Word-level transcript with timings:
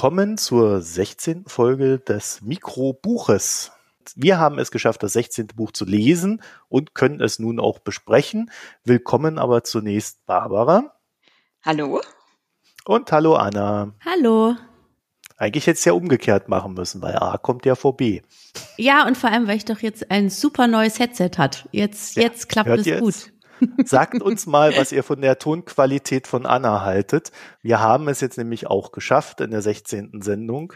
Willkommen 0.00 0.38
zur 0.38 0.80
16. 0.80 1.44
Folge 1.46 1.98
des 1.98 2.40
Mikrobuches. 2.40 3.70
Wir 4.16 4.38
haben 4.38 4.58
es 4.58 4.70
geschafft, 4.70 5.02
das 5.02 5.12
16. 5.12 5.48
Buch 5.48 5.72
zu 5.72 5.84
lesen 5.84 6.40
und 6.70 6.94
können 6.94 7.20
es 7.20 7.38
nun 7.38 7.60
auch 7.60 7.80
besprechen. 7.80 8.50
Willkommen 8.82 9.38
aber 9.38 9.62
zunächst 9.62 10.24
Barbara. 10.24 10.94
Hallo. 11.62 12.00
Und 12.86 13.12
hallo 13.12 13.34
Anna. 13.34 13.92
Hallo. 14.02 14.56
Eigentlich 15.36 15.66
hätte 15.66 15.76
es 15.76 15.84
ja 15.84 15.92
umgekehrt 15.92 16.48
machen 16.48 16.72
müssen, 16.72 17.02
weil 17.02 17.16
A 17.16 17.36
kommt 17.36 17.66
ja 17.66 17.74
vor 17.74 17.94
B. 17.94 18.22
Ja, 18.78 19.06
und 19.06 19.18
vor 19.18 19.30
allem, 19.30 19.48
weil 19.48 19.58
ich 19.58 19.66
doch 19.66 19.80
jetzt 19.80 20.10
ein 20.10 20.30
super 20.30 20.66
neues 20.66 20.98
Headset 20.98 21.32
hat. 21.36 21.68
Jetzt, 21.72 22.16
ja, 22.16 22.22
jetzt 22.22 22.48
klappt 22.48 22.70
es 22.70 23.00
gut. 23.00 23.32
Sagt 23.84 24.22
uns 24.22 24.46
mal, 24.46 24.76
was 24.76 24.92
ihr 24.92 25.02
von 25.02 25.20
der 25.20 25.38
Tonqualität 25.38 26.26
von 26.26 26.46
Anna 26.46 26.82
haltet. 26.82 27.32
Wir 27.62 27.80
haben 27.80 28.08
es 28.08 28.20
jetzt 28.20 28.38
nämlich 28.38 28.66
auch 28.66 28.92
geschafft 28.92 29.40
in 29.40 29.50
der 29.50 29.62
16. 29.62 30.20
Sendung, 30.22 30.74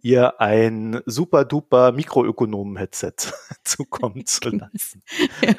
ihr 0.00 0.40
ein 0.40 1.00
super 1.06 1.44
duper 1.44 1.92
Mikroökonomen-Headset 1.92 3.12
zukommen 3.64 4.26
zu 4.26 4.48
lassen. 4.48 5.02
Ja. 5.42 5.54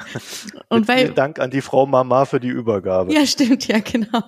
Und 0.69 0.87
weil, 0.87 0.99
vielen 0.99 1.15
Dank 1.15 1.39
an 1.39 1.51
die 1.51 1.61
Frau 1.61 1.85
Mama 1.85 2.25
für 2.25 2.39
die 2.39 2.49
Übergabe. 2.49 3.13
Ja, 3.13 3.25
stimmt, 3.25 3.67
ja, 3.67 3.79
genau. 3.79 4.23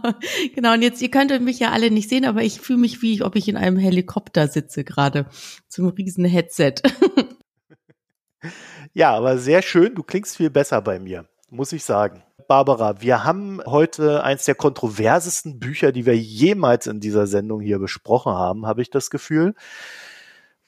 Genau. 0.53 0.73
Und 0.73 0.81
jetzt, 0.81 1.01
ihr 1.01 1.11
könntet 1.11 1.41
mich 1.41 1.59
ja 1.59 1.71
alle 1.71 1.91
nicht 1.91 2.09
sehen, 2.09 2.25
aber 2.25 2.43
ich 2.43 2.61
fühle 2.61 2.79
mich 2.79 3.01
wie, 3.01 3.23
ob 3.23 3.35
ich 3.35 3.47
in 3.47 3.57
einem 3.57 3.77
Helikopter 3.77 4.47
sitze 4.47 4.83
gerade. 4.83 5.27
Zum 5.67 5.87
riesen 5.89 6.25
Headset. 6.25 6.75
Ja, 8.93 9.11
aber 9.13 9.37
sehr 9.37 9.61
schön. 9.61 9.93
Du 9.93 10.03
klingst 10.03 10.37
viel 10.37 10.49
besser 10.49 10.81
bei 10.81 10.99
mir, 10.99 11.27
muss 11.49 11.73
ich 11.73 11.83
sagen. 11.83 12.23
Barbara, 12.47 13.01
wir 13.01 13.23
haben 13.23 13.61
heute 13.65 14.23
eins 14.23 14.45
der 14.45 14.55
kontroversesten 14.55 15.59
Bücher, 15.59 15.91
die 15.91 16.05
wir 16.05 16.15
jemals 16.15 16.87
in 16.87 16.99
dieser 16.99 17.27
Sendung 17.27 17.61
hier 17.61 17.79
besprochen 17.79 18.33
haben, 18.33 18.65
habe 18.65 18.81
ich 18.81 18.89
das 18.89 19.09
Gefühl. 19.09 19.55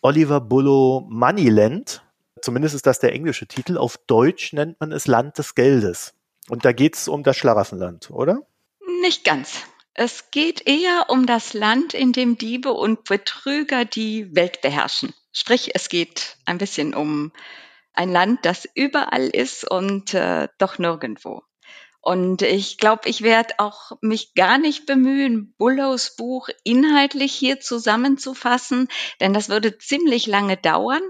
Oliver 0.01 0.41
Bullo 0.41 1.05
Moneyland. 1.09 2.03
Zumindest 2.41 2.75
ist 2.75 2.85
das 2.85 2.99
der 2.99 3.13
englische 3.13 3.47
Titel. 3.47 3.77
Auf 3.77 3.97
Deutsch 3.97 4.53
nennt 4.53 4.79
man 4.79 4.91
es 4.91 5.07
Land 5.07 5.37
des 5.37 5.55
Geldes. 5.55 6.13
Und 6.49 6.65
da 6.65 6.71
geht 6.71 6.95
es 6.95 7.07
um 7.07 7.23
das 7.23 7.35
Schlaraffenland, 7.37 8.11
oder? 8.11 8.41
Nicht 9.01 9.23
ganz. 9.23 9.63
Es 9.93 10.29
geht 10.29 10.67
eher 10.67 11.07
um 11.09 11.25
das 11.25 11.53
Land, 11.53 11.93
in 11.93 12.13
dem 12.13 12.37
Diebe 12.37 12.71
und 12.71 13.03
Betrüger 13.05 13.83
die 13.83 14.35
Welt 14.35 14.61
beherrschen. 14.61 15.13
Sprich, 15.33 15.71
es 15.73 15.89
geht 15.89 16.37
ein 16.45 16.59
bisschen 16.59 16.93
um 16.93 17.31
ein 17.93 18.11
Land, 18.11 18.45
das 18.45 18.67
überall 18.75 19.27
ist 19.27 19.69
und 19.69 20.13
äh, 20.13 20.47
doch 20.59 20.77
nirgendwo. 20.77 21.41
Und 22.07 22.41
ich 22.41 22.77
glaube, 22.77 23.09
ich 23.09 23.21
werde 23.21 23.55
auch 23.57 23.91
mich 23.99 24.33
gar 24.33 24.57
nicht 24.57 24.85
bemühen, 24.85 25.53
Bullows 25.57 26.15
Buch 26.15 26.47
inhaltlich 26.63 27.33
hier 27.33 27.59
zusammenzufassen, 27.59 28.87
denn 29.19 29.33
das 29.33 29.49
würde 29.49 29.77
ziemlich 29.77 30.25
lange 30.25 30.55
dauern. 30.55 31.01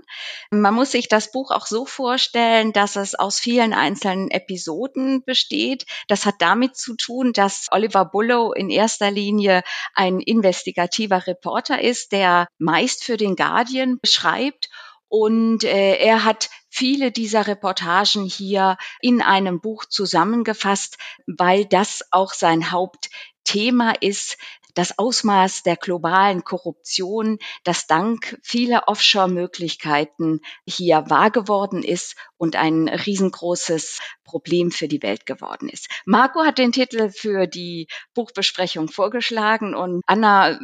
Man 0.50 0.74
muss 0.74 0.94
sich 0.94 1.08
das 1.08 1.32
Buch 1.32 1.52
auch 1.52 1.68
so 1.68 1.86
vorstellen, 1.86 2.74
dass 2.74 2.96
es 2.96 3.14
aus 3.14 3.40
vielen 3.40 3.74
einzelnen 3.74 4.32
Episoden 4.32 5.24
besteht. 5.24 5.86
Das 6.08 6.26
hat 6.26 6.38
damit 6.40 6.76
zu 6.76 6.96
tun, 6.96 7.32
dass 7.32 7.68
Oliver 7.70 8.06
Bullow 8.06 8.54
in 8.54 8.72
erster 8.72 9.12
Linie 9.12 9.62
ein 9.94 10.20
investigativer 10.20 11.28
Reporter 11.28 11.80
ist, 11.80 12.12
der 12.12 12.48
meist 12.58 13.04
für 13.04 13.18
den 13.18 13.36
Guardian 13.36 14.00
schreibt 14.04 14.68
und 15.10 15.64
äh, 15.64 15.96
er 15.98 16.26
hat 16.26 16.50
viele 16.78 17.12
dieser 17.12 17.48
Reportagen 17.48 18.26
hier 18.26 18.78
in 19.02 19.24
einem 19.24 19.60
Buch 19.60 19.86
zusammengefasst, 19.86 21.00
weil 21.26 21.66
das 21.66 22.04
auch 22.12 22.34
sein 22.34 22.72
Hauptthema 22.72 23.94
ist, 24.00 24.38
das 24.76 25.00
Ausmaß 25.00 25.64
der 25.64 25.76
globalen 25.76 26.44
Korruption, 26.44 27.40
das 27.64 27.88
dank 27.88 28.38
vieler 28.44 28.84
Offshore-Möglichkeiten 28.86 30.42
hier 30.68 31.06
wahr 31.08 31.32
geworden 31.32 31.82
ist 31.82 32.16
und 32.38 32.56
ein 32.56 32.88
riesengroßes 32.88 34.00
Problem 34.24 34.70
für 34.70 34.88
die 34.88 35.02
Welt 35.02 35.26
geworden 35.26 35.70
ist. 35.70 35.88
Marco 36.06 36.46
hat 36.46 36.60
den 36.60 36.74
Titel 36.74 37.10
für 37.10 37.48
die 37.48 37.88
Buchbesprechung 38.14 38.88
vorgeschlagen 38.88 39.74
und 39.74 40.04
Anna 40.06 40.60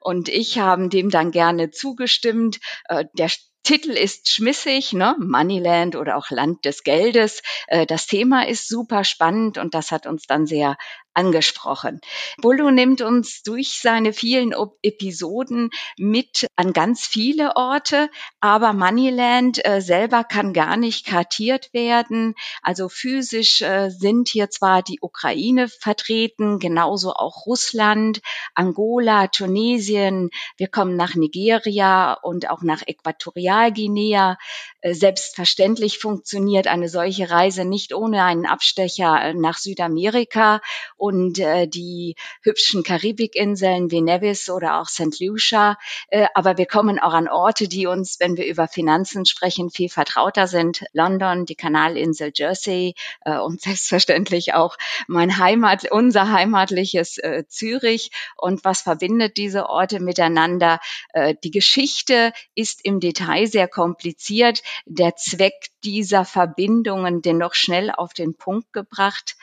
und 0.00 0.28
ich 0.28 0.58
haben 0.58 0.90
dem 0.90 1.10
dann 1.10 1.30
gerne 1.30 1.70
zugestimmt. 1.70 2.58
Äh, 2.88 3.04
der 3.12 3.28
Titel 3.64 3.92
ist 3.92 4.28
schmissig, 4.28 4.92
ne? 4.92 5.16
Moneyland 5.18 5.96
oder 5.96 6.16
auch 6.16 6.30
Land 6.30 6.66
des 6.66 6.84
Geldes. 6.84 7.42
Äh, 7.66 7.86
das 7.86 8.06
Thema 8.06 8.46
ist 8.46 8.68
super 8.68 9.04
spannend 9.04 9.56
und 9.56 9.74
das 9.74 9.90
hat 9.90 10.06
uns 10.06 10.26
dann 10.26 10.46
sehr 10.46 10.76
angesprochen. 11.14 12.00
Bullo 12.38 12.70
nimmt 12.70 13.00
uns 13.00 13.42
durch 13.42 13.80
seine 13.80 14.12
vielen 14.12 14.54
Episoden 14.82 15.70
mit 15.96 16.46
an 16.56 16.72
ganz 16.72 17.06
viele 17.06 17.56
Orte, 17.56 18.10
aber 18.40 18.72
Moneyland 18.72 19.64
äh, 19.64 19.80
selber 19.80 20.24
kann 20.24 20.52
gar 20.52 20.76
nicht 20.76 21.06
kartiert 21.06 21.72
werden. 21.72 22.34
Also 22.62 22.88
physisch 22.88 23.62
äh, 23.62 23.90
sind 23.90 24.28
hier 24.28 24.50
zwar 24.50 24.82
die 24.82 24.98
Ukraine 25.00 25.68
vertreten, 25.68 26.58
genauso 26.58 27.12
auch 27.12 27.46
Russland, 27.46 28.20
Angola, 28.54 29.28
Tunesien. 29.28 30.30
Wir 30.56 30.68
kommen 30.68 30.96
nach 30.96 31.14
Nigeria 31.14 32.14
und 32.14 32.50
auch 32.50 32.62
nach 32.62 32.82
Äquatorialguinea. 32.86 34.36
Äh, 34.80 34.94
selbstverständlich 34.94 35.98
funktioniert 35.98 36.66
eine 36.66 36.88
solche 36.88 37.30
Reise 37.30 37.64
nicht 37.64 37.94
ohne 37.94 38.24
einen 38.24 38.46
Abstecher 38.46 39.22
äh, 39.22 39.34
nach 39.34 39.58
Südamerika 39.58 40.60
und 41.04 41.38
äh, 41.38 41.68
die 41.68 42.16
hübschen 42.40 42.82
Karibikinseln 42.82 43.90
wie 43.90 44.00
Nevis 44.00 44.48
oder 44.48 44.80
auch 44.80 44.88
St. 44.88 45.20
Lucia. 45.20 45.76
Äh, 46.08 46.28
aber 46.32 46.56
wir 46.56 46.64
kommen 46.64 46.98
auch 46.98 47.12
an 47.12 47.28
Orte, 47.28 47.68
die 47.68 47.86
uns, 47.86 48.20
wenn 48.20 48.38
wir 48.38 48.46
über 48.46 48.68
Finanzen 48.68 49.26
sprechen, 49.26 49.68
viel 49.68 49.90
vertrauter 49.90 50.46
sind. 50.46 50.82
London, 50.94 51.44
die 51.44 51.56
Kanalinsel 51.56 52.32
Jersey 52.34 52.94
äh, 53.26 53.36
und 53.36 53.60
selbstverständlich 53.60 54.54
auch 54.54 54.78
mein 55.06 55.36
Heimat, 55.36 55.92
unser 55.92 56.32
heimatliches 56.32 57.18
äh, 57.18 57.44
Zürich. 57.48 58.10
Und 58.38 58.64
was 58.64 58.80
verbindet 58.80 59.36
diese 59.36 59.68
Orte 59.68 60.00
miteinander? 60.00 60.80
Äh, 61.12 61.34
die 61.44 61.50
Geschichte 61.50 62.32
ist 62.54 62.82
im 62.82 62.98
Detail 62.98 63.46
sehr 63.46 63.68
kompliziert. 63.68 64.62
Der 64.86 65.16
Zweck 65.16 65.68
dieser 65.84 66.24
Verbindungen 66.24 67.20
dennoch 67.20 67.52
schnell 67.52 67.90
auf 67.90 68.14
den 68.14 68.34
Punkt 68.34 68.72
gebracht. 68.72 69.36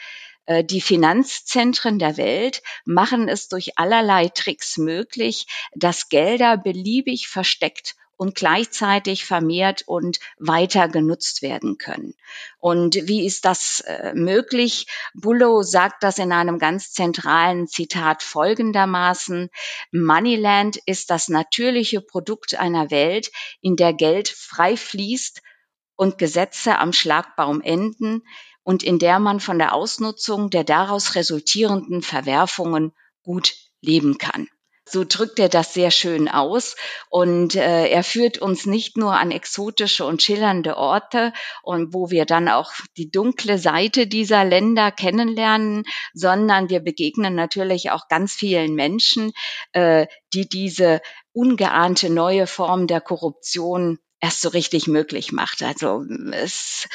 Äh, 0.46 0.64
die 0.64 0.82
Finanzzentren 0.82 2.00
der 2.00 2.18
Welt 2.18 2.62
machen 2.86 3.28
es 3.28 3.48
durch 3.48 3.78
allerlei 3.78 4.30
Tricks 4.30 4.78
möglich, 4.78 5.48
dass 5.76 6.10
Gelder 6.10 6.58
beliebig 6.58 7.28
versteckt 7.28 7.96
und 8.22 8.36
gleichzeitig 8.36 9.26
vermehrt 9.26 9.82
und 9.88 10.20
weiter 10.38 10.88
genutzt 10.88 11.42
werden 11.42 11.80
können. 11.80 12.14
Und 12.60 12.94
wie 13.08 13.26
ist 13.26 13.46
das 13.46 13.80
äh, 13.80 14.14
möglich? 14.14 14.86
Bullow 15.16 15.64
sagt 15.64 16.04
das 16.04 16.20
in 16.20 16.32
einem 16.32 16.60
ganz 16.60 16.92
zentralen 16.92 17.68
Zitat 17.68 18.22
folgendermaßen, 18.22 19.50
Moneyland 19.92 20.78
ist 20.86 21.10
das 21.10 21.30
natürliche 21.30 22.00
Produkt 22.00 22.54
einer 22.60 22.92
Welt, 22.92 23.32
in 23.60 23.76
der 23.76 23.94
Geld 23.94 24.30
frei 24.30 24.78
fließt 24.78 25.42
und 25.96 26.20
Gesetze 26.20 26.78
am 26.78 26.94
Schlagbaum 26.94 27.62
enden, 27.62 28.22
und 28.64 28.84
in 28.84 29.00
der 29.00 29.20
man 29.20 29.40
von 29.40 29.58
der 29.60 29.74
Ausnutzung 29.74 30.50
der 30.50 30.64
daraus 30.64 31.16
resultierenden 31.16 32.02
Verwerfungen 32.02 32.94
gut 33.24 33.54
leben 33.82 34.18
kann. 34.18 34.48
So 34.92 35.06
drückt 35.08 35.40
er 35.40 35.48
das 35.48 35.74
sehr 35.74 35.90
schön 35.90 36.28
aus 36.28 36.76
und 37.10 37.56
äh, 37.56 37.88
er 37.88 38.04
führt 38.04 38.40
uns 38.40 38.66
nicht 38.66 38.98
nur 38.98 39.14
an 39.14 39.32
exotische 39.32 40.06
und 40.06 40.22
schillernde 40.22 40.76
Orte 40.76 41.32
und 41.64 41.94
wo 41.94 42.10
wir 42.10 42.26
dann 42.26 42.50
auch 42.50 42.74
die 42.98 43.10
dunkle 43.10 43.58
Seite 43.58 44.08
dieser 44.08 44.44
Länder 44.44 44.92
kennenlernen, 44.92 45.84
sondern 46.14 46.70
wir 46.70 46.82
begegnen 46.82 47.36
natürlich 47.36 47.92
auch 47.92 48.10
ganz 48.10 48.34
vielen 48.34 48.74
Menschen, 48.74 49.32
äh, 49.72 50.08
die 50.34 50.50
diese 50.50 51.00
ungeahnte 51.32 52.10
neue 52.10 52.46
Form 52.46 52.88
der 52.88 53.00
Korruption 53.00 54.00
erst 54.22 54.42
so 54.42 54.50
richtig 54.50 54.88
möglich 54.88 55.32
macht. 55.32 55.64
Also 55.64 56.06
es, 56.32 56.88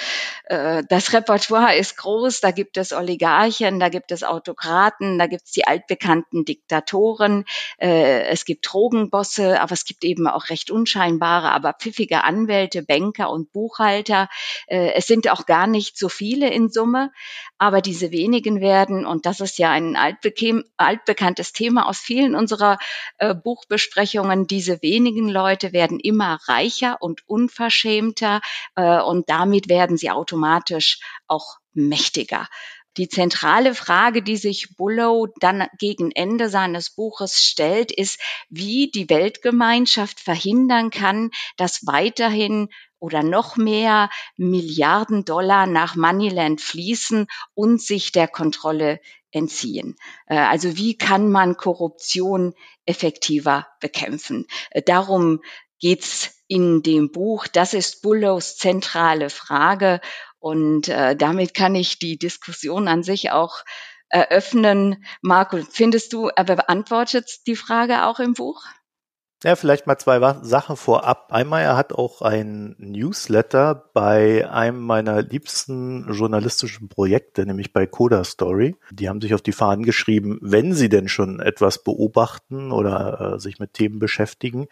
äh, 0.44 0.84
das 0.88 1.12
Repertoire 1.12 1.76
ist 1.76 1.96
groß, 1.96 2.40
da 2.40 2.52
gibt 2.52 2.76
es 2.76 2.92
Oligarchen, 2.92 3.80
da 3.80 3.88
gibt 3.88 4.12
es 4.12 4.22
Autokraten, 4.22 5.18
da 5.18 5.26
gibt 5.26 5.42
es 5.46 5.50
die 5.50 5.66
altbekannten 5.66 6.44
Diktatoren, 6.44 7.44
äh, 7.78 8.22
es 8.28 8.44
gibt 8.44 8.72
Drogenbosse, 8.72 9.60
aber 9.60 9.72
es 9.72 9.84
gibt 9.84 10.04
eben 10.04 10.28
auch 10.28 10.50
recht 10.50 10.70
unscheinbare, 10.70 11.50
aber 11.50 11.74
pfiffige 11.74 12.22
Anwälte, 12.22 12.84
Banker 12.84 13.30
und 13.30 13.52
Buchhalter. 13.52 14.28
Äh, 14.68 14.92
es 14.94 15.08
sind 15.08 15.28
auch 15.28 15.46
gar 15.46 15.66
nicht 15.66 15.98
so 15.98 16.08
viele 16.08 16.48
in 16.48 16.70
Summe, 16.70 17.10
aber 17.58 17.80
diese 17.80 18.12
wenigen 18.12 18.60
werden, 18.60 19.04
und 19.04 19.26
das 19.26 19.40
ist 19.40 19.58
ja 19.58 19.72
ein 19.72 19.96
altbekanntes 19.96 21.52
Thema 21.52 21.88
aus 21.88 21.98
vielen 21.98 22.36
unserer 22.36 22.78
äh, 23.18 23.34
Buchbesprechungen, 23.34 24.46
diese 24.46 24.80
wenigen 24.80 25.28
Leute 25.28 25.72
werden 25.72 25.98
immer 25.98 26.38
reicher 26.46 26.98
und 27.00 27.15
und 27.26 27.46
unverschämter 27.46 28.40
äh, 28.74 29.00
und 29.00 29.28
damit 29.28 29.68
werden 29.68 29.96
sie 29.96 30.10
automatisch 30.10 31.00
auch 31.26 31.58
mächtiger. 31.72 32.48
Die 32.96 33.08
zentrale 33.08 33.74
Frage, 33.74 34.22
die 34.22 34.36
sich 34.36 34.74
Bullow 34.76 35.28
dann 35.40 35.66
gegen 35.78 36.10
Ende 36.12 36.48
seines 36.48 36.90
Buches 36.90 37.42
stellt, 37.42 37.92
ist, 37.92 38.18
wie 38.48 38.90
die 38.90 39.10
Weltgemeinschaft 39.10 40.18
verhindern 40.18 40.88
kann, 40.88 41.30
dass 41.58 41.86
weiterhin 41.86 42.70
oder 42.98 43.22
noch 43.22 43.58
mehr 43.58 44.08
Milliarden 44.38 45.26
Dollar 45.26 45.66
nach 45.66 45.94
Moneyland 45.94 46.62
fließen 46.62 47.26
und 47.52 47.82
sich 47.82 48.12
der 48.12 48.28
Kontrolle 48.28 49.00
entziehen. 49.30 49.96
Äh, 50.26 50.38
also 50.38 50.76
wie 50.76 50.96
kann 50.96 51.30
man 51.30 51.56
Korruption 51.56 52.54
effektiver 52.86 53.66
bekämpfen? 53.80 54.46
Äh, 54.70 54.82
darum 54.82 55.42
geht's 55.78 56.35
in 56.48 56.82
dem 56.82 57.10
Buch. 57.10 57.46
Das 57.46 57.74
ist 57.74 58.02
Bullows 58.02 58.56
zentrale 58.56 59.30
Frage. 59.30 60.00
Und 60.38 60.88
äh, 60.88 61.16
damit 61.16 61.54
kann 61.54 61.74
ich 61.74 61.98
die 61.98 62.18
Diskussion 62.18 62.88
an 62.88 63.02
sich 63.02 63.30
auch 63.30 63.64
eröffnen. 64.08 65.04
Marco, 65.22 65.58
findest 65.70 66.12
du, 66.12 66.28
er 66.28 66.44
beantwortet 66.44 67.28
die 67.46 67.56
Frage 67.56 68.04
auch 68.04 68.20
im 68.20 68.34
Buch? 68.34 68.62
Ja, 69.44 69.54
vielleicht 69.54 69.86
mal 69.86 69.98
zwei 69.98 70.18
Sachen 70.42 70.76
vorab. 70.76 71.26
Einmal, 71.30 71.62
er 71.62 71.76
hat 71.76 71.92
auch 71.92 72.22
ein 72.22 72.74
Newsletter 72.78 73.90
bei 73.92 74.48
einem 74.50 74.80
meiner 74.80 75.20
liebsten 75.20 76.10
journalistischen 76.10 76.88
Projekte, 76.88 77.44
nämlich 77.44 77.74
bei 77.74 77.86
Coda 77.86 78.24
Story. 78.24 78.76
Die 78.90 79.10
haben 79.10 79.20
sich 79.20 79.34
auf 79.34 79.42
die 79.42 79.52
Fahnen 79.52 79.84
geschrieben, 79.84 80.38
wenn 80.40 80.72
sie 80.72 80.88
denn 80.88 81.06
schon 81.08 81.38
etwas 81.38 81.84
beobachten 81.84 82.72
oder 82.72 83.34
äh, 83.34 83.38
sich 83.38 83.58
mit 83.58 83.74
Themen 83.74 83.98
beschäftigen, 83.98 84.68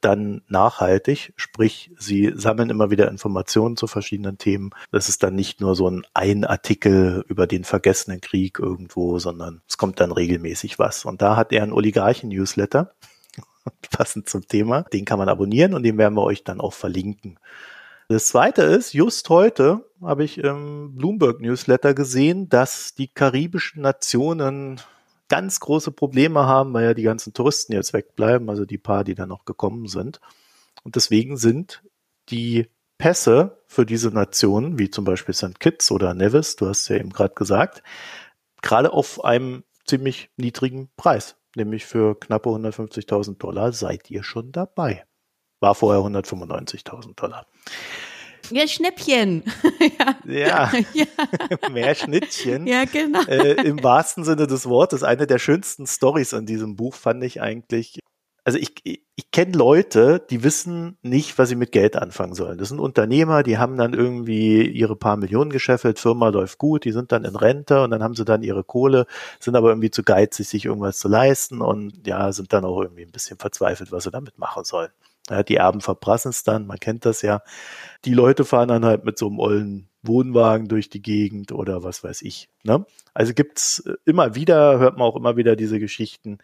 dann 0.00 0.42
nachhaltig, 0.48 1.32
sprich, 1.36 1.90
sie 1.98 2.32
sammeln 2.34 2.70
immer 2.70 2.90
wieder 2.90 3.08
Informationen 3.08 3.76
zu 3.76 3.86
verschiedenen 3.86 4.38
Themen. 4.38 4.70
Das 4.92 5.08
ist 5.08 5.22
dann 5.22 5.34
nicht 5.34 5.60
nur 5.60 5.74
so 5.74 5.88
ein 5.88 6.06
ein 6.14 6.44
Artikel 6.44 7.24
über 7.28 7.46
den 7.46 7.64
vergessenen 7.64 8.20
Krieg 8.20 8.58
irgendwo, 8.58 9.18
sondern 9.18 9.62
es 9.68 9.78
kommt 9.78 10.00
dann 10.00 10.12
regelmäßig 10.12 10.78
was. 10.78 11.04
Und 11.04 11.22
da 11.22 11.36
hat 11.36 11.52
er 11.52 11.62
einen 11.62 11.72
Oligarchen-Newsletter 11.72 12.92
passend 13.90 14.28
zum 14.28 14.46
Thema. 14.46 14.82
Den 14.82 15.04
kann 15.04 15.18
man 15.18 15.28
abonnieren 15.28 15.74
und 15.74 15.82
den 15.82 15.98
werden 15.98 16.14
wir 16.14 16.24
euch 16.24 16.44
dann 16.44 16.60
auch 16.60 16.72
verlinken. 16.72 17.38
Das 18.10 18.28
zweite 18.28 18.62
ist, 18.62 18.94
just 18.94 19.28
heute 19.28 19.84
habe 20.00 20.24
ich 20.24 20.38
im 20.38 20.96
Bloomberg 20.96 21.40
Newsletter 21.40 21.92
gesehen, 21.92 22.48
dass 22.48 22.94
die 22.94 23.08
karibischen 23.08 23.82
Nationen 23.82 24.80
ganz 25.28 25.60
große 25.60 25.92
Probleme 25.92 26.46
haben, 26.46 26.72
weil 26.72 26.84
ja 26.84 26.94
die 26.94 27.02
ganzen 27.02 27.34
Touristen 27.34 27.72
jetzt 27.72 27.92
wegbleiben, 27.92 28.48
also 28.48 28.64
die 28.64 28.78
paar, 28.78 29.04
die 29.04 29.14
da 29.14 29.26
noch 29.26 29.44
gekommen 29.44 29.86
sind. 29.86 30.20
Und 30.84 30.96
deswegen 30.96 31.36
sind 31.36 31.82
die 32.30 32.68
Pässe 32.98 33.62
für 33.66 33.86
diese 33.86 34.10
Nationen, 34.10 34.78
wie 34.78 34.90
zum 34.90 35.04
Beispiel 35.04 35.34
St. 35.34 35.60
Kitts 35.60 35.90
oder 35.90 36.14
Nevis, 36.14 36.56
du 36.56 36.66
hast 36.68 36.88
ja 36.88 36.96
eben 36.96 37.10
gerade 37.10 37.34
gesagt, 37.34 37.82
gerade 38.62 38.92
auf 38.92 39.24
einem 39.24 39.64
ziemlich 39.84 40.30
niedrigen 40.36 40.90
Preis 40.96 41.38
nämlich 41.58 41.84
für 41.84 42.18
knappe 42.18 42.48
150.000 42.48 43.36
Dollar 43.36 43.72
seid 43.72 44.10
ihr 44.10 44.22
schon 44.22 44.52
dabei. 44.52 45.04
War 45.60 45.74
vorher 45.74 46.00
195.000 46.00 47.14
Dollar. 47.16 47.46
Ja, 48.50 48.66
Schnäppchen. 48.66 49.44
ja, 50.24 50.70
ja. 50.94 51.06
mehr 51.70 51.94
Schnittchen. 51.94 52.66
Ja, 52.66 52.84
genau. 52.84 53.22
Äh, 53.22 53.66
Im 53.66 53.82
wahrsten 53.82 54.24
Sinne 54.24 54.46
des 54.46 54.66
Wortes. 54.66 55.02
Eine 55.02 55.26
der 55.26 55.38
schönsten 55.38 55.86
Stories 55.86 56.34
an 56.34 56.46
diesem 56.46 56.76
Buch 56.76 56.94
fand 56.94 57.22
ich 57.24 57.40
eigentlich 57.40 57.98
also 58.48 58.58
ich, 58.58 58.76
ich, 58.84 59.02
ich 59.14 59.30
kenne 59.30 59.52
Leute, 59.52 60.24
die 60.30 60.42
wissen 60.42 60.96
nicht, 61.02 61.36
was 61.36 61.50
sie 61.50 61.54
mit 61.54 61.70
Geld 61.70 61.96
anfangen 61.96 62.32
sollen. 62.32 62.56
Das 62.56 62.68
sind 62.68 62.80
Unternehmer, 62.80 63.42
die 63.42 63.58
haben 63.58 63.76
dann 63.76 63.92
irgendwie 63.92 64.66
ihre 64.66 64.96
paar 64.96 65.18
Millionen 65.18 65.50
gescheffelt, 65.50 65.98
Firma 65.98 66.30
läuft 66.30 66.56
gut, 66.56 66.86
die 66.86 66.92
sind 66.92 67.12
dann 67.12 67.24
in 67.24 67.36
Rente 67.36 67.82
und 67.82 67.90
dann 67.90 68.02
haben 68.02 68.14
sie 68.14 68.24
dann 68.24 68.42
ihre 68.42 68.64
Kohle, 68.64 69.04
sind 69.38 69.54
aber 69.54 69.68
irgendwie 69.68 69.90
zu 69.90 70.02
geizig, 70.02 70.48
sich 70.48 70.64
irgendwas 70.64 70.96
zu 70.96 71.08
leisten 71.08 71.60
und 71.60 72.06
ja, 72.06 72.32
sind 72.32 72.50
dann 72.54 72.64
auch 72.64 72.80
irgendwie 72.80 73.02
ein 73.02 73.12
bisschen 73.12 73.36
verzweifelt, 73.36 73.92
was 73.92 74.04
sie 74.04 74.10
damit 74.10 74.38
machen 74.38 74.64
sollen. 74.64 74.92
Ja, 75.30 75.42
die 75.42 75.56
Erben 75.56 75.80
verprassen 75.80 76.30
es 76.30 76.42
dann, 76.42 76.66
man 76.66 76.78
kennt 76.78 77.04
das 77.04 77.22
ja. 77.22 77.42
Die 78.04 78.14
Leute 78.14 78.44
fahren 78.44 78.68
dann 78.68 78.84
halt 78.84 79.04
mit 79.04 79.18
so 79.18 79.26
einem 79.28 79.38
ollen 79.38 79.88
Wohnwagen 80.02 80.68
durch 80.68 80.88
die 80.88 81.02
Gegend 81.02 81.52
oder 81.52 81.82
was 81.82 82.02
weiß 82.04 82.22
ich. 82.22 82.48
Ne? 82.62 82.86
Also 83.14 83.34
gibt's 83.34 83.82
immer 84.04 84.34
wieder, 84.34 84.78
hört 84.78 84.96
man 84.96 85.06
auch 85.06 85.16
immer 85.16 85.36
wieder 85.36 85.56
diese 85.56 85.78
Geschichten. 85.78 86.38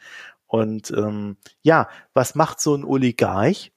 Und 0.47 0.91
ähm, 0.91 1.37
ja, 1.63 1.89
was 2.13 2.35
macht 2.35 2.61
so 2.61 2.75
ein 2.75 2.85
Oligarch? 2.85 3.73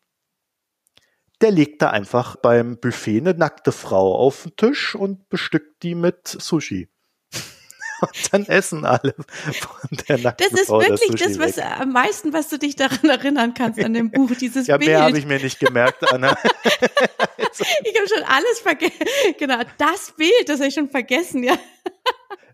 Der 1.41 1.51
legt 1.51 1.81
da 1.81 1.91
einfach 1.91 2.35
beim 2.35 2.77
Buffet 2.79 3.19
eine 3.19 3.33
nackte 3.33 3.71
Frau 3.71 4.15
auf 4.15 4.43
den 4.43 4.55
Tisch 4.55 4.95
und 4.95 5.29
bestückt 5.29 5.83
die 5.83 5.95
mit 5.95 6.27
Sushi. 6.27 6.89
und 8.01 8.33
dann 8.33 8.45
essen 8.45 8.85
alle 8.85 9.13
von 9.17 9.97
der 10.07 10.17
nackten 10.19 10.47
Das 10.49 10.59
ist 10.59 10.67
Frau 10.67 10.81
wirklich 10.81 11.21
das, 11.21 11.37
das, 11.37 11.39
was 11.39 11.57
am 11.59 11.91
meisten, 11.91 12.33
was 12.33 12.49
du 12.49 12.57
dich 12.59 12.75
daran 12.75 13.09
erinnern 13.09 13.53
kannst 13.53 13.79
an 13.83 13.93
dem 13.93 14.11
Buch, 14.11 14.31
dieses 14.39 14.67
ja, 14.67 14.77
Bild. 14.77 14.89
mehr 14.89 15.03
habe 15.03 15.17
ich 15.17 15.25
mir 15.25 15.39
nicht 15.39 15.59
gemerkt, 15.59 16.11
Anna. 16.11 16.37
ich 16.53 17.97
habe 17.97 18.07
schon 18.07 18.23
alles 18.23 18.59
vergessen. 18.61 18.93
Genau, 19.37 19.59
das 19.77 20.13
Bild, 20.15 20.47
das 20.47 20.59
habe 20.59 20.69
ich 20.69 20.75
schon 20.75 20.89
vergessen, 20.89 21.43
ja. 21.43 21.57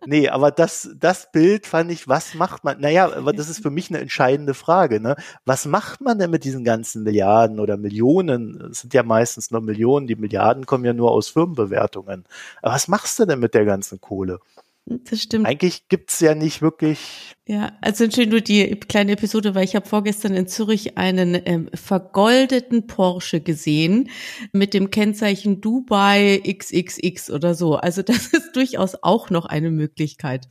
Nee, 0.05 0.27
aber 0.27 0.51
das, 0.51 0.89
das 0.99 1.31
Bild 1.31 1.65
fand 1.65 1.89
ich, 1.91 2.07
was 2.07 2.33
macht 2.33 2.63
man? 2.63 2.79
Naja, 2.81 3.11
aber 3.13 3.31
das 3.31 3.49
ist 3.49 3.61
für 3.61 3.69
mich 3.69 3.89
eine 3.89 3.99
entscheidende 3.99 4.53
Frage. 4.53 4.99
Ne? 4.99 5.15
Was 5.45 5.65
macht 5.65 6.01
man 6.01 6.19
denn 6.19 6.29
mit 6.29 6.43
diesen 6.43 6.63
ganzen 6.63 7.03
Milliarden 7.03 7.59
oder 7.59 7.77
Millionen? 7.77 8.69
Es 8.71 8.81
sind 8.81 8.93
ja 8.93 9.03
meistens 9.03 9.51
nur 9.51 9.61
Millionen, 9.61 10.07
die 10.07 10.15
Milliarden 10.15 10.65
kommen 10.65 10.83
ja 10.83 10.93
nur 10.93 11.11
aus 11.11 11.29
Firmenbewertungen. 11.29 12.25
Aber 12.61 12.73
was 12.73 12.87
machst 12.87 13.17
du 13.19 13.25
denn 13.25 13.39
mit 13.39 13.53
der 13.53 13.65
ganzen 13.65 14.01
Kohle? 14.01 14.39
Das 14.85 15.21
stimmt. 15.21 15.45
Eigentlich 15.45 15.87
gibt's 15.87 16.19
ja 16.19 16.35
nicht 16.35 16.61
wirklich. 16.61 17.35
Ja, 17.47 17.71
also 17.79 18.09
schön 18.11 18.29
nur 18.29 18.41
die 18.41 18.75
kleine 18.75 19.13
Episode, 19.13 19.55
weil 19.55 19.63
ich 19.63 19.75
habe 19.75 19.87
vorgestern 19.87 20.33
in 20.33 20.47
Zürich 20.47 20.97
einen 20.97 21.41
ähm, 21.45 21.69
vergoldeten 21.73 22.85
Porsche 22.87 23.39
gesehen 23.39 24.09
mit 24.51 24.73
dem 24.73 24.89
Kennzeichen 24.89 25.61
Dubai 25.61 26.41
XXX 26.45 27.31
oder 27.31 27.55
so. 27.55 27.75
Also 27.75 28.01
das 28.03 28.27
ist 28.27 28.55
durchaus 28.55 28.95
auch 29.01 29.29
noch 29.29 29.45
eine 29.45 29.71
Möglichkeit. 29.71 30.49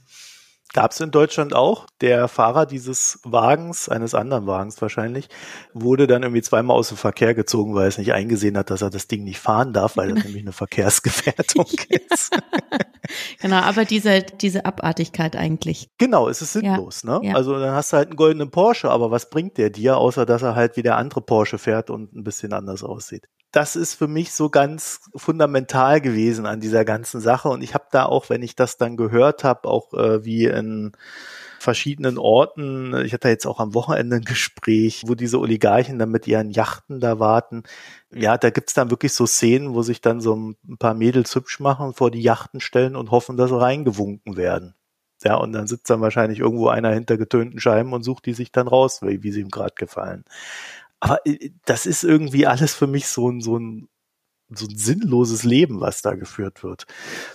Gab 0.73 0.93
es 0.93 1.01
in 1.01 1.11
Deutschland 1.11 1.55
auch. 1.55 1.87
Der 2.01 2.29
Fahrer 2.29 2.65
dieses 2.67 3.21
Wagens, 3.25 3.89
eines 3.89 4.15
anderen 4.15 4.47
Wagens 4.47 4.81
wahrscheinlich, 4.81 5.29
wurde 5.75 6.07
dann 6.07 6.23
irgendwie 6.23 6.43
zweimal 6.43 6.77
aus 6.77 6.89
dem 6.89 6.97
Verkehr 6.97 7.35
gezogen, 7.35 7.75
weil 7.75 7.85
er 7.85 7.89
es 7.89 7.99
nicht 7.99 8.13
eingesehen 8.13 8.57
hat, 8.57 8.71
dass 8.71 8.83
er 8.83 8.91
das 8.91 9.07
Ding 9.07 9.25
nicht 9.25 9.39
fahren 9.39 9.73
darf, 9.73 9.97
weil 9.97 10.15
das 10.15 10.25
nämlich 10.25 10.43
eine 10.43 10.53
Verkehrsgefährdung 10.53 11.67
ist. 11.89 12.31
genau, 13.41 13.57
aber 13.57 13.85
diese, 13.85 14.23
diese 14.23 14.65
Abartigkeit 14.65 15.37
eigentlich. 15.37 15.89
Genau, 15.99 16.29
es 16.29 16.41
ist 16.43 16.55
sinnlos, 16.55 17.03
Ja, 17.03 17.19
ne? 17.19 17.29
ja. 17.29 17.35
Also 17.35 17.59
dann 17.59 17.75
hast 17.75 17.93
du 17.93 17.99
halt 17.99 18.09
einen 18.09 18.17
goldenen 18.17 18.51
Porsche, 18.51 18.91
aber 18.91 19.11
was 19.11 19.29
bringt 19.31 19.59
der 19.59 19.71
dir, 19.71 19.99
außer 19.99 20.25
dass 20.27 20.43
er 20.43 20.55
halt 20.55 20.77
wie 20.77 20.83
der 20.83 20.97
andere 20.97 21.21
Porsche 21.21 21.59
fährt 21.59 21.91
und 21.91 22.15
ein 22.15 22.25
bisschen 22.25 22.53
anders 22.53 22.83
aussieht? 22.83 23.27
Das 23.53 23.77
ist 23.77 23.95
für 23.95 24.09
mich 24.09 24.33
so 24.33 24.49
ganz 24.49 25.01
fundamental 25.15 26.01
gewesen 26.01 26.47
an 26.47 26.61
dieser 26.61 26.87
ganzen 26.87 27.21
Sache 27.21 27.51
und 27.51 27.63
ich 27.63 27.75
habe 27.75 27.85
da 27.91 28.07
auch, 28.07 28.31
wenn 28.31 28.43
ich 28.43 28.57
das 28.57 28.79
dann 28.79 28.97
gehört 28.97 29.45
habe, 29.45 29.69
auch 29.69 29.93
äh, 29.93 30.25
wie 30.25 30.47
in 30.47 30.93
verschiedenen 31.61 32.19
Orten, 32.19 32.95
ich 33.05 33.13
hatte 33.13 33.29
jetzt 33.29 33.47
auch 33.47 33.61
am 33.61 33.75
Wochenende 33.75 34.17
ein 34.17 34.25
Gespräch, 34.25 35.03
wo 35.07 35.15
diese 35.15 35.39
Oligarchen 35.39 35.99
dann 35.99 36.11
mit 36.11 36.27
ihren 36.27 36.51
Yachten 36.51 36.99
da 36.99 37.19
warten. 37.19 37.63
Ja, 38.11 38.39
da 38.39 38.51
gibt's 38.51 38.75
dann 38.75 38.91
wirklich 38.91 39.13
so 39.13 39.27
Szenen, 39.27 39.75
wo 39.75 39.83
sich 39.83 40.01
dann 40.01 40.21
so 40.21 40.35
ein 40.35 40.79
paar 40.79 40.95
Mädels 40.95 41.35
hübsch 41.35 41.61
machen, 41.61 41.95
vor 41.95 42.11
die 42.11 42.23
Yachten 42.23 42.61
stellen 42.61 42.97
und 42.97 43.11
hoffen, 43.11 43.37
dass 43.37 43.51
sie 43.51 43.61
reingewunken 43.61 44.37
werden. 44.37 44.75
Ja, 45.25 45.37
und 45.37 45.53
dann 45.53 45.69
sitzt 45.69 45.89
dann 45.89 46.01
wahrscheinlich 46.01 46.41
irgendwo 46.41 46.69
einer 46.69 46.91
hinter 46.93 47.17
getönten 47.17 47.61
Scheiben 47.61 47.93
und 47.93 48.03
sucht 48.03 48.27
die 48.27 48.35
sich 48.35 48.51
dann 48.51 48.67
raus, 48.67 49.03
wie, 49.03 49.23
wie 49.23 49.31
sie 49.31 49.41
ihm 49.43 49.51
gerade 49.51 49.75
gefallen. 49.77 50.25
Aber 51.03 51.19
äh, 51.27 51.51
das 51.65 51.85
ist 51.85 52.05
irgendwie 52.05 52.47
alles 52.47 52.75
für 52.75 52.87
mich 52.87 53.09
so 53.09 53.29
ein, 53.29 53.41
so 53.41 53.59
ein, 53.59 53.89
so 54.49 54.67
ein 54.67 54.77
sinnloses 54.77 55.43
Leben, 55.43 55.81
was 55.81 56.01
da 56.01 56.15
geführt 56.15 56.63
wird. 56.63 56.87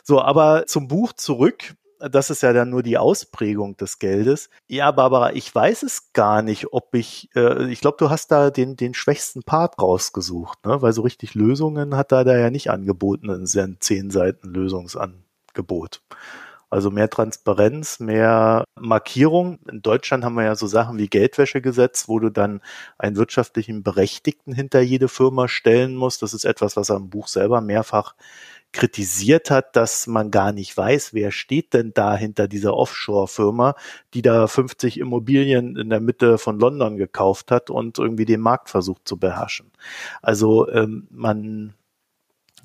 So, 0.04 0.22
aber 0.22 0.66
zum 0.68 0.88
Buch 0.88 1.14
zurück. 1.14 1.76
Das 2.00 2.30
ist 2.30 2.44
ja 2.44 2.54
dann 2.54 2.70
nur 2.70 2.84
die 2.84 3.00
Ausprägung 3.00 3.76
des 3.76 3.98
Geldes. 3.98 4.52
Ja, 4.68 4.92
Barbara, 4.92 5.34
ich 5.34 5.54
weiß 5.54 5.82
es 5.82 6.14
gar 6.14 6.44
nicht, 6.44 6.72
ob 6.72 6.94
ich, 6.94 7.30
äh, 7.36 7.72
ich 7.72 7.82
glaube, 7.82 7.98
du 8.00 8.12
hast 8.12 8.28
da 8.28 8.52
den, 8.52 8.76
den 8.76 8.94
schwächsten 8.94 9.42
Part 9.42 9.82
rausgesucht, 9.82 10.64
ne? 10.64 10.80
weil 10.84 10.94
so 10.94 11.02
richtig 11.02 11.34
Lösungen 11.34 11.96
hat 11.96 12.12
er 12.12 12.24
da 12.24 12.38
ja 12.38 12.52
nicht 12.52 12.70
angeboten 12.70 13.32
in 13.32 13.48
seinen 13.48 13.82
zehn 13.82 14.12
Seiten 14.12 14.48
Lösungsangebot. 14.48 16.04
Also 16.70 16.92
mehr 16.92 17.10
Transparenz, 17.10 18.00
mehr 18.00 18.66
Markierung. 18.76 19.60
In 19.72 19.82
Deutschland 19.82 20.26
haben 20.26 20.36
wir 20.36 20.44
ja 20.44 20.56
so 20.56 20.68
Sachen 20.68 20.98
wie 20.98 21.08
Geldwäschegesetz, 21.08 22.10
wo 22.10 22.20
du 22.20 22.30
dann 22.30 22.62
einen 22.98 23.16
wirtschaftlichen 23.16 23.84
Berechtigten 23.84 24.54
hinter 24.54 24.82
jede 24.82 25.08
Firma 25.08 25.48
stellen 25.48 25.96
musst. 25.96 26.22
Das 26.22 26.34
ist 26.34 26.44
etwas, 26.44 26.76
was 26.76 26.90
er 26.90 26.98
im 26.98 27.10
Buch 27.10 27.28
selber 27.28 27.62
mehrfach 27.62 28.16
kritisiert 28.74 29.50
hat, 29.50 29.76
dass 29.76 30.08
man 30.08 30.30
gar 30.30 30.52
nicht 30.52 30.76
weiß, 30.76 31.14
wer 31.14 31.32
steht 31.32 31.74
denn 31.74 31.94
da 31.94 32.16
hinter 32.16 32.48
dieser 32.48 32.76
Offshore-Firma, 32.76 33.76
die 34.14 34.22
da 34.22 34.48
50 34.48 35.00
Immobilien 35.00 35.76
in 35.78 35.90
der 35.90 36.02
Mitte 36.02 36.38
von 36.38 36.60
London 36.60 36.98
gekauft 36.98 37.50
hat 37.50 37.70
und 37.70 37.98
irgendwie 37.98 38.26
den 38.26 38.42
Markt 38.42 38.70
versucht 38.70 39.08
zu 39.08 39.18
beherrschen. 39.18 39.72
Also 40.22 40.70
ähm, 40.70 41.08
man 41.10 41.74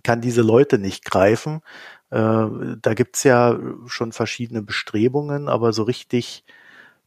kann 0.02 0.20
diese 0.20 0.42
Leute 0.42 0.78
nicht 0.78 1.04
greifen. 1.04 1.62
Äh, 2.12 2.76
da 2.82 2.92
gibt's 2.94 3.24
ja 3.24 3.58
schon 3.86 4.12
verschiedene 4.12 4.60
Bestrebungen, 4.60 5.48
aber 5.48 5.72
so 5.72 5.82
richtig, 5.82 6.44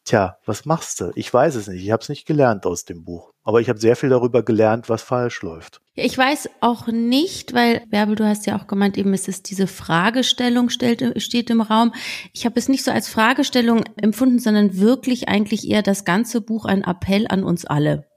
tja, 0.03 0.39
was 0.45 0.65
machst 0.65 0.99
du? 0.99 1.11
Ich 1.13 1.31
weiß 1.31 1.53
es 1.53 1.67
nicht. 1.67 1.83
Ich 1.83 1.91
habe 1.91 2.01
es 2.01 2.09
nicht 2.09 2.25
gelernt 2.25 2.65
aus 2.65 2.85
dem 2.85 3.03
Buch. 3.03 3.31
Aber 3.43 3.61
ich 3.61 3.69
habe 3.69 3.77
sehr 3.77 3.95
viel 3.95 4.09
darüber 4.09 4.41
gelernt, 4.41 4.89
was 4.89 5.03
falsch 5.03 5.43
läuft. 5.43 5.79
Ich 5.93 6.17
weiß 6.17 6.49
auch 6.59 6.87
nicht, 6.87 7.53
weil, 7.53 7.83
Bärbel, 7.87 8.15
du 8.15 8.25
hast 8.25 8.47
ja 8.47 8.57
auch 8.57 8.65
gemeint, 8.65 8.97
eben 8.97 9.13
es 9.13 9.27
ist 9.27 9.51
diese 9.51 9.67
Fragestellung 9.67 10.69
stellt, 10.69 11.21
steht 11.21 11.51
im 11.51 11.61
Raum. 11.61 11.93
Ich 12.33 12.47
habe 12.47 12.57
es 12.57 12.67
nicht 12.67 12.83
so 12.83 12.89
als 12.89 13.07
Fragestellung 13.07 13.83
empfunden, 13.97 14.39
sondern 14.39 14.79
wirklich 14.79 15.29
eigentlich 15.29 15.69
eher 15.69 15.83
das 15.83 16.03
ganze 16.03 16.41
Buch 16.41 16.65
ein 16.65 16.83
Appell 16.83 17.27
an 17.29 17.43
uns 17.43 17.63
alle. 17.63 18.07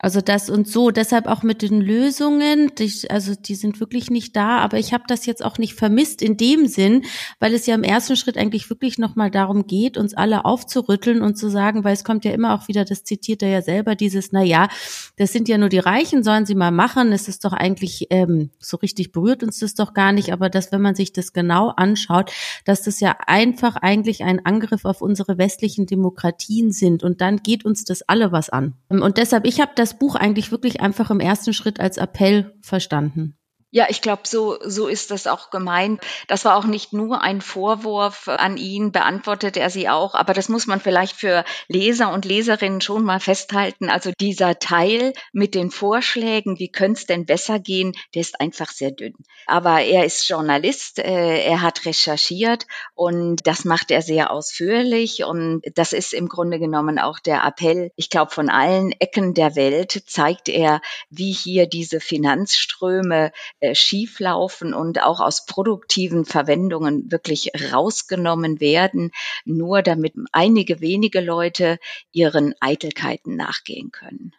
Also 0.00 0.20
das 0.20 0.48
und 0.48 0.68
so, 0.68 0.92
deshalb 0.92 1.26
auch 1.26 1.42
mit 1.42 1.60
den 1.60 1.80
Lösungen, 1.80 2.70
die, 2.78 3.10
also 3.10 3.34
die 3.34 3.56
sind 3.56 3.80
wirklich 3.80 4.10
nicht 4.10 4.36
da, 4.36 4.58
aber 4.58 4.78
ich 4.78 4.92
habe 4.92 5.04
das 5.08 5.26
jetzt 5.26 5.44
auch 5.44 5.58
nicht 5.58 5.74
vermisst 5.74 6.22
in 6.22 6.36
dem 6.36 6.68
Sinn, 6.68 7.04
weil 7.40 7.52
es 7.52 7.66
ja 7.66 7.74
im 7.74 7.82
ersten 7.82 8.14
Schritt 8.14 8.38
eigentlich 8.38 8.70
wirklich 8.70 8.98
nochmal 8.98 9.32
darum 9.32 9.66
geht, 9.66 9.98
uns 9.98 10.14
alle 10.14 10.44
aufzurütteln 10.44 11.20
und 11.20 11.36
zu 11.36 11.48
sagen, 11.48 11.82
weil 11.82 11.94
es 11.94 12.04
kommt 12.04 12.24
ja 12.24 12.30
immer 12.30 12.54
auch 12.54 12.68
wieder, 12.68 12.84
das 12.84 13.02
zitiert 13.02 13.42
er 13.42 13.48
ja 13.48 13.60
selber, 13.60 13.96
dieses, 13.96 14.30
na 14.30 14.42
ja, 14.42 14.68
das 15.16 15.32
sind 15.32 15.48
ja 15.48 15.58
nur 15.58 15.68
die 15.68 15.80
Reichen, 15.80 16.22
sollen 16.22 16.46
sie 16.46 16.54
mal 16.54 16.70
machen, 16.70 17.10
es 17.10 17.26
ist 17.26 17.44
doch 17.44 17.52
eigentlich, 17.52 18.06
ähm, 18.10 18.50
so 18.60 18.76
richtig 18.76 19.10
berührt 19.10 19.42
uns 19.42 19.58
das 19.58 19.74
doch 19.74 19.94
gar 19.94 20.12
nicht, 20.12 20.32
aber 20.32 20.48
dass, 20.48 20.70
wenn 20.70 20.80
man 20.80 20.94
sich 20.94 21.12
das 21.12 21.32
genau 21.32 21.70
anschaut, 21.70 22.30
dass 22.64 22.82
das 22.82 23.00
ja 23.00 23.16
einfach 23.26 23.74
eigentlich 23.74 24.22
ein 24.22 24.46
Angriff 24.46 24.84
auf 24.84 25.02
unsere 25.02 25.38
westlichen 25.38 25.86
Demokratien 25.86 26.70
sind 26.70 27.02
und 27.02 27.20
dann 27.20 27.38
geht 27.38 27.64
uns 27.64 27.84
das 27.84 28.02
alle 28.02 28.30
was 28.30 28.48
an. 28.48 28.74
Und 28.88 29.16
deshalb, 29.16 29.44
ich 29.44 29.60
habe 29.60 29.72
das 29.74 29.87
das 29.88 29.98
Buch 29.98 30.16
eigentlich 30.16 30.50
wirklich 30.50 30.80
einfach 30.80 31.10
im 31.10 31.20
ersten 31.20 31.54
Schritt 31.54 31.80
als 31.80 31.96
Appell 31.96 32.54
verstanden. 32.60 33.38
Ja, 33.70 33.86
ich 33.90 34.00
glaube, 34.00 34.22
so, 34.24 34.56
so 34.64 34.88
ist 34.88 35.10
das 35.10 35.26
auch 35.26 35.50
gemeint. 35.50 36.00
Das 36.26 36.46
war 36.46 36.56
auch 36.56 36.64
nicht 36.64 36.94
nur 36.94 37.20
ein 37.20 37.42
Vorwurf 37.42 38.26
an 38.26 38.56
ihn, 38.56 38.92
beantwortet 38.92 39.58
er 39.58 39.68
sie 39.68 39.90
auch, 39.90 40.14
aber 40.14 40.32
das 40.32 40.48
muss 40.48 40.66
man 40.66 40.80
vielleicht 40.80 41.14
für 41.14 41.44
Leser 41.68 42.10
und 42.10 42.24
Leserinnen 42.24 42.80
schon 42.80 43.04
mal 43.04 43.20
festhalten. 43.20 43.90
Also 43.90 44.10
dieser 44.18 44.58
Teil 44.58 45.12
mit 45.34 45.54
den 45.54 45.70
Vorschlägen, 45.70 46.58
wie 46.58 46.72
könnte 46.72 47.00
es 47.00 47.06
denn 47.06 47.26
besser 47.26 47.58
gehen, 47.58 47.92
der 48.14 48.22
ist 48.22 48.40
einfach 48.40 48.70
sehr 48.70 48.90
dünn. 48.90 49.14
Aber 49.44 49.82
er 49.82 50.06
ist 50.06 50.26
Journalist, 50.26 50.98
äh, 50.98 51.44
er 51.44 51.60
hat 51.60 51.84
recherchiert 51.84 52.66
und 52.94 53.46
das 53.46 53.66
macht 53.66 53.90
er 53.90 54.00
sehr 54.00 54.30
ausführlich 54.30 55.24
und 55.24 55.60
das 55.74 55.92
ist 55.92 56.14
im 56.14 56.28
Grunde 56.28 56.58
genommen 56.58 56.98
auch 56.98 57.18
der 57.18 57.44
Appell. 57.44 57.90
Ich 57.96 58.08
glaube, 58.08 58.30
von 58.30 58.48
allen 58.48 58.92
Ecken 58.92 59.34
der 59.34 59.56
Welt 59.56 60.04
zeigt 60.06 60.48
er, 60.48 60.80
wie 61.10 61.32
hier 61.32 61.66
diese 61.66 62.00
Finanzströme 62.00 63.30
äh, 63.60 63.74
schieflaufen 63.74 64.74
und 64.74 65.02
auch 65.02 65.20
aus 65.20 65.46
produktiven 65.46 66.24
Verwendungen 66.24 67.10
wirklich 67.10 67.50
rausgenommen 67.72 68.60
werden, 68.60 69.10
nur 69.44 69.82
damit 69.82 70.14
einige 70.32 70.80
wenige 70.80 71.20
Leute 71.20 71.78
ihren 72.12 72.54
Eitelkeiten 72.60 73.36
nachgehen 73.36 73.90
können. 73.90 74.32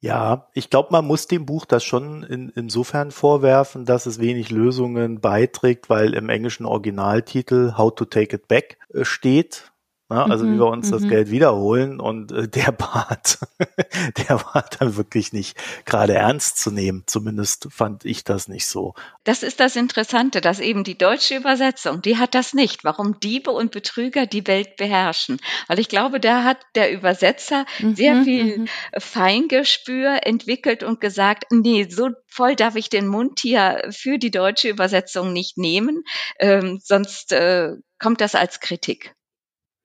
Ja, 0.00 0.48
ich 0.52 0.68
glaube, 0.68 0.90
man 0.92 1.06
muss 1.06 1.26
dem 1.26 1.46
Buch 1.46 1.64
das 1.64 1.82
schon 1.82 2.22
in, 2.22 2.50
insofern 2.50 3.10
vorwerfen, 3.10 3.86
dass 3.86 4.06
es 4.06 4.20
wenig 4.20 4.50
Lösungen 4.50 5.20
beiträgt, 5.20 5.88
weil 5.88 6.14
im 6.14 6.28
englischen 6.28 6.66
Originaltitel 6.66 7.74
How 7.76 7.94
to 7.94 8.04
Take 8.04 8.36
It 8.36 8.46
Back 8.46 8.78
äh, 8.92 9.04
steht. 9.04 9.72
Ja, 10.08 10.24
also 10.24 10.44
mhm, 10.44 10.54
wie 10.54 10.58
wir 10.58 10.66
uns 10.66 10.90
das 10.90 11.02
mhm. 11.02 11.08
Geld 11.08 11.30
wiederholen 11.32 11.98
und 11.98 12.30
äh, 12.30 12.46
der 12.46 12.70
Part, 12.70 13.38
der 14.28 14.36
war 14.36 14.64
dann 14.78 14.96
wirklich 14.96 15.32
nicht 15.32 15.56
gerade 15.84 16.14
ernst 16.14 16.58
zu 16.58 16.70
nehmen. 16.70 17.02
Zumindest 17.06 17.66
fand 17.72 18.04
ich 18.04 18.22
das 18.22 18.46
nicht 18.46 18.66
so. 18.66 18.94
Das 19.24 19.42
ist 19.42 19.58
das 19.58 19.74
Interessante, 19.74 20.40
dass 20.40 20.60
eben 20.60 20.84
die 20.84 20.96
deutsche 20.96 21.34
Übersetzung, 21.36 22.02
die 22.02 22.18
hat 22.18 22.36
das 22.36 22.54
nicht. 22.54 22.84
Warum 22.84 23.18
Diebe 23.18 23.50
und 23.50 23.72
Betrüger 23.72 24.26
die 24.26 24.46
Welt 24.46 24.76
beherrschen? 24.76 25.38
Weil 25.66 25.80
ich 25.80 25.88
glaube, 25.88 26.20
da 26.20 26.44
hat 26.44 26.58
der 26.76 26.92
Übersetzer 26.92 27.66
mhm, 27.80 27.96
sehr 27.96 28.22
viel 28.22 28.58
mhm. 28.58 28.68
Feingespür 28.96 30.20
entwickelt 30.22 30.84
und 30.84 31.00
gesagt, 31.00 31.46
nee, 31.50 31.88
so 31.90 32.10
voll 32.28 32.54
darf 32.54 32.76
ich 32.76 32.90
den 32.90 33.08
Mund 33.08 33.40
hier 33.40 33.88
für 33.90 34.18
die 34.18 34.30
deutsche 34.30 34.68
Übersetzung 34.68 35.32
nicht 35.32 35.58
nehmen, 35.58 36.04
ähm, 36.38 36.78
sonst 36.80 37.32
äh, 37.32 37.70
kommt 37.98 38.20
das 38.20 38.36
als 38.36 38.60
Kritik. 38.60 39.16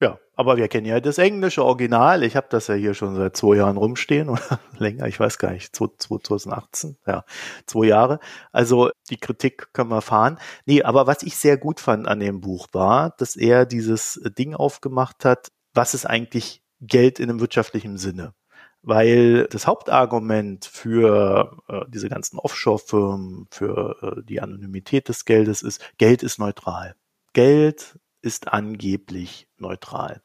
Ja, 0.02 0.18
aber 0.36 0.58
wir 0.58 0.68
kennen 0.68 0.88
ja 0.88 1.00
das 1.00 1.20
englische 1.20 1.64
Original. 1.64 2.24
Ich 2.24 2.36
habe 2.36 2.48
das 2.50 2.66
ja 2.66 2.74
hier 2.74 2.96
schon 2.96 3.16
seit 3.16 3.38
zwei 3.38 3.58
Jahren 3.58 3.78
rumstehen 3.78 4.30
oder 4.30 4.60
länger, 4.80 5.06
ich 5.06 5.20
weiß 5.20 5.38
gar 5.38 5.52
nicht, 5.52 5.76
2018, 5.76 6.98
ja, 7.06 7.24
zwei 7.68 7.86
Jahre. 7.86 8.20
Also 8.52 8.90
die 9.12 9.18
Kritik 9.18 9.72
können 9.74 9.92
wir 9.92 10.02
fahren. 10.02 10.40
Nee, 10.66 10.82
aber 10.82 11.06
was 11.06 11.22
ich 11.22 11.38
sehr 11.38 11.58
gut 11.58 11.80
fand 11.80 12.08
an 12.08 12.20
dem 12.20 12.42
Buch 12.42 12.68
war, 12.72 13.12
dass 13.20 13.36
er 13.36 13.68
dieses 13.68 14.20
Ding 14.36 14.56
aufgemacht 14.56 15.24
hat, 15.24 15.50
was 15.76 15.94
ist 15.94 16.08
eigentlich 16.08 16.64
Geld 16.80 17.20
in 17.20 17.30
einem 17.30 17.40
wirtschaftlichen 17.40 18.00
Sinne? 18.00 18.34
Weil 18.82 19.46
das 19.52 19.68
Hauptargument 19.68 20.66
für 20.66 21.58
äh, 21.68 21.82
diese 21.90 22.10
ganzen 22.10 22.40
Offshore-Firmen, 22.40 23.46
für 23.52 23.98
äh, 24.02 24.24
die 24.24 24.42
Anonymität 24.42 25.10
des 25.10 25.26
Geldes 25.26 25.62
ist, 25.62 25.80
Geld 26.00 26.24
ist 26.24 26.40
neutral. 26.40 26.96
Geld 27.34 28.00
ist 28.22 28.52
angeblich 28.52 29.48
neutral. 29.58 30.22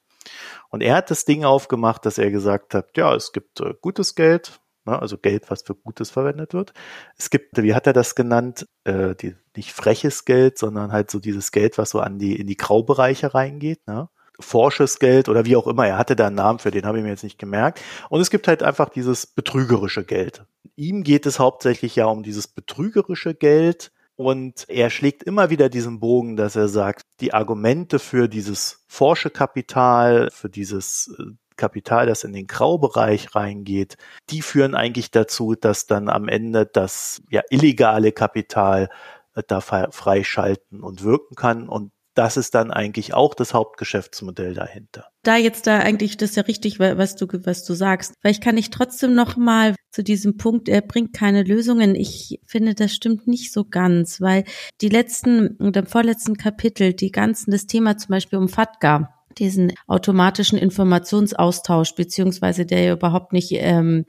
Und 0.71 0.83
er 0.83 0.97
hat 0.97 1.11
das 1.11 1.25
Ding 1.25 1.45
aufgemacht, 1.45 2.05
dass 2.05 2.19
er 2.19 2.31
gesagt 2.31 2.75
hat, 2.75 2.97
ja, 2.97 3.15
es 3.15 3.33
gibt 3.33 3.61
äh, 3.61 3.75
gutes 3.81 4.15
Geld, 4.15 4.61
ne, 4.85 5.01
also 5.01 5.19
Geld, 5.19 5.51
was 5.51 5.63
für 5.63 5.75
Gutes 5.75 6.11
verwendet 6.11 6.55
wird. 6.55 6.73
Es 7.17 7.31
gibt, 7.31 7.63
wie 7.63 7.75
hat 7.75 7.87
er 7.87 7.93
das 7.93 8.15
genannt, 8.15 8.67
äh, 8.85 9.15
die, 9.15 9.37
nicht 9.57 9.73
freches 9.73 10.25
Geld, 10.25 10.59
sondern 10.59 10.93
halt 10.93 11.11
so 11.11 11.19
dieses 11.19 11.53
Geld, 11.53 11.79
was 11.79 11.91
so 11.91 12.01
an 12.01 12.19
die, 12.19 12.37
in 12.37 12.47
die 12.47 12.57
Graubereiche 12.57 13.35
reingeht, 13.35 13.87
ne? 13.87 14.09
forsches 14.39 14.99
Geld 14.99 15.29
oder 15.29 15.45
wie 15.47 15.57
auch 15.57 15.67
immer. 15.67 15.87
Er 15.87 15.99
hatte 15.99 16.17
da 16.17 16.27
einen 16.27 16.37
Namen 16.37 16.59
für, 16.59 16.71
den 16.71 16.85
habe 16.85 16.99
ich 16.99 17.05
mir 17.05 17.11
jetzt 17.11 17.25
nicht 17.25 17.39
gemerkt. 17.39 17.81
Und 18.11 18.21
es 18.21 18.31
gibt 18.31 18.49
halt 18.49 18.63
einfach 18.63 18.91
dieses 18.91 19.27
betrügerische 19.27 20.05
Geld. 20.05 20.45
Ihm 20.75 21.05
geht 21.05 21.25
es 21.25 21.39
hauptsächlich 21.39 21.97
ja 21.97 22.07
um 22.07 22.23
dieses 22.23 22.47
betrügerische 22.47 23.35
Geld, 23.35 23.93
und 24.17 24.69
er 24.69 24.89
schlägt 24.89 25.23
immer 25.23 25.51
wieder 25.51 25.69
diesen 25.69 26.01
Bogen, 26.01 26.37
dass 26.37 26.57
er 26.57 26.69
sagt, 26.69 27.03
die 27.21 27.35
Argumente 27.35 27.99
für 27.99 28.29
dieses 28.29 28.85
Forschekapital, 28.89 30.31
für 30.33 30.49
dieses 30.49 31.15
äh, 31.19 31.25
Kapital, 31.57 32.07
das 32.07 32.25
in 32.25 32.33
den 32.33 32.47
Graubereich 32.47 33.35
reingeht, 33.35 33.97
die 34.31 34.43
führen 34.43 34.75
eigentlich 34.75 35.11
dazu, 35.11 35.55
dass 35.55 35.87
dann 35.87 36.09
am 36.09 36.29
Ende 36.29 36.67
das 36.67 37.23
ja 37.31 37.43
illegale 37.51 38.13
Kapital 38.13 38.89
äh, 39.35 39.43
da 39.47 39.61
freischalten 39.61 40.83
und 40.83 41.03
wirken 41.03 41.35
kann. 41.35 41.69
Und 41.69 41.93
das 42.17 42.39
ist 42.39 42.55
dann 42.55 42.71
eigentlich 42.71 43.15
auch 43.15 43.35
das 43.35 43.53
Hauptgeschäftsmodell 43.53 44.55
dahinter. 44.55 45.09
Da 45.23 45.37
jetzt 45.37 45.67
da 45.67 45.79
eigentlich 45.79 46.17
das 46.17 46.31
ist 46.31 46.37
ja 46.37 46.45
richtig, 46.45 46.81
was 46.81 47.15
du 47.15 47.27
was 47.45 47.65
du 47.65 47.75
sagst. 47.75 48.15
Vielleicht 48.21 48.43
kann 48.43 48.57
ich 48.57 48.71
trotzdem 48.71 49.15
noch 49.15 49.37
mal 49.37 49.75
zu 49.91 50.03
diesem 50.03 50.39
Punkt, 50.39 50.69
er 50.69 50.81
bringt 50.81 51.13
keine 51.13 51.43
Lösungen. 51.43 51.95
Ich 51.95 52.41
finde, 52.47 52.75
das 52.75 52.93
stimmt 52.93 53.27
nicht 53.27 53.53
so 53.53 53.65
ganz, 53.65 54.21
weil 54.21 54.45
die 54.81 54.89
letzten 54.89 55.57
und 55.57 55.77
im 55.77 55.87
vorletzten 55.87 56.37
Kapitel, 56.37 56.95
die 56.95 57.13
ganzen 57.13 57.51
das 57.51 57.67
Thema 57.67 57.99
zum 57.99 58.09
Beispiel 58.11 58.39
um 58.39 58.49
FATCA, 58.49 59.13
diesen 59.39 59.73
automatischen 59.87 60.59
Informationsaustausch, 60.59 61.95
beziehungsweise 61.95 62.65
der 62.65 62.83
ja 62.83 62.93
überhaupt 62.95 63.35
nicht 63.35 63.53
ähm, 63.53 64.07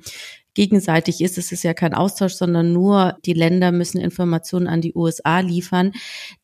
gegenseitig 0.58 1.22
ist. 1.22 1.38
Es 1.38 1.52
ist 1.52 1.64
ja 1.64 1.76
kein 1.76 1.94
Austausch, 1.94 2.34
sondern 2.34 2.74
nur 2.74 3.16
die 3.26 3.34
Länder 3.34 3.72
müssen 3.72 4.02
Informationen 4.02 4.66
an 4.66 4.82
die 4.82 4.96
USA 4.96 5.40
liefern. 5.40 5.92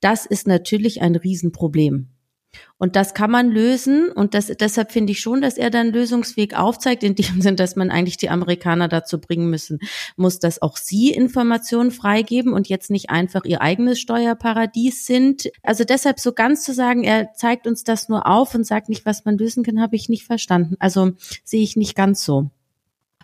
Das 0.01 0.27
ist 0.27 0.45
natürlich 0.45 1.01
ein 1.01 1.15
Riesenproblem. 1.15 2.09
Und 2.77 2.95
das 2.95 3.15
kann 3.15 3.31
man 3.31 3.49
lösen. 3.49 4.11
Und 4.11 4.35
das, 4.35 4.51
deshalb 4.59 4.91
finde 4.91 5.13
ich 5.13 5.19
schon, 5.19 5.41
dass 5.41 5.57
er 5.57 5.71
dann 5.71 5.91
Lösungsweg 5.91 6.55
aufzeigt, 6.55 7.01
in 7.01 7.15
dem 7.15 7.41
Sinn, 7.41 7.55
dass 7.55 7.75
man 7.75 7.89
eigentlich 7.89 8.17
die 8.17 8.29
Amerikaner 8.29 8.87
dazu 8.87 9.19
bringen 9.19 9.49
müssen, 9.49 9.79
muss, 10.15 10.37
dass 10.37 10.61
auch 10.61 10.77
sie 10.77 11.09
Informationen 11.09 11.89
freigeben 11.89 12.53
und 12.53 12.69
jetzt 12.69 12.91
nicht 12.91 13.09
einfach 13.09 13.45
ihr 13.45 13.61
eigenes 13.61 13.99
Steuerparadies 13.99 15.07
sind. 15.07 15.49
Also 15.63 15.85
deshalb 15.85 16.19
so 16.19 16.33
ganz 16.33 16.63
zu 16.63 16.71
sagen, 16.71 17.03
er 17.03 17.33
zeigt 17.33 17.65
uns 17.65 17.83
das 17.83 18.09
nur 18.09 18.27
auf 18.27 18.53
und 18.53 18.63
sagt 18.63 18.89
nicht, 18.89 19.07
was 19.07 19.25
man 19.25 19.39
lösen 19.39 19.63
kann, 19.63 19.81
habe 19.81 19.95
ich 19.95 20.07
nicht 20.07 20.25
verstanden. 20.25 20.75
Also 20.77 21.13
sehe 21.43 21.63
ich 21.63 21.75
nicht 21.75 21.95
ganz 21.95 22.23
so 22.23 22.51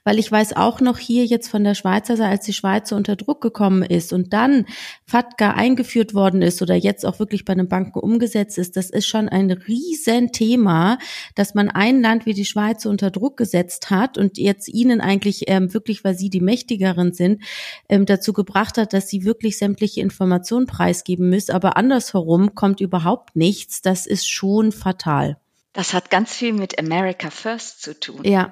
weil 0.09 0.17
ich 0.17 0.31
weiß 0.31 0.55
auch 0.55 0.81
noch 0.81 0.97
hier 0.97 1.23
jetzt 1.23 1.49
von 1.49 1.63
der 1.63 1.75
Schweizer 1.75 2.17
Seite, 2.17 2.31
als 2.31 2.43
die 2.43 2.53
Schweiz 2.53 2.91
unter 2.91 3.15
Druck 3.15 3.41
gekommen 3.41 3.83
ist 3.83 4.11
und 4.11 4.33
dann 4.33 4.65
FATCA 5.05 5.51
eingeführt 5.51 6.15
worden 6.15 6.41
ist 6.41 6.63
oder 6.63 6.73
jetzt 6.73 7.05
auch 7.05 7.19
wirklich 7.19 7.45
bei 7.45 7.53
den 7.53 7.67
Banken 7.67 7.99
umgesetzt 7.99 8.57
ist, 8.57 8.75
das 8.75 8.89
ist 8.89 9.05
schon 9.05 9.29
ein 9.29 9.51
Riesenthema, 9.51 10.97
dass 11.35 11.53
man 11.53 11.69
ein 11.69 12.01
Land 12.01 12.25
wie 12.25 12.33
die 12.33 12.45
Schweiz 12.45 12.87
unter 12.87 13.11
Druck 13.11 13.37
gesetzt 13.37 13.91
hat 13.91 14.17
und 14.17 14.39
jetzt 14.39 14.67
ihnen 14.67 14.99
eigentlich 14.99 15.43
ähm, 15.45 15.75
wirklich, 15.75 16.03
weil 16.03 16.17
sie 16.17 16.31
die 16.31 16.41
mächtigeren 16.41 17.13
sind, 17.13 17.43
ähm, 17.87 18.07
dazu 18.07 18.33
gebracht 18.33 18.79
hat, 18.79 18.93
dass 18.93 19.09
sie 19.09 19.25
wirklich 19.25 19.59
sämtliche 19.59 20.01
Informationen 20.01 20.65
preisgeben 20.65 21.29
müssen. 21.29 21.51
Aber 21.51 21.77
andersherum 21.77 22.55
kommt 22.55 22.81
überhaupt 22.81 23.35
nichts. 23.35 23.83
Das 23.83 24.07
ist 24.07 24.27
schon 24.27 24.71
fatal. 24.71 25.37
Das 25.73 25.93
hat 25.93 26.09
ganz 26.09 26.33
viel 26.33 26.53
mit 26.53 26.79
America 26.79 27.29
First 27.29 27.83
zu 27.83 27.99
tun. 27.99 28.21
Ja. 28.23 28.51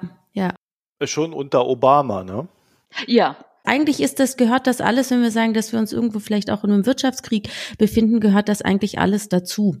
Schon 1.04 1.32
unter 1.32 1.66
Obama, 1.66 2.24
ne? 2.24 2.48
Ja, 3.06 3.36
eigentlich 3.64 4.00
ist 4.00 4.18
das, 4.18 4.36
gehört 4.36 4.66
das 4.66 4.80
alles, 4.80 5.10
wenn 5.10 5.22
wir 5.22 5.30
sagen, 5.30 5.54
dass 5.54 5.72
wir 5.72 5.78
uns 5.78 5.92
irgendwo 5.92 6.18
vielleicht 6.18 6.50
auch 6.50 6.64
in 6.64 6.72
einem 6.72 6.86
Wirtschaftskrieg 6.86 7.50
befinden, 7.76 8.18
gehört 8.18 8.48
das 8.48 8.62
eigentlich 8.62 8.98
alles 8.98 9.28
dazu. 9.28 9.76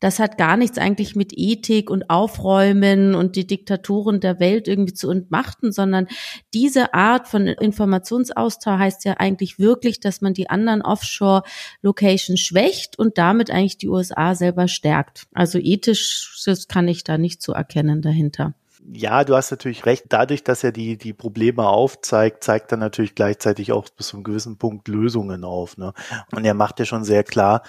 Das 0.00 0.18
hat 0.18 0.36
gar 0.36 0.56
nichts 0.56 0.78
eigentlich 0.78 1.16
mit 1.16 1.32
Ethik 1.34 1.90
und 1.90 2.10
Aufräumen 2.10 3.14
und 3.14 3.36
die 3.36 3.46
Diktatoren 3.46 4.20
der 4.20 4.40
Welt 4.40 4.68
irgendwie 4.68 4.92
zu 4.92 5.10
entmachten, 5.10 5.72
sondern 5.72 6.06
diese 6.52 6.92
Art 6.92 7.28
von 7.28 7.46
Informationsaustausch 7.46 8.78
heißt 8.78 9.04
ja 9.04 9.14
eigentlich 9.14 9.58
wirklich, 9.58 10.00
dass 10.00 10.20
man 10.20 10.34
die 10.34 10.50
anderen 10.50 10.82
Offshore-Locations 10.82 12.40
schwächt 12.40 12.98
und 12.98 13.16
damit 13.16 13.50
eigentlich 13.50 13.78
die 13.78 13.88
USA 13.88 14.34
selber 14.34 14.68
stärkt. 14.68 15.26
Also 15.32 15.58
ethisch 15.58 16.42
das 16.46 16.68
kann 16.68 16.88
ich 16.88 17.02
da 17.02 17.18
nicht 17.18 17.42
so 17.42 17.52
erkennen 17.52 18.02
dahinter. 18.02 18.54
Ja, 18.92 19.24
du 19.24 19.34
hast 19.34 19.50
natürlich 19.50 19.86
recht. 19.86 20.06
Dadurch, 20.10 20.44
dass 20.44 20.62
er 20.62 20.72
die, 20.72 20.96
die 20.96 21.12
Probleme 21.12 21.66
aufzeigt, 21.66 22.44
zeigt 22.44 22.70
er 22.72 22.78
natürlich 22.78 23.14
gleichzeitig 23.14 23.72
auch 23.72 23.88
bis 23.88 24.08
zu 24.08 24.16
einem 24.16 24.24
gewissen 24.24 24.58
Punkt 24.58 24.88
Lösungen 24.88 25.44
auf. 25.44 25.76
Ne? 25.76 25.92
Und 26.32 26.44
er 26.44 26.54
macht 26.54 26.78
ja 26.78 26.84
schon 26.84 27.04
sehr 27.04 27.24
klar, 27.24 27.62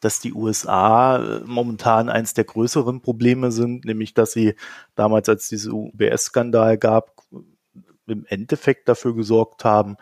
dass 0.00 0.20
die 0.20 0.32
USA 0.32 1.16
äh, 1.18 1.40
momentan 1.44 2.08
eins 2.08 2.34
der 2.34 2.44
größeren 2.44 3.00
Probleme 3.02 3.52
sind, 3.52 3.84
nämlich 3.84 4.14
dass 4.14 4.32
sie 4.32 4.54
damals, 4.94 5.28
als 5.28 5.48
diese 5.48 5.72
UBS-Skandal 5.72 6.78
gab, 6.78 7.22
im 8.06 8.26
Endeffekt 8.26 8.88
dafür 8.88 9.14
gesorgt 9.14 9.64
haben, 9.64 9.96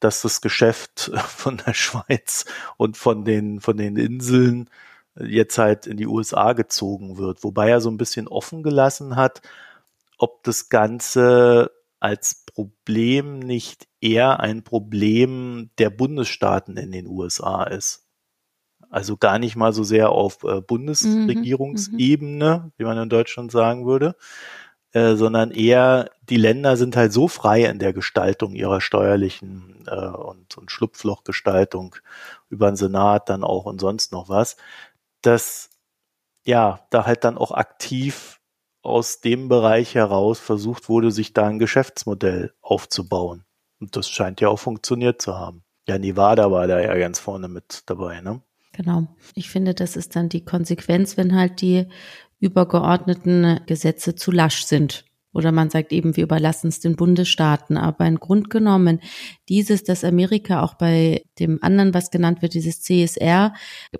dass 0.00 0.22
das 0.22 0.40
Geschäft 0.40 1.12
von 1.28 1.56
der 1.66 1.74
Schweiz 1.74 2.44
und 2.76 2.96
von 2.96 3.24
den, 3.24 3.60
von 3.60 3.76
den 3.76 3.96
Inseln 3.96 4.70
jetzt 5.16 5.58
halt 5.58 5.86
in 5.86 5.96
die 5.96 6.06
USA 6.06 6.52
gezogen 6.52 7.18
wird. 7.18 7.44
Wobei 7.44 7.70
er 7.70 7.80
so 7.80 7.90
ein 7.90 7.96
bisschen 7.96 8.28
offen 8.28 8.62
gelassen 8.62 9.16
hat, 9.16 9.42
ob 10.18 10.42
das 10.44 10.68
Ganze 10.68 11.70
als 12.00 12.44
Problem 12.44 13.38
nicht 13.38 13.88
eher 14.00 14.40
ein 14.40 14.62
Problem 14.62 15.70
der 15.78 15.90
Bundesstaaten 15.90 16.76
in 16.76 16.92
den 16.92 17.06
USA 17.06 17.64
ist. 17.64 18.06
Also 18.90 19.16
gar 19.16 19.38
nicht 19.38 19.56
mal 19.56 19.72
so 19.72 19.82
sehr 19.82 20.10
auf 20.10 20.44
äh, 20.44 20.60
Bundesregierungsebene, 20.60 22.62
mhm, 22.64 22.72
wie 22.76 22.84
man 22.84 22.98
in 22.98 23.08
Deutschland 23.08 23.50
sagen 23.50 23.86
würde, 23.86 24.14
äh, 24.92 25.16
sondern 25.16 25.50
eher 25.50 26.10
die 26.28 26.36
Länder 26.36 26.76
sind 26.76 26.94
halt 26.94 27.12
so 27.12 27.26
frei 27.26 27.64
in 27.64 27.78
der 27.78 27.92
Gestaltung 27.92 28.54
ihrer 28.54 28.80
steuerlichen 28.80 29.84
äh, 29.88 30.06
und, 30.06 30.56
und 30.56 30.70
Schlupflochgestaltung 30.70 31.96
über 32.50 32.70
den 32.70 32.76
Senat 32.76 33.28
dann 33.28 33.42
auch 33.42 33.64
und 33.64 33.80
sonst 33.80 34.12
noch 34.12 34.28
was, 34.28 34.56
dass 35.22 35.70
ja 36.44 36.86
da 36.90 37.06
halt 37.06 37.24
dann 37.24 37.38
auch 37.38 37.50
aktiv 37.50 38.33
aus 38.84 39.20
dem 39.20 39.48
Bereich 39.48 39.94
heraus 39.94 40.38
versucht 40.38 40.88
wurde, 40.88 41.10
sich 41.10 41.32
da 41.32 41.46
ein 41.46 41.58
Geschäftsmodell 41.58 42.52
aufzubauen. 42.60 43.44
Und 43.80 43.96
das 43.96 44.08
scheint 44.08 44.40
ja 44.40 44.48
auch 44.48 44.58
funktioniert 44.58 45.20
zu 45.20 45.34
haben. 45.36 45.64
Ja, 45.88 45.98
Nevada 45.98 46.50
war 46.50 46.66
da 46.66 46.80
ja 46.80 46.96
ganz 46.96 47.18
vorne 47.18 47.48
mit 47.48 47.82
dabei, 47.86 48.20
ne? 48.20 48.40
Genau. 48.72 49.06
Ich 49.34 49.50
finde, 49.50 49.74
das 49.74 49.96
ist 49.96 50.16
dann 50.16 50.28
die 50.28 50.44
Konsequenz, 50.44 51.16
wenn 51.16 51.34
halt 51.34 51.60
die 51.60 51.86
übergeordneten 52.40 53.60
Gesetze 53.66 54.14
zu 54.14 54.30
lasch 54.30 54.64
sind. 54.64 55.04
Oder 55.34 55.52
man 55.52 55.68
sagt 55.68 55.92
eben, 55.92 56.16
wir 56.16 56.24
überlassen 56.24 56.68
es 56.68 56.80
den 56.80 56.96
Bundesstaaten. 56.96 57.76
Aber 57.76 58.06
in 58.06 58.16
Grund 58.16 58.48
genommen, 58.48 59.00
dieses, 59.48 59.84
dass 59.84 60.04
Amerika 60.04 60.62
auch 60.62 60.74
bei 60.74 61.24
dem 61.38 61.58
anderen, 61.62 61.92
was 61.92 62.10
genannt 62.10 62.40
wird, 62.40 62.54
dieses 62.54 62.80
CSR, 62.80 63.52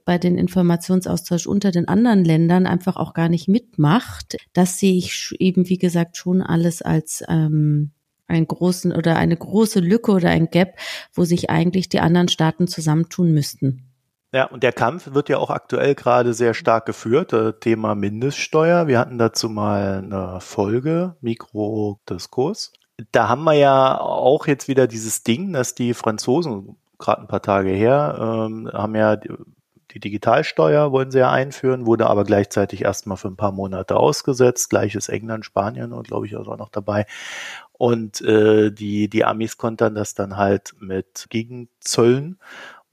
bei 0.05 0.16
den 0.16 0.38
Informationsaustausch 0.38 1.47
unter 1.47 1.73
den 1.73 1.88
anderen 1.88 2.25
Ländern 2.25 2.66
einfach 2.66 2.97
auch 2.97 3.12
gar 3.12 3.29
nicht 3.29 3.49
mitmacht, 3.49 4.37
das 4.53 4.79
sehe 4.79 4.97
ich 4.97 5.35
eben, 5.38 5.68
wie 5.68 5.79
gesagt, 5.79 6.16
schon 6.16 6.40
alles 6.40 6.81
als 6.81 7.25
ähm, 7.29 7.90
einen 8.27 8.47
großen 8.47 8.92
oder 8.92 9.16
eine 9.16 9.37
große 9.37 9.81
Lücke 9.81 10.12
oder 10.12 10.31
ein 10.31 10.51
Gap, 10.51 10.79
wo 11.12 11.25
sich 11.25 11.51
eigentlich 11.51 11.88
die 11.88 12.01
anderen 12.01 12.29
Staaten 12.29 12.68
zusammentun 12.68 13.33
müssten. 13.33 13.93
Ja, 14.35 14.47
und 14.47 14.64
der 14.64 14.73
Kampf 14.73 15.14
wird 15.14 15.29
ja 15.29 15.38
auch 15.38 15.51
aktuell 15.51 15.94
gerade 15.94 16.35
sehr 16.35 16.55
stark 16.55 16.87
geführt. 16.87 17.33
Äh, 17.33 17.53
Thema 17.53 17.94
Mindeststeuer. 17.94 18.88
Wir 18.88 18.99
hatten 18.99 19.16
dazu 19.16 19.49
mal 19.49 20.03
eine 20.03 20.40
Folge, 20.40 21.14
Mikrodiskurs. 21.20 22.73
Da 23.12 23.29
haben 23.29 23.44
wir 23.44 23.53
ja 23.53 23.97
auch 24.01 24.49
jetzt 24.49 24.66
wieder 24.66 24.88
dieses 24.88 25.23
Ding, 25.23 25.53
dass 25.53 25.77
die 25.77 25.94
Franzosen, 25.94 26.75
gerade 26.99 27.23
ein 27.23 27.29
paar 27.29 27.42
Tage 27.42 27.70
her, 27.70 28.49
ähm, 28.51 28.68
haben 28.73 28.97
ja 28.97 29.14
die, 29.14 29.31
Digitalsteuer 30.01 30.90
wollen 30.90 31.12
sie 31.12 31.20
ja 31.20 31.31
einführen, 31.31 31.87
wurde 31.87 32.09
aber 32.09 32.25
gleichzeitig 32.25 32.83
erstmal 32.83 33.16
für 33.16 33.29
ein 33.29 33.37
paar 33.37 33.53
Monate 33.53 33.94
ausgesetzt. 33.94 34.68
Gleiches 34.68 35.09
England, 35.09 35.44
Spanien 35.44 35.92
und 35.92 36.09
glaube 36.09 36.27
ich 36.27 36.35
auch 36.35 36.59
noch 36.59 36.70
dabei. 36.70 37.07
Und 37.77 38.20
äh, 38.20 38.73
die, 38.73 39.09
die 39.09 39.25
Amis 39.25 39.57
kontern 39.57 39.94
das 39.94 40.14
dann 40.14 40.37
halt 40.37 40.75
mit 40.81 41.27
Gegenzöllen. 41.31 42.40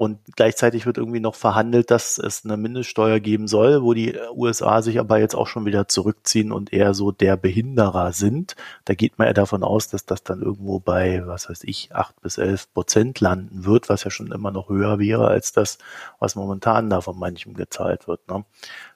Und 0.01 0.17
gleichzeitig 0.35 0.87
wird 0.87 0.97
irgendwie 0.97 1.19
noch 1.19 1.35
verhandelt, 1.35 1.91
dass 1.91 2.17
es 2.17 2.43
eine 2.43 2.57
Mindeststeuer 2.57 3.19
geben 3.19 3.47
soll, 3.47 3.83
wo 3.83 3.93
die 3.93 4.17
USA 4.33 4.81
sich 4.81 4.99
aber 4.99 5.19
jetzt 5.19 5.35
auch 5.35 5.45
schon 5.45 5.63
wieder 5.67 5.87
zurückziehen 5.87 6.51
und 6.51 6.73
eher 6.73 6.95
so 6.95 7.11
der 7.11 7.37
Behinderer 7.37 8.11
sind. 8.11 8.55
Da 8.85 8.95
geht 8.95 9.19
man 9.19 9.27
ja 9.27 9.33
davon 9.33 9.63
aus, 9.63 9.89
dass 9.89 10.07
das 10.07 10.23
dann 10.23 10.41
irgendwo 10.41 10.79
bei, 10.79 11.21
was 11.27 11.51
weiß 11.51 11.65
ich, 11.65 11.93
acht 11.93 12.19
bis 12.19 12.39
elf 12.39 12.73
Prozent 12.73 13.19
landen 13.19 13.63
wird, 13.63 13.89
was 13.89 14.03
ja 14.03 14.09
schon 14.09 14.31
immer 14.31 14.49
noch 14.49 14.69
höher 14.69 14.97
wäre 14.97 15.27
als 15.27 15.51
das, 15.51 15.77
was 16.17 16.33
momentan 16.33 16.89
da 16.89 17.01
von 17.01 17.19
manchem 17.19 17.53
gezahlt 17.53 18.07
wird. 18.07 18.27
Ne? 18.27 18.43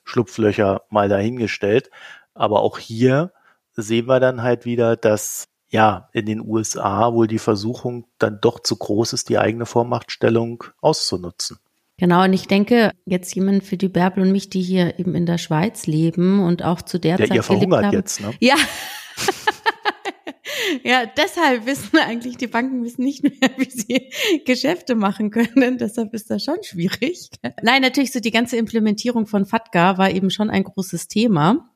Schlupflöcher 0.05 0.85
mal 0.89 1.07
dahingestellt. 1.07 1.91
Aber 2.33 2.61
auch 2.61 2.79
hier 2.79 3.31
sehen 3.75 4.07
wir 4.07 4.19
dann 4.19 4.41
halt 4.41 4.65
wieder, 4.65 4.95
dass 4.95 5.49
ja, 5.75 6.07
in 6.13 6.25
den 6.25 6.39
USA 6.39 7.13
wohl 7.13 7.27
die 7.27 7.37
Versuchung 7.37 8.05
dann 8.17 8.39
doch 8.39 8.61
zu 8.61 8.77
groß 8.77 9.11
ist, 9.11 9.27
die 9.27 9.37
eigene 9.37 9.65
Vormachtstellung 9.65 10.63
auszunutzen. 10.79 11.57
Genau, 11.97 12.23
und 12.23 12.31
ich 12.31 12.47
denke, 12.47 12.91
jetzt 13.05 13.35
jemand 13.35 13.65
für 13.65 13.75
die 13.75 13.89
Bärbel 13.89 14.23
und 14.23 14.31
mich, 14.31 14.49
die 14.49 14.61
hier 14.61 14.97
eben 14.99 15.15
in 15.15 15.25
der 15.25 15.37
Schweiz 15.37 15.85
leben 15.85 16.41
und 16.41 16.63
auch 16.63 16.81
zu 16.81 16.97
der 16.97 17.17
ja, 17.17 17.25
Zeit 17.25 17.35
ihr 17.35 17.43
verhungert 17.43 17.85
haben. 17.85 17.93
jetzt, 17.93 18.21
ne? 18.21 18.31
Ja. 18.39 18.55
ja, 20.83 21.03
deshalb 21.17 21.65
wissen 21.65 21.97
eigentlich 21.97 22.37
die 22.37 22.47
Banken 22.47 22.81
wissen 22.81 23.03
nicht 23.03 23.23
mehr, 23.23 23.49
wie 23.57 23.69
sie 23.69 24.11
Geschäfte 24.45 24.95
machen 24.95 25.29
können. 25.29 25.77
Deshalb 25.77 26.13
ist 26.13 26.29
das 26.29 26.43
schon 26.43 26.63
schwierig. 26.63 27.31
Nein, 27.61 27.81
natürlich 27.81 28.13
so 28.13 28.21
die 28.21 28.31
ganze 28.31 28.55
Implementierung 28.55 29.27
von 29.27 29.45
FATCA 29.45 29.97
war 29.97 30.09
eben 30.09 30.29
schon 30.29 30.49
ein 30.49 30.63
großes 30.63 31.09
Thema. 31.09 31.69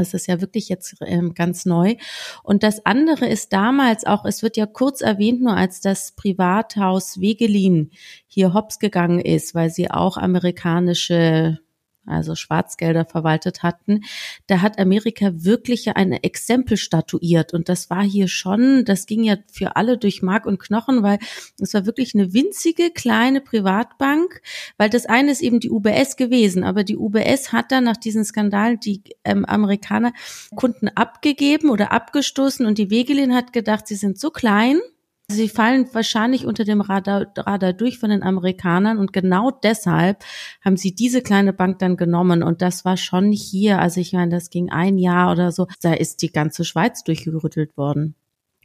Es 0.00 0.14
ist 0.14 0.26
ja 0.26 0.40
wirklich 0.40 0.68
jetzt 0.68 0.96
ähm, 1.00 1.34
ganz 1.34 1.66
neu. 1.66 1.96
Und 2.42 2.62
das 2.62 2.84
andere 2.84 3.26
ist 3.26 3.52
damals 3.52 4.06
auch, 4.06 4.24
es 4.24 4.42
wird 4.42 4.56
ja 4.56 4.66
kurz 4.66 5.00
erwähnt, 5.00 5.42
nur 5.42 5.56
als 5.56 5.80
das 5.80 6.12
Privathaus 6.12 7.20
Wegelin 7.20 7.90
hier 8.26 8.54
hops 8.54 8.78
gegangen 8.78 9.20
ist, 9.20 9.54
weil 9.54 9.70
sie 9.70 9.90
auch 9.90 10.16
amerikanische 10.16 11.58
also 12.06 12.34
Schwarzgelder 12.34 13.04
verwaltet 13.04 13.62
hatten, 13.62 14.02
da 14.46 14.62
hat 14.62 14.78
Amerika 14.78 15.30
wirklich 15.34 15.88
ein 15.96 16.12
Exempel 16.12 16.76
statuiert. 16.76 17.52
Und 17.52 17.68
das 17.68 17.90
war 17.90 18.02
hier 18.02 18.28
schon, 18.28 18.84
das 18.84 19.06
ging 19.06 19.24
ja 19.24 19.36
für 19.50 19.76
alle 19.76 19.98
durch 19.98 20.22
Mark 20.22 20.46
und 20.46 20.58
Knochen, 20.58 21.02
weil 21.02 21.18
es 21.60 21.74
war 21.74 21.86
wirklich 21.86 22.14
eine 22.14 22.32
winzige 22.32 22.90
kleine 22.90 23.40
Privatbank, 23.40 24.40
weil 24.76 24.90
das 24.90 25.06
eine 25.06 25.32
ist 25.32 25.42
eben 25.42 25.60
die 25.60 25.70
UBS 25.70 26.16
gewesen, 26.16 26.64
aber 26.64 26.84
die 26.84 26.96
UBS 26.96 27.52
hat 27.52 27.72
dann 27.72 27.84
nach 27.84 27.96
diesen 27.96 28.24
Skandalen 28.24 28.80
die 28.80 29.02
ähm, 29.24 29.44
Amerikaner 29.44 30.12
Kunden 30.54 30.88
abgegeben 30.88 31.70
oder 31.70 31.92
abgestoßen 31.92 32.66
und 32.66 32.78
die 32.78 32.90
Wegelin 32.90 33.34
hat 33.34 33.52
gedacht, 33.52 33.86
sie 33.86 33.96
sind 33.96 34.18
so 34.18 34.30
klein, 34.30 34.80
Sie 35.28 35.48
fallen 35.48 35.88
wahrscheinlich 35.92 36.46
unter 36.46 36.62
dem 36.62 36.80
Radar, 36.80 37.26
Radar 37.36 37.72
durch 37.72 37.98
von 37.98 38.10
den 38.10 38.22
Amerikanern 38.22 38.98
und 38.98 39.12
genau 39.12 39.50
deshalb 39.50 40.24
haben 40.64 40.76
sie 40.76 40.94
diese 40.94 41.20
kleine 41.20 41.52
Bank 41.52 41.80
dann 41.80 41.96
genommen 41.96 42.44
und 42.44 42.62
das 42.62 42.84
war 42.84 42.96
schon 42.96 43.32
hier, 43.32 43.80
also 43.80 44.00
ich 44.00 44.12
meine, 44.12 44.30
das 44.30 44.50
ging 44.50 44.70
ein 44.70 44.98
Jahr 44.98 45.32
oder 45.32 45.50
so, 45.50 45.66
da 45.82 45.94
ist 45.94 46.22
die 46.22 46.30
ganze 46.30 46.64
Schweiz 46.64 47.02
durchgerüttelt 47.02 47.76
worden. 47.76 48.14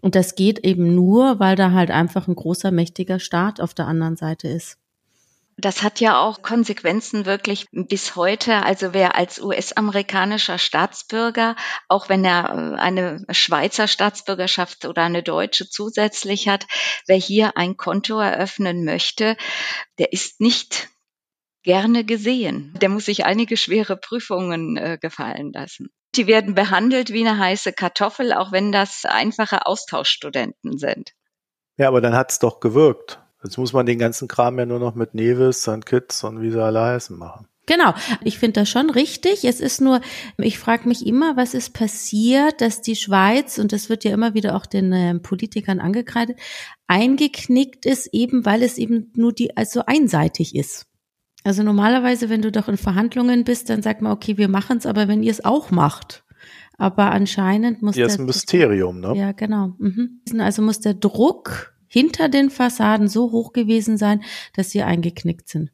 Und 0.01 0.15
das 0.15 0.35
geht 0.35 0.59
eben 0.59 0.93
nur, 0.93 1.39
weil 1.39 1.55
da 1.55 1.71
halt 1.71 1.89
einfach 1.89 2.27
ein 2.27 2.35
großer, 2.35 2.71
mächtiger 2.71 3.19
Staat 3.19 3.59
auf 3.59 3.73
der 3.73 3.87
anderen 3.87 4.15
Seite 4.15 4.47
ist. 4.47 4.80
Das 5.61 5.83
hat 5.83 5.99
ja 5.99 6.19
auch 6.19 6.41
Konsequenzen 6.41 7.27
wirklich 7.27 7.67
bis 7.71 8.15
heute. 8.15 8.63
Also 8.63 8.93
wer 8.93 9.15
als 9.15 9.39
US-amerikanischer 9.39 10.57
Staatsbürger, 10.57 11.55
auch 11.87 12.09
wenn 12.09 12.25
er 12.25 12.49
äh, 12.49 12.79
eine 12.79 13.23
Schweizer 13.29 13.87
Staatsbürgerschaft 13.87 14.85
oder 14.85 15.03
eine 15.03 15.21
deutsche 15.21 15.69
zusätzlich 15.69 16.47
hat, 16.47 16.65
wer 17.05 17.17
hier 17.17 17.57
ein 17.57 17.77
Konto 17.77 18.19
eröffnen 18.19 18.83
möchte, 18.83 19.37
der 19.99 20.11
ist 20.13 20.41
nicht 20.41 20.89
gerne 21.61 22.05
gesehen. 22.05 22.73
Der 22.81 22.89
muss 22.89 23.05
sich 23.05 23.25
einige 23.25 23.55
schwere 23.55 23.97
Prüfungen 23.97 24.77
äh, 24.77 24.97
gefallen 24.99 25.51
lassen. 25.53 25.89
Die 26.15 26.25
werden 26.25 26.55
behandelt 26.55 27.13
wie 27.13 27.25
eine 27.25 27.37
heiße 27.37 27.71
Kartoffel, 27.71 28.33
auch 28.33 28.51
wenn 28.51 28.71
das 28.71 29.05
einfache 29.05 29.67
Austauschstudenten 29.67 30.79
sind. 30.79 31.11
Ja, 31.77 31.87
aber 31.87 32.01
dann 32.01 32.15
hat's 32.15 32.39
doch 32.39 32.59
gewirkt. 32.59 33.19
Jetzt 33.43 33.57
muss 33.57 33.73
man 33.73 33.85
den 33.85 33.99
ganzen 33.99 34.27
Kram 34.27 34.59
ja 34.59 34.65
nur 34.65 34.79
noch 34.79 34.95
mit 34.95 35.15
Nevis, 35.15 35.61
St. 35.61 35.85
Kitts 35.85 36.23
und 36.23 36.41
wie 36.41 36.51
sie 36.51 36.61
alle 36.63 36.81
heißen 36.81 37.17
machen. 37.17 37.47
Genau, 37.67 37.93
ich 38.23 38.39
finde 38.39 38.61
das 38.61 38.69
schon 38.69 38.89
richtig. 38.89 39.45
Es 39.45 39.61
ist 39.61 39.81
nur, 39.81 40.01
ich 40.37 40.59
frage 40.59 40.87
mich 40.87 41.05
immer, 41.05 41.37
was 41.37 41.53
ist 41.53 41.73
passiert, 41.73 42.59
dass 42.59 42.81
die 42.81 42.95
Schweiz, 42.95 43.59
und 43.59 43.71
das 43.71 43.87
wird 43.87 44.03
ja 44.03 44.11
immer 44.11 44.33
wieder 44.33 44.55
auch 44.55 44.65
den 44.65 44.91
äh, 44.91 45.17
Politikern 45.19 45.79
angekreidet, 45.79 46.37
eingeknickt 46.87 47.85
ist, 47.85 48.07
eben 48.13 48.45
weil 48.45 48.63
es 48.63 48.77
eben 48.77 49.11
nur 49.15 49.31
die, 49.31 49.55
also 49.55 49.83
einseitig 49.85 50.55
ist. 50.55 50.87
Also 51.43 51.63
normalerweise, 51.63 52.29
wenn 52.29 52.41
du 52.41 52.51
doch 52.51 52.67
in 52.67 52.77
Verhandlungen 52.77 53.43
bist, 53.43 53.69
dann 53.69 53.81
sagt 53.81 54.01
man, 54.01 54.11
okay, 54.11 54.37
wir 54.37 54.47
machen 54.47 54.77
es, 54.77 54.85
aber 54.85 55.07
wenn 55.07 55.23
ihr 55.23 55.31
es 55.31 55.45
auch 55.45 55.71
macht. 55.71 56.23
Aber 56.77 57.11
anscheinend 57.11 57.81
muss 57.81 57.95
ja, 57.95 58.07
ist 58.07 58.19
ein 58.19 58.25
Mysterium, 58.25 58.99
ne? 58.99 59.13
Ja, 59.15 59.31
genau. 59.33 59.75
Mhm. 59.77 60.21
Also 60.39 60.61
muss 60.61 60.79
der 60.79 60.95
Druck 60.95 61.70
hinter 61.91 62.29
den 62.29 62.49
Fassaden 62.49 63.09
so 63.09 63.31
hoch 63.31 63.51
gewesen 63.51 63.97
sein, 63.97 64.23
dass 64.55 64.69
sie 64.69 64.81
eingeknickt 64.81 65.49
sind. 65.49 65.71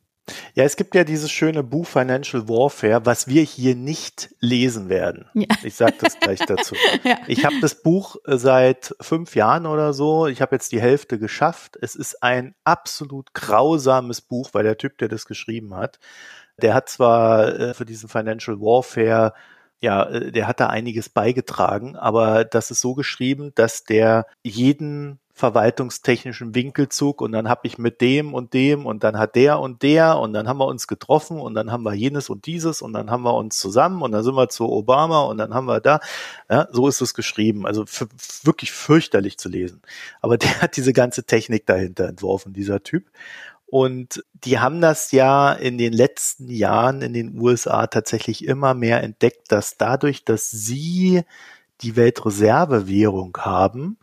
Ja, 0.56 0.64
es 0.64 0.76
gibt 0.76 0.96
ja 0.96 1.04
dieses 1.04 1.32
schöne 1.32 1.64
Buch 1.64 1.86
Financial 1.86 2.50
Warfare, 2.50 3.06
was 3.06 3.28
wir 3.28 3.44
hier 3.44 3.76
nicht 3.76 4.34
lesen 4.40 4.90
werden. 4.90 5.30
Ja. 5.36 5.46
Ich 5.64 5.76
sage 5.76 5.94
das 6.02 6.20
gleich 6.20 6.40
dazu. 6.48 6.76
ja. 7.04 7.18
Ich 7.28 7.46
habe 7.46 7.60
das 7.62 7.84
Buch 7.84 8.16
äh, 8.26 8.38
seit 8.38 8.96
fünf 9.00 9.36
Jahren 9.36 9.68
oder 9.68 9.94
so. 9.94 10.26
Ich 10.26 10.42
habe 10.42 10.56
jetzt 10.56 10.72
die 10.72 10.82
Hälfte 10.82 11.20
geschafft. 11.20 11.78
Es 11.80 11.96
ist 11.96 12.24
ein 12.24 12.56
absolut 12.64 13.34
grausames 13.34 14.22
Buch, 14.22 14.50
weil 14.54 14.64
der 14.64 14.78
Typ, 14.78 14.98
der 14.98 15.10
das 15.10 15.28
geschrieben 15.28 15.76
hat, 15.76 16.00
der 16.60 16.74
hat 16.74 16.90
zwar 16.90 17.48
äh, 17.48 17.74
für 17.76 17.86
diesen 17.86 18.10
Financial 18.10 18.60
Warfare 18.60 19.34
ja, 19.80 20.10
äh, 20.10 20.32
der 20.32 20.48
hat 20.48 20.60
da 20.60 20.68
einiges 20.68 21.10
beigetragen, 21.10 21.96
aber 21.96 22.44
das 22.44 22.72
ist 22.72 22.82
so 22.82 22.96
geschrieben, 22.96 23.52
dass 23.54 23.84
der 23.84 24.26
jeden 24.44 25.20
verwaltungstechnischen 25.38 26.56
Winkelzug 26.56 27.22
und 27.22 27.32
dann 27.32 27.48
habe 27.48 27.68
ich 27.68 27.78
mit 27.78 28.02
dem 28.02 28.34
und 28.34 28.54
dem 28.54 28.88
und 28.88 29.04
dann 29.04 29.20
hat 29.20 29.36
der 29.36 29.60
und 29.60 29.84
der 29.84 30.18
und 30.18 30.34
dann 30.34 30.48
haben 30.48 30.58
wir 30.58 30.66
uns 30.66 30.88
getroffen 30.88 31.40
und 31.40 31.54
dann 31.54 31.72
haben 31.72 31.84
wir 31.84 31.94
jenes 31.94 32.32
und 32.32 32.48
dieses 32.48 32.82
und 32.82 32.94
dann 32.94 33.12
haben 33.12 33.22
wir 33.22 33.36
uns 33.36 33.60
zusammen 33.60 34.02
und 34.02 34.12
dann 34.14 34.24
sind 34.24 34.34
wir 34.34 34.50
zu 34.50 34.68
Obama 34.68 35.22
und 35.22 35.38
dann 35.38 35.54
haben 35.54 35.68
wir 35.68 35.80
da, 35.80 36.00
ja, 36.50 36.68
so 36.72 36.88
ist 36.88 37.02
es 37.02 37.14
geschrieben, 37.14 37.68
also 37.68 37.86
wirklich 38.44 38.72
fürchterlich 38.72 39.38
zu 39.38 39.48
lesen. 39.48 39.84
Aber 40.22 40.40
der 40.40 40.60
hat 40.62 40.76
diese 40.76 40.92
ganze 40.92 41.24
Technik 41.24 41.68
dahinter 41.68 42.08
entworfen, 42.08 42.54
dieser 42.54 42.82
Typ. 42.82 43.06
Und 43.68 44.24
die 44.34 44.58
haben 44.58 44.82
das 44.82 45.12
ja 45.12 45.54
in 45.54 45.78
den 45.78 45.94
letzten 45.94 46.50
Jahren 46.50 47.04
in 47.04 47.14
den 47.14 47.40
USA 47.40 47.86
tatsächlich 47.86 48.44
immer 48.44 48.74
mehr 48.74 49.04
entdeckt, 49.04 49.52
dass 49.52 49.78
dadurch, 49.78 50.24
dass 50.24 50.50
sie 50.50 51.24
die 51.82 51.96
Weltreservewährung 51.96 53.38
haben, 53.38 53.98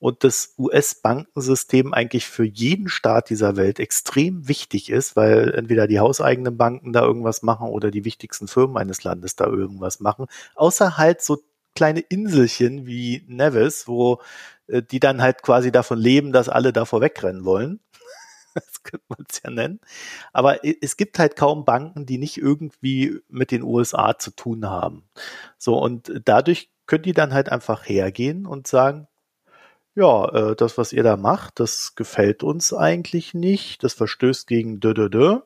und 0.00 0.22
das 0.24 0.54
US-Bankensystem 0.58 1.92
eigentlich 1.92 2.26
für 2.26 2.44
jeden 2.44 2.88
Staat 2.88 3.30
dieser 3.30 3.56
Welt 3.56 3.80
extrem 3.80 4.48
wichtig 4.48 4.90
ist, 4.90 5.16
weil 5.16 5.54
entweder 5.54 5.86
die 5.86 5.98
hauseigenen 5.98 6.56
Banken 6.56 6.92
da 6.92 7.02
irgendwas 7.02 7.42
machen 7.42 7.68
oder 7.68 7.90
die 7.90 8.04
wichtigsten 8.04 8.48
Firmen 8.48 8.76
eines 8.76 9.02
Landes 9.02 9.36
da 9.36 9.46
irgendwas 9.46 10.00
machen, 10.00 10.26
außer 10.54 10.96
halt 10.96 11.22
so 11.22 11.38
kleine 11.74 12.00
Inselchen 12.00 12.86
wie 12.86 13.24
Nevis, 13.26 13.88
wo 13.88 14.20
äh, 14.68 14.82
die 14.82 15.00
dann 15.00 15.22
halt 15.22 15.42
quasi 15.42 15.72
davon 15.72 15.98
leben, 15.98 16.32
dass 16.32 16.48
alle 16.48 16.72
davor 16.72 17.00
wegrennen 17.00 17.44
wollen. 17.44 17.80
das 18.54 18.82
könnte 18.82 19.06
man 19.08 19.24
es 19.28 19.42
ja 19.44 19.50
nennen. 19.50 19.80
Aber 20.32 20.64
es 20.64 20.96
gibt 20.96 21.18
halt 21.18 21.36
kaum 21.36 21.64
Banken, 21.64 22.06
die 22.06 22.18
nicht 22.18 22.38
irgendwie 22.38 23.20
mit 23.28 23.50
den 23.50 23.62
USA 23.62 24.18
zu 24.18 24.30
tun 24.30 24.66
haben. 24.66 25.08
So, 25.58 25.78
und 25.78 26.12
dadurch 26.24 26.70
können 26.86 27.02
die 27.02 27.12
dann 27.12 27.34
halt 27.34 27.50
einfach 27.50 27.88
hergehen 27.88 28.46
und 28.46 28.66
sagen, 28.66 29.08
ja, 29.98 30.28
äh, 30.28 30.56
das, 30.56 30.78
was 30.78 30.92
ihr 30.92 31.02
da 31.02 31.16
macht, 31.16 31.58
das 31.58 31.96
gefällt 31.96 32.44
uns 32.44 32.72
eigentlich 32.72 33.34
nicht. 33.34 33.82
Das 33.82 33.94
verstößt 33.94 34.46
gegen 34.46 34.78
dö, 34.78 34.94
dö, 34.94 35.08
dö. 35.08 35.40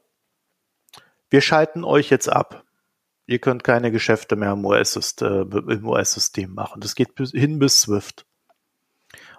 Wir 1.31 1.41
schalten 1.41 1.85
euch 1.85 2.11
jetzt 2.11 2.29
ab. 2.29 2.63
Ihr 3.27 3.39
könnt 3.39 3.65
keine 3.65 3.91
Geschäfte 3.91 4.37
mehr 4.37 4.53
im 4.53 4.67
US-System 4.67 5.87
US 5.87 6.31
machen. 6.49 6.83
Das 6.83 6.95
geht 6.95 7.15
bis, 7.15 7.31
hin 7.31 7.59
bis 7.59 7.81
SWIFT. 7.81 8.27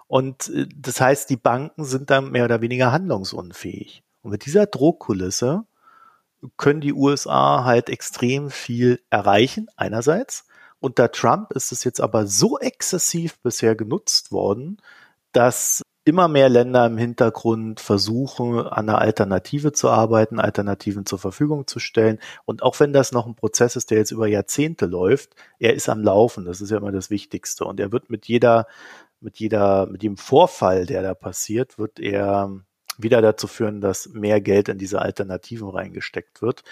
Und 0.08 0.48
äh, 0.48 0.66
das 0.74 1.00
heißt, 1.00 1.30
die 1.30 1.36
Banken 1.36 1.84
sind 1.84 2.10
dann 2.10 2.32
mehr 2.32 2.46
oder 2.46 2.60
weniger 2.60 2.90
handlungsunfähig. 2.90 4.02
Und 4.22 4.32
mit 4.32 4.46
dieser 4.46 4.66
Drohkulisse 4.66 5.64
können 6.56 6.80
die 6.80 6.92
USA 6.92 7.62
halt 7.62 7.88
extrem 7.88 8.50
viel 8.50 9.00
erreichen, 9.10 9.68
einerseits. 9.76 10.48
Unter 10.80 11.12
Trump 11.12 11.52
ist 11.52 11.70
es 11.70 11.84
jetzt 11.84 12.00
aber 12.00 12.26
so 12.26 12.58
exzessiv 12.58 13.38
bisher 13.38 13.76
genutzt 13.76 14.32
worden, 14.32 14.78
dass 15.36 15.82
immer 16.04 16.28
mehr 16.28 16.48
Länder 16.50 16.86
im 16.86 16.98
Hintergrund 16.98 17.80
versuchen, 17.80 18.58
an 18.58 18.88
einer 18.88 18.98
Alternative 18.98 19.72
zu 19.72 19.88
arbeiten, 19.88 20.38
Alternativen 20.38 21.06
zur 21.06 21.18
Verfügung 21.18 21.66
zu 21.66 21.78
stellen. 21.78 22.18
Und 22.44 22.62
auch 22.62 22.78
wenn 22.78 22.92
das 22.92 23.12
noch 23.12 23.26
ein 23.26 23.34
Prozess 23.34 23.74
ist, 23.76 23.90
der 23.90 23.98
jetzt 23.98 24.10
über 24.10 24.26
Jahrzehnte 24.26 24.86
läuft, 24.86 25.34
er 25.58 25.74
ist 25.74 25.88
am 25.88 26.02
Laufen. 26.02 26.44
Das 26.44 26.60
ist 26.60 26.70
ja 26.70 26.76
immer 26.76 26.92
das 26.92 27.08
Wichtigste. 27.08 27.64
Und 27.64 27.80
er 27.80 27.90
wird 27.90 28.10
mit 28.10 28.26
jeder, 28.26 28.66
mit 29.20 29.38
jeder, 29.38 29.86
mit 29.86 30.02
jedem 30.02 30.18
Vorfall, 30.18 30.84
der 30.84 31.02
da 31.02 31.14
passiert, 31.14 31.78
wird 31.78 31.98
er 31.98 32.50
wieder 32.98 33.22
dazu 33.22 33.46
führen, 33.46 33.80
dass 33.80 34.10
mehr 34.10 34.40
Geld 34.40 34.68
in 34.68 34.78
diese 34.78 35.00
Alternativen 35.00 35.68
reingesteckt 35.68 36.42
wird. 36.42 36.64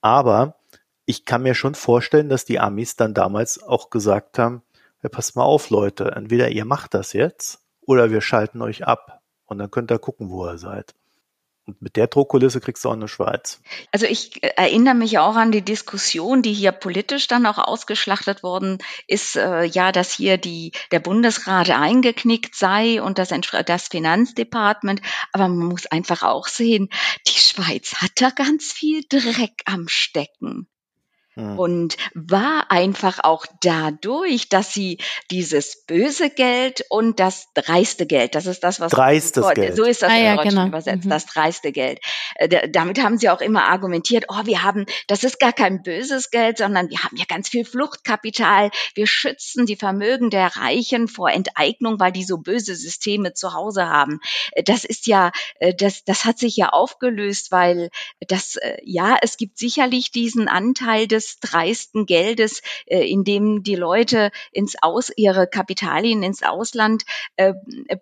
Aber 0.00 0.56
ich 1.04 1.26
kann 1.26 1.42
mir 1.42 1.54
schon 1.54 1.74
vorstellen, 1.74 2.30
dass 2.30 2.46
die 2.46 2.58
Amis 2.58 2.96
dann 2.96 3.12
damals 3.12 3.62
auch 3.62 3.90
gesagt 3.90 4.38
haben, 4.38 4.62
ja, 5.02 5.10
passt 5.10 5.36
mal 5.36 5.44
auf, 5.44 5.70
Leute, 5.70 6.12
entweder 6.12 6.48
ihr 6.50 6.64
macht 6.64 6.94
das 6.94 7.12
jetzt 7.12 7.60
oder 7.90 8.12
wir 8.12 8.20
schalten 8.20 8.62
euch 8.62 8.86
ab. 8.86 9.20
Und 9.46 9.58
dann 9.58 9.68
könnt 9.68 9.90
ihr 9.90 9.98
gucken, 9.98 10.30
wo 10.30 10.46
ihr 10.46 10.58
seid. 10.58 10.94
Und 11.66 11.82
mit 11.82 11.96
der 11.96 12.06
Druckkulisse 12.06 12.60
kriegst 12.60 12.84
du 12.84 12.88
auch 12.88 12.94
eine 12.94 13.08
Schweiz. 13.08 13.60
Also 13.90 14.06
ich 14.06 14.40
äh, 14.44 14.52
erinnere 14.54 14.94
mich 14.94 15.18
auch 15.18 15.34
an 15.34 15.50
die 15.50 15.64
Diskussion, 15.64 16.40
die 16.40 16.52
hier 16.52 16.70
politisch 16.70 17.26
dann 17.26 17.46
auch 17.46 17.58
ausgeschlachtet 17.58 18.44
worden 18.44 18.78
ist, 19.08 19.34
äh, 19.34 19.64
ja, 19.64 19.90
dass 19.90 20.12
hier 20.12 20.38
die, 20.38 20.70
der 20.92 21.00
Bundesrat 21.00 21.68
eingeknickt 21.70 22.54
sei 22.54 23.02
und 23.02 23.18
das, 23.18 23.34
das 23.66 23.88
Finanzdepartement. 23.88 25.02
Aber 25.32 25.48
man 25.48 25.66
muss 25.66 25.86
einfach 25.86 26.22
auch 26.22 26.46
sehen, 26.46 26.90
die 27.26 27.40
Schweiz 27.40 27.94
hat 27.96 28.12
da 28.14 28.30
ganz 28.30 28.70
viel 28.70 29.02
Dreck 29.08 29.62
am 29.64 29.88
Stecken. 29.88 30.68
Mhm. 31.36 31.58
Und 31.58 31.96
war 32.14 32.70
einfach 32.70 33.20
auch 33.22 33.46
dadurch, 33.62 34.48
dass 34.48 34.74
sie 34.74 34.98
dieses 35.30 35.84
böse 35.86 36.28
Geld 36.28 36.84
und 36.88 37.20
das 37.20 37.46
dreiste 37.54 38.06
Geld, 38.06 38.34
das 38.34 38.46
ist 38.46 38.64
das, 38.64 38.80
was 38.80 38.90
dreistes 38.90 39.44
oh, 39.44 39.50
Geld. 39.50 39.76
so 39.76 39.84
ist 39.84 40.02
das 40.02 40.10
ah, 40.10 40.16
ja, 40.16 40.42
genau. 40.42 40.66
übersetzt, 40.66 41.04
mhm. 41.04 41.10
das 41.10 41.26
dreiste 41.26 41.70
Geld. 41.70 42.00
Äh, 42.34 42.68
damit 42.70 43.00
haben 43.00 43.16
sie 43.16 43.30
auch 43.30 43.40
immer 43.40 43.64
argumentiert, 43.64 44.24
oh, 44.28 44.44
wir 44.44 44.64
haben, 44.64 44.86
das 45.06 45.22
ist 45.22 45.38
gar 45.38 45.52
kein 45.52 45.82
böses 45.82 46.30
Geld, 46.30 46.58
sondern 46.58 46.90
wir 46.90 47.04
haben 47.04 47.16
ja 47.16 47.24
ganz 47.28 47.48
viel 47.48 47.64
Fluchtkapital. 47.64 48.70
Wir 48.94 49.06
schützen 49.06 49.66
die 49.66 49.76
Vermögen 49.76 50.30
der 50.30 50.56
Reichen 50.56 51.06
vor 51.06 51.30
Enteignung, 51.30 52.00
weil 52.00 52.12
die 52.12 52.24
so 52.24 52.38
böse 52.38 52.74
Systeme 52.74 53.34
zu 53.34 53.54
Hause 53.54 53.86
haben. 53.86 54.18
Äh, 54.52 54.64
das 54.64 54.84
ist 54.84 55.06
ja, 55.06 55.30
äh, 55.60 55.74
das, 55.74 56.02
das 56.04 56.24
hat 56.24 56.40
sich 56.40 56.56
ja 56.56 56.70
aufgelöst, 56.70 57.52
weil 57.52 57.90
das, 58.26 58.58
ja, 58.82 59.16
es 59.22 59.36
gibt 59.36 59.58
sicherlich 59.58 60.10
diesen 60.10 60.48
Anteil 60.48 61.06
des 61.06 61.19
des 61.20 61.38
dreisten 61.40 62.06
Geldes, 62.06 62.62
äh, 62.86 63.08
in 63.08 63.24
dem 63.24 63.62
die 63.62 63.74
Leute 63.74 64.30
ins 64.52 64.76
Aus, 64.80 65.10
ihre 65.14 65.46
Kapitalien 65.46 66.22
ins 66.22 66.42
Ausland 66.42 67.04
äh, 67.36 67.52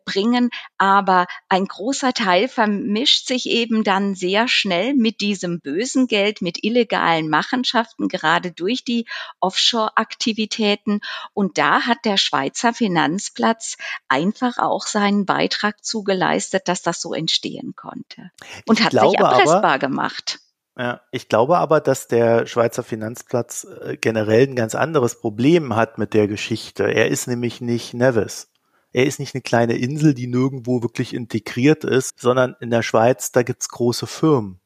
bringen. 0.05 0.51
Aber 0.79 1.27
ein 1.49 1.67
großer 1.67 2.13
Teil 2.13 2.49
vermischt 2.49 3.27
sich 3.27 3.49
eben 3.49 3.85
dann 3.85 4.15
sehr 4.15 4.49
schnell 4.49 4.95
mit 4.95 5.21
diesem 5.21 5.61
bösen 5.61 6.07
Geld, 6.07 6.43
mit 6.43 6.63
illegalen 6.63 7.29
Machenschaften, 7.29 8.09
gerade 8.09 8.53
durch 8.53 8.85
die 8.85 9.07
Offshore-Aktivitäten. 9.41 11.01
Und 11.35 11.59
da 11.59 11.83
hat 11.83 11.99
der 12.05 12.17
Schweizer 12.17 12.73
Finanzplatz 12.73 13.77
einfach 14.09 14.59
auch 14.59 14.87
seinen 14.87 15.27
Beitrag 15.27 15.85
zugeleistet, 15.85 16.69
dass 16.69 16.83
das 16.83 17.01
so 17.01 17.15
entstehen 17.15 17.75
konnte. 17.75 18.31
Und 18.67 18.79
ich 18.79 18.85
hat 18.85 18.93
sich 18.93 19.19
erpressbar 19.19 19.65
aber, 19.65 19.79
gemacht. 19.79 20.41
Ja, 20.79 21.01
ich 21.11 21.29
glaube 21.29 21.59
aber, 21.59 21.81
dass 21.81 22.07
der 22.07 22.47
Schweizer 22.47 22.85
Finanzplatz 22.85 23.67
äh, 23.83 23.97
generell 23.97 24.47
ein 24.47 24.55
ganz 24.55 24.77
anderes 24.77 25.21
Problem 25.21 25.75
hat 25.75 25.99
mit 25.99 26.15
der 26.15 26.29
Geschichte. 26.29 26.85
Er 26.85 27.09
ist 27.09 27.27
nämlich 27.27 27.61
nicht 27.61 27.95
Nevis. 27.95 28.53
Er 28.93 29.05
ist 29.05 29.19
nicht 29.19 29.35
eine 29.35 29.43
kleine 29.43 29.77
Insel, 29.77 30.15
die 30.15 30.29
nirgendwo 30.29 30.81
wirklich 30.83 31.15
integriert 31.15 31.85
ist, 31.85 32.21
sondern 32.21 32.55
in 32.61 32.71
der 32.71 32.83
Schweiz, 32.83 33.33
da 33.33 33.43
gibt's 33.43 33.69
große 33.69 34.07
Firmen 34.07 34.61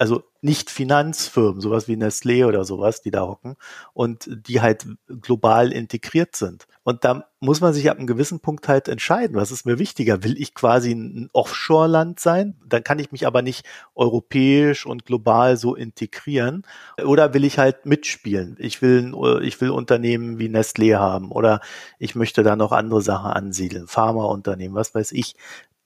also 0.00 0.24
nicht 0.40 0.70
Finanzfirmen, 0.70 1.60
sowas 1.60 1.88
wie 1.88 1.96
Nestlé 1.96 2.46
oder 2.46 2.64
sowas, 2.64 3.00
die 3.00 3.10
da 3.10 3.22
hocken 3.22 3.56
und 3.92 4.28
die 4.28 4.60
halt 4.60 4.86
global 5.22 5.72
integriert 5.72 6.36
sind. 6.36 6.66
Und 6.82 7.04
da 7.04 7.28
muss 7.40 7.60
man 7.60 7.72
sich 7.72 7.90
ab 7.90 7.96
einem 7.96 8.06
gewissen 8.06 8.40
Punkt 8.40 8.68
halt 8.68 8.88
entscheiden, 8.88 9.36
was 9.36 9.50
ist 9.50 9.64
mir 9.64 9.78
wichtiger? 9.78 10.22
Will 10.22 10.40
ich 10.40 10.54
quasi 10.54 10.92
ein 10.92 11.30
Offshore-Land 11.32 12.20
sein? 12.20 12.56
Dann 12.66 12.84
kann 12.84 12.98
ich 12.98 13.10
mich 13.10 13.26
aber 13.26 13.42
nicht 13.42 13.64
europäisch 13.94 14.84
und 14.84 15.06
global 15.06 15.56
so 15.56 15.74
integrieren. 15.74 16.66
Oder 17.02 17.32
will 17.32 17.44
ich 17.44 17.58
halt 17.58 17.86
mitspielen? 17.86 18.56
Ich 18.58 18.82
will, 18.82 19.14
ich 19.42 19.60
will 19.60 19.70
Unternehmen 19.70 20.38
wie 20.38 20.48
Nestlé 20.48 20.96
haben 20.96 21.32
oder 21.32 21.60
ich 21.98 22.14
möchte 22.14 22.42
da 22.42 22.54
noch 22.56 22.72
andere 22.72 23.00
Sachen 23.00 23.30
ansiedeln, 23.30 23.86
Pharmaunternehmen, 23.86 24.76
was 24.76 24.94
weiß 24.94 25.12
ich. 25.12 25.36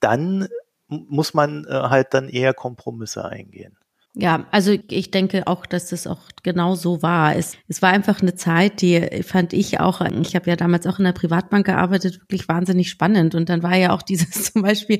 Dann 0.00 0.48
muss 0.88 1.34
man 1.34 1.64
äh, 1.66 1.70
halt 1.70 2.14
dann 2.14 2.28
eher 2.28 2.54
Kompromisse 2.54 3.24
eingehen. 3.24 3.76
Ja, 4.20 4.48
also 4.50 4.76
ich 4.90 5.12
denke 5.12 5.46
auch, 5.46 5.64
dass 5.64 5.90
das 5.90 6.09
auch 6.09 6.18
genau 6.42 6.74
so 6.74 7.02
war. 7.02 7.37
Es, 7.37 7.57
es 7.68 7.83
war 7.83 7.90
einfach 7.90 8.20
eine 8.20 8.35
Zeit, 8.35 8.83
die 8.83 9.22
fand 9.22 9.52
ich 9.52 9.78
auch, 9.78 10.00
ich 10.00 10.35
habe 10.35 10.50
ja 10.50 10.57
damals 10.57 10.88
auch 10.88 10.98
in 10.98 11.04
der 11.04 11.12
Privatbank 11.12 11.66
gearbeitet, 11.66 12.22
wirklich 12.22 12.48
wahnsinnig 12.48 12.90
spannend. 12.90 13.37
Und 13.37 13.48
dann 13.48 13.62
war 13.62 13.76
ja 13.76 13.92
auch 13.92 14.02
dieses 14.09 14.52
zum 14.52 14.62
Beispiel, 14.62 14.98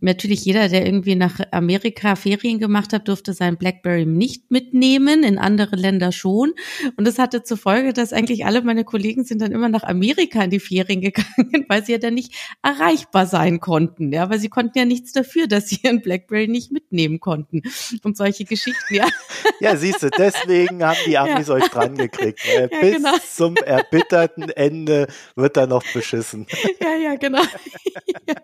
natürlich 0.00 0.44
jeder, 0.44 0.68
der 0.68 0.84
irgendwie 0.84 1.14
nach 1.14 1.40
Amerika 1.52 2.16
Ferien 2.16 2.58
gemacht 2.58 2.92
hat, 2.92 3.08
durfte 3.08 3.32
sein 3.32 3.56
Blackberry 3.56 4.04
nicht 4.04 4.50
mitnehmen, 4.50 5.22
in 5.22 5.38
andere 5.38 5.76
Länder 5.76 6.12
schon. 6.12 6.52
Und 6.98 7.06
das 7.06 7.18
hatte 7.18 7.42
zur 7.42 7.56
Folge, 7.56 7.94
dass 7.94 8.12
eigentlich 8.12 8.44
alle 8.44 8.60
meine 8.60 8.84
Kollegen 8.84 9.24
sind 9.24 9.40
dann 9.40 9.52
immer 9.52 9.70
nach 9.70 9.84
Amerika 9.84 10.44
in 10.44 10.50
die 10.50 10.60
Ferien 10.60 11.00
gegangen, 11.00 11.64
weil 11.68 11.82
sie 11.86 11.92
ja 11.92 11.98
dann 11.98 12.12
nicht 12.12 12.34
erreichbar 12.62 13.24
sein 13.24 13.58
konnten. 13.58 14.12
Ja, 14.12 14.28
weil 14.28 14.38
sie 14.38 14.50
konnten 14.50 14.76
ja 14.76 14.84
nichts 14.84 15.12
dafür, 15.12 15.46
dass 15.46 15.70
sie 15.70 15.78
ihren 15.82 16.02
Blackberry 16.02 16.46
nicht 16.46 16.72
mitnehmen 16.72 17.20
konnten. 17.20 17.62
Und 18.02 18.18
solche 18.18 18.49
Geschichten, 18.50 18.94
ja. 18.94 19.06
Ja, 19.60 19.76
siehst 19.76 20.02
du, 20.02 20.10
deswegen 20.10 20.82
haben 20.84 20.98
die 21.06 21.16
Amis 21.16 21.48
ja. 21.48 21.54
euch 21.54 21.68
dran 21.68 21.96
gekriegt. 21.96 22.40
Ja, 22.44 22.66
bis 22.66 22.96
genau. 22.96 23.16
zum 23.30 23.56
erbitterten 23.56 24.50
Ende 24.50 25.06
wird 25.34 25.56
da 25.56 25.66
noch 25.66 25.82
beschissen. 25.92 26.46
Ja, 26.80 26.94
ja, 26.94 27.14
genau. 27.16 27.42
ja. 28.28 28.34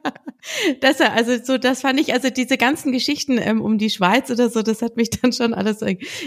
Das, 0.81 1.01
also 1.01 1.43
so, 1.43 1.59
das 1.59 1.81
fand 1.83 2.01
ich, 2.01 2.13
also 2.13 2.31
diese 2.31 2.57
ganzen 2.57 2.93
Geschichten 2.93 3.39
ähm, 3.39 3.61
um 3.61 3.79
die 3.79 3.91
Schweiz 3.91 4.31
oder 4.31 4.49
so, 4.49 4.63
das 4.63 4.81
hat 4.81 4.97
mich 4.97 5.11
dann 5.11 5.33
schon 5.33 5.53
alles 5.55 5.81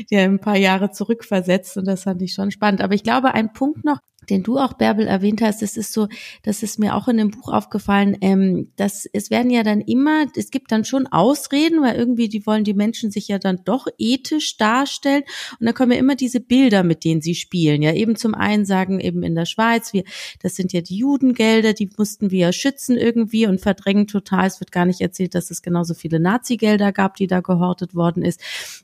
ja, 0.09 0.19
ein 0.19 0.39
paar 0.39 0.57
Jahre 0.57 0.91
zurückversetzt 0.91 1.77
und 1.77 1.85
das 1.85 2.03
fand 2.03 2.21
ich 2.21 2.33
schon 2.33 2.51
spannend. 2.51 2.81
Aber 2.81 2.93
ich 2.93 3.03
glaube, 3.03 3.33
ein 3.33 3.53
Punkt 3.53 3.85
noch, 3.85 3.99
den 4.29 4.43
du 4.43 4.57
auch, 4.57 4.73
Bärbel, 4.73 5.07
erwähnt 5.07 5.41
hast, 5.41 5.61
das 5.61 5.77
ist 5.77 5.93
so, 5.93 6.07
das 6.43 6.63
ist 6.63 6.79
mir 6.79 6.95
auch 6.95 7.07
in 7.07 7.17
dem 7.17 7.31
Buch 7.31 7.49
aufgefallen, 7.49 8.17
ähm, 8.21 8.71
dass 8.75 9.07
es 9.11 9.29
werden 9.29 9.51
ja 9.51 9.63
dann 9.63 9.81
immer, 9.81 10.25
es 10.35 10.51
gibt 10.51 10.71
dann 10.71 10.85
schon 10.85 11.07
Ausreden, 11.07 11.81
weil 11.81 11.95
irgendwie 11.95 12.29
die 12.29 12.45
wollen 12.45 12.63
die 12.63 12.73
Menschen 12.73 13.11
sich 13.11 13.27
ja 13.27 13.39
dann 13.39 13.61
doch 13.65 13.87
ethisch 13.97 14.57
darstellen 14.57 15.23
und 15.59 15.65
dann 15.65 15.73
kommen 15.73 15.91
ja 15.91 15.97
immer 15.97 16.15
diese 16.15 16.39
Bilder, 16.39 16.83
mit 16.83 17.03
denen 17.03 17.21
sie 17.21 17.35
spielen. 17.35 17.81
Ja, 17.81 17.93
eben 17.93 18.15
zum 18.15 18.35
einen 18.35 18.65
sagen 18.65 18.99
eben 18.99 19.23
in 19.23 19.35
der 19.35 19.45
Schweiz, 19.45 19.93
wir, 19.93 20.03
das 20.41 20.55
sind 20.55 20.73
ja 20.73 20.81
die 20.81 20.97
Judengelder, 20.97 21.73
die 21.73 21.89
mussten 21.97 22.31
wir 22.31 22.39
ja 22.39 22.51
schützen 22.51 22.97
irgendwie 22.97 23.47
und 23.47 23.61
verdrängen 23.61 24.07
total. 24.07 24.47
Es 24.47 24.59
wird 24.59 24.71
gar 24.71 24.85
nicht 24.85 25.01
erzählt, 25.01 25.35
dass 25.35 25.51
es 25.51 25.61
genauso 25.61 25.93
viele 25.93 26.19
Nazi-Gelder 26.19 26.91
gab, 26.91 27.15
die 27.15 27.27
da 27.27 27.39
gehortet 27.39 27.95
worden 27.95 28.23
ist. 28.23 28.41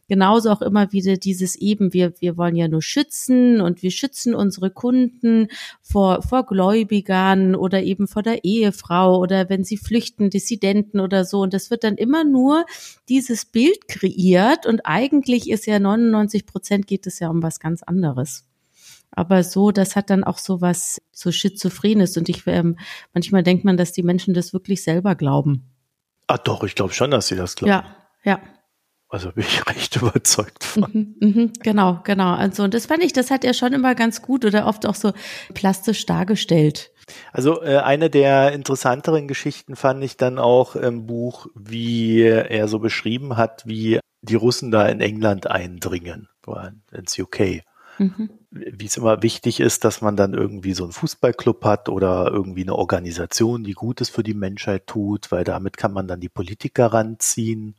Genauso 0.07 0.49
auch 0.49 0.61
immer 0.61 0.91
wieder 0.91 1.17
dieses 1.17 1.55
eben, 1.55 1.93
wir, 1.93 2.13
wir 2.19 2.37
wollen 2.37 2.55
ja 2.55 2.67
nur 2.67 2.81
schützen 2.81 3.61
und 3.61 3.83
wir 3.83 3.91
schützen 3.91 4.35
unsere 4.35 4.69
Kunden 4.69 5.34
vor, 5.81 6.21
vor 6.21 6.45
Gläubigern 6.45 7.55
oder 7.55 7.83
eben 7.83 8.07
vor 8.07 8.23
der 8.23 8.43
Ehefrau 8.43 9.17
oder 9.19 9.49
wenn 9.49 9.63
sie 9.63 9.77
flüchten, 9.77 10.29
Dissidenten 10.29 10.99
oder 10.99 11.25
so. 11.25 11.41
Und 11.41 11.53
das 11.53 11.69
wird 11.69 11.83
dann 11.83 11.95
immer 11.95 12.23
nur 12.23 12.65
dieses 13.09 13.45
Bild 13.45 13.87
kreiert 13.87 14.65
und 14.65 14.85
eigentlich 14.85 15.49
ist 15.49 15.65
ja 15.65 15.79
99 15.79 16.45
Prozent 16.45 16.87
geht 16.87 17.07
es 17.07 17.19
ja 17.19 17.29
um 17.29 17.43
was 17.43 17.59
ganz 17.59 17.83
anderes. 17.83 18.45
Aber 19.11 19.43
so, 19.43 19.71
das 19.71 19.95
hat 19.95 20.09
dann 20.09 20.23
auch 20.23 20.37
so 20.37 20.61
was 20.61 21.01
so 21.11 21.31
Schizophrenes 21.31 22.17
und 22.17 22.27
ich 22.27 22.45
ähm, 22.47 22.77
manchmal 23.13 23.43
denkt 23.43 23.63
man, 23.63 23.77
dass 23.77 23.93
die 23.93 24.03
Menschen 24.03 24.33
das 24.33 24.51
wirklich 24.51 24.83
selber 24.83 25.15
glauben. 25.15 25.63
Ah, 26.27 26.37
doch, 26.37 26.63
ich 26.63 26.75
glaube 26.75 26.93
schon, 26.93 27.11
dass 27.11 27.27
sie 27.27 27.35
das 27.35 27.55
glauben. 27.55 27.71
Ja, 27.71 27.95
ja. 28.23 28.41
Also 29.15 29.31
bin 29.31 29.45
ich 29.45 29.65
recht 29.67 29.95
überzeugt 29.95 30.65
von. 30.65 31.15
Mhm, 31.21 31.29
mh, 31.29 31.49
genau, 31.63 32.01
genau. 32.03 32.33
Also 32.33 32.63
und 32.63 32.73
das 32.73 32.87
fand 32.87 33.01
ich, 33.01 33.13
das 33.13 33.31
hat 33.31 33.45
er 33.45 33.53
schon 33.53 33.71
immer 33.71 33.95
ganz 33.95 34.21
gut 34.21 34.43
oder 34.43 34.67
oft 34.67 34.85
auch 34.85 34.93
so 34.93 35.13
plastisch 35.53 36.05
dargestellt. 36.05 36.91
Also 37.31 37.63
äh, 37.63 37.77
eine 37.77 38.09
der 38.09 38.51
interessanteren 38.51 39.29
Geschichten 39.29 39.77
fand 39.77 40.03
ich 40.03 40.17
dann 40.17 40.37
auch 40.37 40.75
im 40.75 41.05
Buch, 41.05 41.47
wie 41.55 42.23
er 42.23 42.67
so 42.67 42.79
beschrieben 42.79 43.37
hat, 43.37 43.65
wie 43.65 44.01
die 44.21 44.35
Russen 44.35 44.69
da 44.69 44.85
in 44.85 44.99
England 44.99 45.47
eindringen, 45.47 46.27
ins 46.91 47.17
UK. 47.17 47.63
Mhm. 47.97 48.31
Wie 48.51 48.85
es 48.85 48.97
immer 48.97 49.23
wichtig 49.23 49.61
ist, 49.61 49.85
dass 49.85 50.01
man 50.01 50.17
dann 50.17 50.33
irgendwie 50.33 50.73
so 50.73 50.83
einen 50.83 50.91
Fußballclub 50.91 51.63
hat 51.63 51.87
oder 51.87 52.29
irgendwie 52.33 52.63
eine 52.63 52.75
Organisation, 52.75 53.63
die 53.63 53.75
Gutes 53.75 54.09
für 54.09 54.23
die 54.23 54.33
Menschheit 54.33 54.87
tut, 54.87 55.31
weil 55.31 55.45
damit 55.45 55.77
kann 55.77 55.93
man 55.93 56.05
dann 56.05 56.19
die 56.19 56.27
Politiker 56.27 56.87
ranziehen 56.87 57.77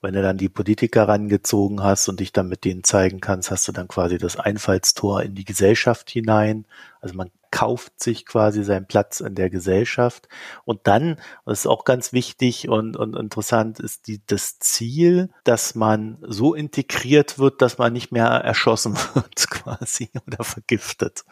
wenn 0.00 0.14
du 0.14 0.22
dann 0.22 0.38
die 0.38 0.48
Politiker 0.48 1.08
rangezogen 1.08 1.82
hast 1.82 2.08
und 2.08 2.20
dich 2.20 2.32
dann 2.32 2.48
mit 2.48 2.64
denen 2.64 2.84
zeigen 2.84 3.20
kannst, 3.20 3.50
hast 3.50 3.66
du 3.66 3.72
dann 3.72 3.88
quasi 3.88 4.18
das 4.18 4.36
Einfallstor 4.36 5.22
in 5.22 5.34
die 5.34 5.44
Gesellschaft 5.44 6.10
hinein. 6.10 6.66
Also 7.00 7.16
man 7.16 7.30
kauft 7.50 8.00
sich 8.00 8.26
quasi 8.26 8.62
seinen 8.62 8.86
Platz 8.86 9.20
in 9.20 9.34
der 9.34 9.50
Gesellschaft. 9.50 10.28
Und 10.64 10.86
dann, 10.86 11.16
das 11.44 11.60
ist 11.60 11.66
auch 11.66 11.84
ganz 11.84 12.12
wichtig 12.12 12.68
und, 12.68 12.96
und 12.96 13.16
interessant, 13.16 13.80
ist 13.80 14.06
die, 14.06 14.20
das 14.26 14.58
Ziel, 14.58 15.30
dass 15.44 15.74
man 15.74 16.18
so 16.22 16.54
integriert 16.54 17.38
wird, 17.38 17.60
dass 17.60 17.78
man 17.78 17.92
nicht 17.92 18.12
mehr 18.12 18.26
erschossen 18.26 18.94
wird 19.14 19.50
quasi 19.50 20.10
oder 20.26 20.44
vergiftet 20.44 21.24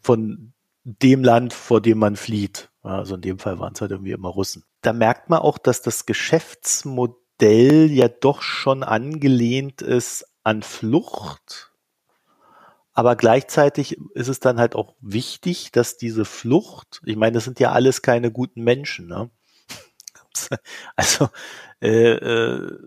von 0.00 0.52
dem 0.84 1.24
Land, 1.24 1.52
vor 1.52 1.80
dem 1.80 1.98
man 1.98 2.14
flieht. 2.14 2.70
Also 2.82 3.16
in 3.16 3.20
dem 3.22 3.40
Fall 3.40 3.58
waren 3.58 3.72
es 3.74 3.80
halt 3.80 3.90
irgendwie 3.90 4.12
immer 4.12 4.28
Russen. 4.28 4.62
Da 4.82 4.92
merkt 4.92 5.28
man 5.28 5.40
auch, 5.40 5.58
dass 5.58 5.82
das 5.82 6.06
Geschäftsmodell 6.06 7.25
Modell 7.38 7.90
ja 7.90 8.08
doch 8.08 8.42
schon 8.42 8.82
angelehnt 8.82 9.82
ist 9.82 10.26
an 10.42 10.62
Flucht. 10.62 11.72
Aber 12.94 13.14
gleichzeitig 13.14 13.98
ist 14.14 14.28
es 14.28 14.40
dann 14.40 14.58
halt 14.58 14.74
auch 14.74 14.94
wichtig, 15.00 15.70
dass 15.70 15.98
diese 15.98 16.24
Flucht, 16.24 17.02
ich 17.04 17.16
meine, 17.16 17.32
das 17.32 17.44
sind 17.44 17.60
ja 17.60 17.72
alles 17.72 18.00
keine 18.00 18.30
guten 18.30 18.62
Menschen, 18.64 19.06
ne? 19.06 19.30
Also, 20.96 21.28
äh, 21.82 22.12
äh, 22.12 22.78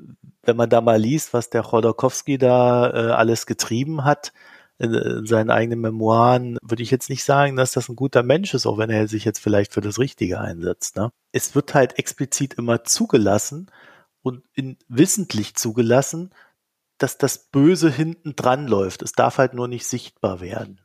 wenn 0.44 0.56
man 0.58 0.70
da 0.70 0.82
mal 0.82 1.00
liest, 1.00 1.34
was 1.34 1.50
der 1.50 1.64
Chodorkowski 1.64 2.38
da 2.38 2.90
äh, 2.90 3.12
alles 3.12 3.46
getrieben 3.46 4.04
hat 4.04 4.34
in, 4.80 4.94
in 4.94 5.26
seinen 5.26 5.52
eigenen 5.52 5.82
Memoiren, 5.82 6.58
würde 6.64 6.82
ich 6.84 6.92
jetzt 6.92 7.10
nicht 7.10 7.24
sagen, 7.24 7.56
dass 7.56 7.74
das 7.74 7.90
ein 7.90 7.96
guter 7.96 8.24
Mensch 8.24 8.54
ist, 8.54 8.66
auch 8.66 8.78
wenn 8.78 8.90
er 8.90 9.08
sich 9.08 9.26
jetzt 9.26 9.40
vielleicht 9.40 9.74
für 9.74 9.82
das 9.82 10.00
Richtige 10.00 10.40
einsetzt. 10.40 10.96
Ne? 10.96 11.12
Es 11.32 11.54
wird 11.54 11.76
halt 11.76 12.00
explizit 12.00 12.56
immer 12.56 12.84
zugelassen, 12.84 13.70
und 14.22 14.44
in, 14.54 14.78
wissentlich 14.88 15.56
zugelassen, 15.56 16.32
dass 16.98 17.18
das 17.18 17.50
Böse 17.50 17.90
hinten 17.90 18.36
dran 18.36 18.68
läuft. 18.68 19.02
Es 19.02 19.14
darf 19.14 19.38
halt 19.38 19.54
nur 19.54 19.68
nicht 19.68 19.88
sichtbar 19.88 20.42
werden. 20.42 20.82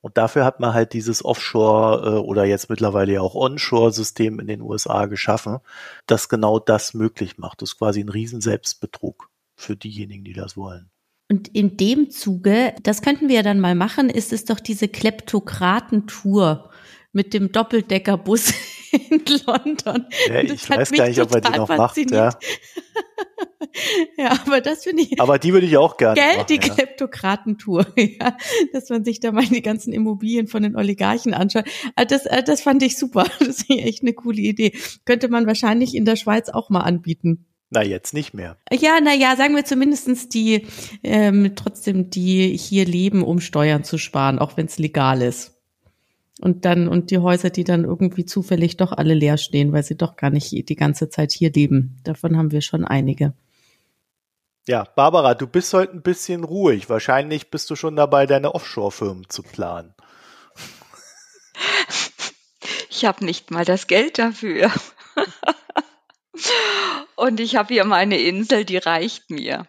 Und 0.00 0.18
dafür 0.18 0.44
hat 0.44 0.60
man 0.60 0.72
halt 0.72 0.92
dieses 0.92 1.24
Offshore 1.24 2.06
äh, 2.06 2.18
oder 2.20 2.44
jetzt 2.44 2.70
mittlerweile 2.70 3.14
ja 3.14 3.20
auch 3.22 3.34
Onshore-System 3.34 4.38
in 4.38 4.46
den 4.46 4.60
USA 4.60 5.06
geschaffen, 5.06 5.58
das 6.06 6.28
genau 6.28 6.60
das 6.60 6.94
möglich 6.94 7.38
macht. 7.38 7.60
Das 7.60 7.70
ist 7.70 7.78
quasi 7.78 8.00
ein 8.00 8.08
riesen 8.08 8.40
Selbstbetrug 8.40 9.28
für 9.56 9.74
diejenigen, 9.74 10.22
die 10.22 10.32
das 10.32 10.56
wollen. 10.56 10.90
Und 11.28 11.48
in 11.48 11.76
dem 11.76 12.10
Zuge, 12.10 12.74
das 12.84 13.02
könnten 13.02 13.28
wir 13.28 13.36
ja 13.36 13.42
dann 13.42 13.58
mal 13.58 13.74
machen, 13.74 14.08
ist 14.08 14.32
es 14.32 14.44
doch 14.44 14.60
diese 14.60 14.86
Kleptokraten-Tour 14.86 16.70
mit 17.12 17.34
dem 17.34 17.50
Doppeldeckerbus 17.50 18.52
in 19.10 19.22
London. 19.46 20.06
Ja, 20.28 20.40
ich 20.40 20.68
weiß 20.68 20.92
gar 20.92 21.08
nicht, 21.08 21.20
ob 21.20 21.34
er 21.34 21.40
die 21.40 21.58
noch 21.58 21.68
macht. 21.68 21.96
Ja. 22.10 22.30
ja, 24.16 24.38
aber 24.46 24.60
das 24.60 24.84
finde 24.84 25.02
ich. 25.02 25.20
Aber 25.20 25.38
die 25.38 25.52
würde 25.52 25.66
ich 25.66 25.76
auch 25.76 25.96
gerne. 25.96 26.14
Geld, 26.14 26.36
machen, 26.36 26.46
die 26.48 26.54
ja. 26.54 26.74
Kleptokratentour, 26.74 27.86
ja. 27.96 28.36
Dass 28.72 28.88
man 28.88 29.04
sich 29.04 29.20
da 29.20 29.32
mal 29.32 29.44
die 29.44 29.62
ganzen 29.62 29.92
Immobilien 29.92 30.46
von 30.46 30.62
den 30.62 30.76
Oligarchen 30.76 31.34
anschaut. 31.34 31.64
Ah, 31.94 32.04
das, 32.04 32.26
ah, 32.26 32.42
das 32.42 32.60
fand 32.60 32.82
ich 32.82 32.98
super. 32.98 33.26
Das 33.38 33.48
ist 33.48 33.70
echt 33.70 34.02
eine 34.02 34.12
coole 34.14 34.40
Idee. 34.40 34.72
Könnte 35.04 35.28
man 35.28 35.46
wahrscheinlich 35.46 35.94
in 35.94 36.04
der 36.04 36.16
Schweiz 36.16 36.48
auch 36.48 36.70
mal 36.70 36.80
anbieten. 36.80 37.46
Na, 37.70 37.82
jetzt 37.82 38.14
nicht 38.14 38.32
mehr. 38.32 38.58
Ja, 38.72 38.98
na 39.02 39.12
ja, 39.12 39.34
sagen 39.36 39.56
wir 39.56 39.64
zumindestens 39.64 40.28
die, 40.28 40.66
ähm, 41.02 41.52
trotzdem, 41.56 42.10
die 42.10 42.56
hier 42.56 42.84
leben, 42.84 43.22
um 43.22 43.40
Steuern 43.40 43.82
zu 43.82 43.98
sparen, 43.98 44.38
auch 44.38 44.56
wenn 44.56 44.66
es 44.66 44.78
legal 44.78 45.20
ist. 45.20 45.55
Und 46.40 46.64
dann, 46.64 46.88
und 46.88 47.10
die 47.10 47.18
Häuser, 47.18 47.50
die 47.50 47.64
dann 47.64 47.84
irgendwie 47.84 48.26
zufällig 48.26 48.76
doch 48.76 48.92
alle 48.92 49.14
leer 49.14 49.38
stehen, 49.38 49.72
weil 49.72 49.82
sie 49.82 49.96
doch 49.96 50.16
gar 50.16 50.30
nicht 50.30 50.68
die 50.68 50.76
ganze 50.76 51.08
Zeit 51.08 51.32
hier 51.32 51.50
leben. 51.50 51.98
Davon 52.04 52.36
haben 52.36 52.52
wir 52.52 52.60
schon 52.60 52.84
einige. 52.84 53.32
Ja, 54.68 54.84
Barbara, 54.84 55.34
du 55.34 55.46
bist 55.46 55.72
heute 55.72 55.92
ein 55.92 56.02
bisschen 56.02 56.44
ruhig. 56.44 56.90
Wahrscheinlich 56.90 57.50
bist 57.50 57.70
du 57.70 57.76
schon 57.76 57.96
dabei, 57.96 58.26
deine 58.26 58.54
Offshore-Firmen 58.54 59.28
zu 59.28 59.42
planen. 59.42 59.94
Ich 62.90 63.04
habe 63.04 63.24
nicht 63.24 63.50
mal 63.50 63.64
das 63.64 63.86
Geld 63.86 64.18
dafür. 64.18 64.70
Und 67.16 67.40
ich 67.40 67.56
habe 67.56 67.72
hier 67.72 67.84
meine 67.84 68.18
Insel, 68.18 68.64
die 68.64 68.76
reicht 68.76 69.30
mir 69.30 69.66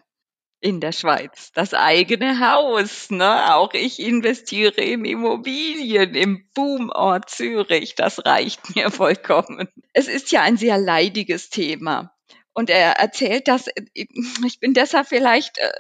in 0.60 0.80
der 0.80 0.92
Schweiz. 0.92 1.52
Das 1.54 1.74
eigene 1.74 2.40
Haus, 2.40 3.10
ne? 3.10 3.56
Auch 3.56 3.74
ich 3.74 4.00
investiere 4.00 4.82
in 4.82 5.06
Immobilien 5.06 6.16
im 6.16 6.50
Boomort 6.54 7.30
Zürich. 7.30 7.96
Das 7.96 8.26
reicht 8.26 8.76
mir 8.76 8.90
vollkommen. 8.92 9.68
Es 9.94 10.08
ist 10.08 10.32
ja 10.32 10.42
ein 10.42 10.58
sehr 10.58 10.78
leidiges 10.78 11.50
Thema. 11.50 12.14
Und 12.54 12.72
er 12.72 12.94
erzählt 12.94 13.48
das, 13.48 13.68
ich 13.94 14.60
bin 14.60 14.74
deshalb 14.74 15.08
vielleicht 15.08 15.60
äh, 15.60 15.72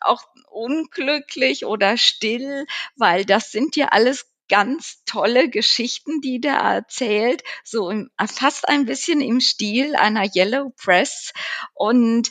auch 0.00 0.24
unglücklich 0.50 1.64
oder 1.64 1.96
still, 1.96 2.66
weil 2.96 3.24
das 3.24 3.52
sind 3.52 3.76
ja 3.76 3.88
alles 3.88 4.26
ganz 4.48 5.04
tolle 5.04 5.48
Geschichten, 5.48 6.20
die 6.20 6.40
der 6.40 6.56
erzählt, 6.56 7.42
so 7.62 7.92
fast 8.26 8.68
ein 8.68 8.84
bisschen 8.84 9.20
im 9.20 9.40
Stil 9.40 9.96
einer 9.96 10.28
Yellow 10.34 10.70
Press. 10.76 11.32
Und 11.72 12.30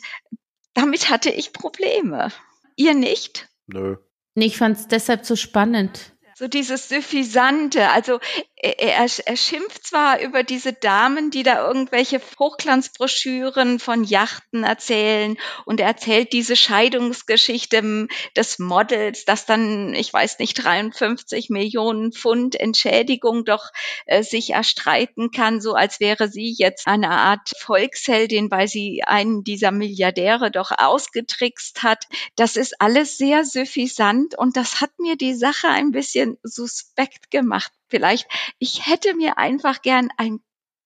damit 0.74 1.10
hatte 1.10 1.30
ich 1.30 1.52
Probleme. 1.52 2.30
Ihr 2.76 2.94
nicht? 2.94 3.48
Nö. 3.66 3.96
Nee, 4.34 4.46
ich 4.46 4.58
fand 4.58 4.76
es 4.76 4.88
deshalb 4.88 5.24
so 5.24 5.36
spannend. 5.36 6.12
So 6.34 6.48
dieses 6.48 6.88
Suffisante. 6.88 7.90
Also 7.90 8.18
er, 8.64 9.06
er, 9.26 9.36
schimpft 9.36 9.86
zwar 9.86 10.20
über 10.20 10.42
diese 10.42 10.72
Damen, 10.72 11.30
die 11.30 11.42
da 11.42 11.66
irgendwelche 11.66 12.20
Hochglanzbroschüren 12.38 13.78
von 13.78 14.04
Yachten 14.04 14.64
erzählen 14.64 15.36
und 15.66 15.80
er 15.80 15.88
erzählt 15.88 16.32
diese 16.32 16.56
Scheidungsgeschichte 16.56 18.08
des 18.34 18.58
Models, 18.58 19.26
das 19.26 19.44
dann, 19.44 19.92
ich 19.92 20.10
weiß 20.10 20.38
nicht, 20.38 20.54
53 20.54 21.50
Millionen 21.50 22.12
Pfund 22.12 22.58
Entschädigung 22.58 23.44
doch 23.44 23.70
äh, 24.06 24.22
sich 24.22 24.50
erstreiten 24.50 25.30
kann, 25.30 25.60
so 25.60 25.74
als 25.74 26.00
wäre 26.00 26.28
sie 26.28 26.54
jetzt 26.56 26.86
eine 26.86 27.10
Art 27.10 27.52
Volksheldin, 27.58 28.50
weil 28.50 28.66
sie 28.66 29.02
einen 29.04 29.44
dieser 29.44 29.72
Milliardäre 29.72 30.50
doch 30.50 30.70
ausgetrickst 30.74 31.82
hat. 31.82 32.06
Das 32.36 32.56
ist 32.56 32.80
alles 32.80 33.18
sehr 33.18 33.44
suffisant 33.44 34.38
und 34.38 34.56
das 34.56 34.80
hat 34.80 34.90
mir 34.98 35.16
die 35.16 35.34
Sache 35.34 35.68
ein 35.68 35.90
bisschen 35.90 36.38
suspekt 36.42 37.30
gemacht. 37.30 37.72
Vielleicht, 37.88 38.26
ich 38.58 38.86
hätte 38.86 39.14
mir 39.14 39.38
einfach 39.38 39.82
gern 39.82 40.08
ein 40.16 40.40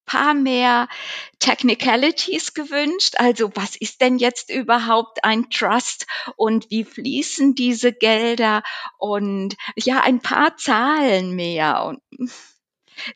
paar 0.08 0.34
mehr 0.34 0.88
Technicalities 1.38 2.54
gewünscht. 2.54 3.14
Also 3.18 3.52
was 3.54 3.76
ist 3.76 4.00
denn 4.00 4.18
jetzt 4.18 4.50
überhaupt 4.50 5.22
ein 5.22 5.50
Trust 5.50 6.06
und 6.37 6.70
wie 6.70 6.84
fließen 6.84 7.54
diese 7.54 7.92
Gelder 7.92 8.62
und 8.98 9.54
ja, 9.76 10.00
ein 10.00 10.20
paar 10.20 10.56
Zahlen 10.56 11.37
mehr 11.37 11.84
und 11.84 12.00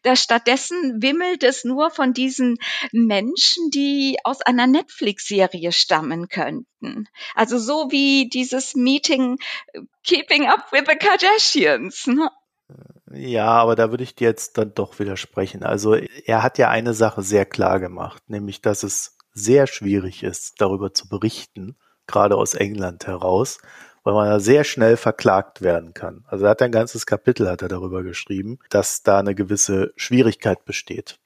da 0.03 0.16
stattdessen 0.16 1.03
wimmelt 1.03 1.42
es 1.42 1.64
nur 1.64 1.90
von 1.90 2.12
diesen 2.12 2.59
Menschen, 2.92 3.71
die 3.71 4.16
aus 4.23 4.40
einer 4.40 4.66
Netflix-Serie 4.66 5.73
stammen 5.73 6.29
könnten. 6.29 7.09
Also 7.35 7.59
so 7.59 7.90
wie 7.90 8.29
dieses 8.29 8.75
Meeting 8.75 9.38
äh, 9.73 9.81
Keeping 10.05 10.47
Up 10.47 10.71
with 10.73 10.85
the 10.88 10.97
Kardashians. 10.97 12.07
Ne? 12.07 12.31
Ja, 13.14 13.48
aber 13.48 13.77
da 13.77 13.90
würde 13.90 14.05
ich 14.05 14.14
dir 14.14 14.29
jetzt 14.29 14.59
dann 14.59 14.75
doch 14.75 14.98
widersprechen. 14.98 15.62
Also 15.62 15.94
er 15.94 16.42
hat 16.42 16.59
ja 16.59 16.70
eine 16.70 16.94
Sache 16.94 17.22
sehr 17.22 17.44
klar 17.44 17.79
gemacht, 17.81 18.22
nämlich 18.29 18.62
dass 18.62 18.83
es 18.83 19.16
sehr 19.35 19.66
schwierig 19.66 20.22
ist, 20.22 20.61
darüber 20.61 20.94
zu 20.94 21.09
berichten, 21.09 21.77
gerade 22.07 22.37
aus 22.37 22.55
England 22.55 23.07
heraus, 23.07 23.59
weil 24.03 24.14
man 24.14 24.29
da 24.29 24.40
sehr 24.40 24.64
schnell 24.64 24.96
verklagt 24.96 25.62
werden 25.62 25.94
kann. 25.94 26.25
Also 26.27 26.44
er 26.44 26.51
hat 26.51 26.62
ein 26.62 26.72
ganzes 26.72 27.07
Kapitel 27.07 27.48
hat 27.48 27.62
er 27.62 27.68
darüber 27.68 28.03
geschrieben, 28.03 28.59
dass 28.70 29.03
da 29.03 29.18
eine 29.18 29.35
gewisse 29.35 29.92
Schwierigkeit 29.96 30.64
besteht. 30.64 31.18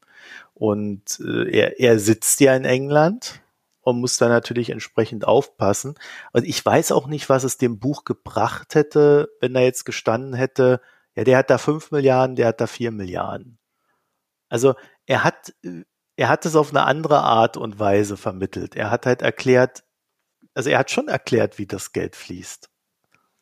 Und 0.54 1.20
äh, 1.20 1.50
er, 1.50 1.80
er 1.80 1.98
sitzt 1.98 2.40
ja 2.40 2.54
in 2.54 2.64
England 2.64 3.42
und 3.80 4.00
muss 4.00 4.16
da 4.16 4.28
natürlich 4.28 4.70
entsprechend 4.70 5.26
aufpassen. 5.26 5.94
Und 6.32 6.44
ich 6.44 6.64
weiß 6.64 6.92
auch 6.92 7.06
nicht, 7.06 7.28
was 7.28 7.44
es 7.44 7.58
dem 7.58 7.78
Buch 7.78 8.04
gebracht 8.04 8.74
hätte, 8.74 9.28
wenn 9.40 9.54
er 9.54 9.62
jetzt 9.62 9.84
gestanden 9.84 10.34
hätte, 10.34 10.80
ja, 11.16 11.24
der 11.24 11.38
hat 11.38 11.50
da 11.50 11.58
fünf 11.58 11.90
Milliarden, 11.90 12.36
der 12.36 12.48
hat 12.48 12.60
da 12.60 12.66
vier 12.66 12.90
Milliarden. 12.92 13.58
Also 14.48 14.74
er 15.06 15.24
hat, 15.24 15.54
er 16.16 16.28
hat 16.28 16.46
es 16.46 16.56
auf 16.56 16.70
eine 16.70 16.84
andere 16.84 17.20
Art 17.20 17.56
und 17.56 17.78
Weise 17.78 18.16
vermittelt. 18.16 18.76
Er 18.76 18.90
hat 18.90 19.06
halt 19.06 19.22
erklärt, 19.22 19.84
also 20.54 20.70
er 20.70 20.78
hat 20.78 20.90
schon 20.90 21.08
erklärt, 21.08 21.58
wie 21.58 21.66
das 21.66 21.92
Geld 21.92 22.16
fließt. 22.16 22.70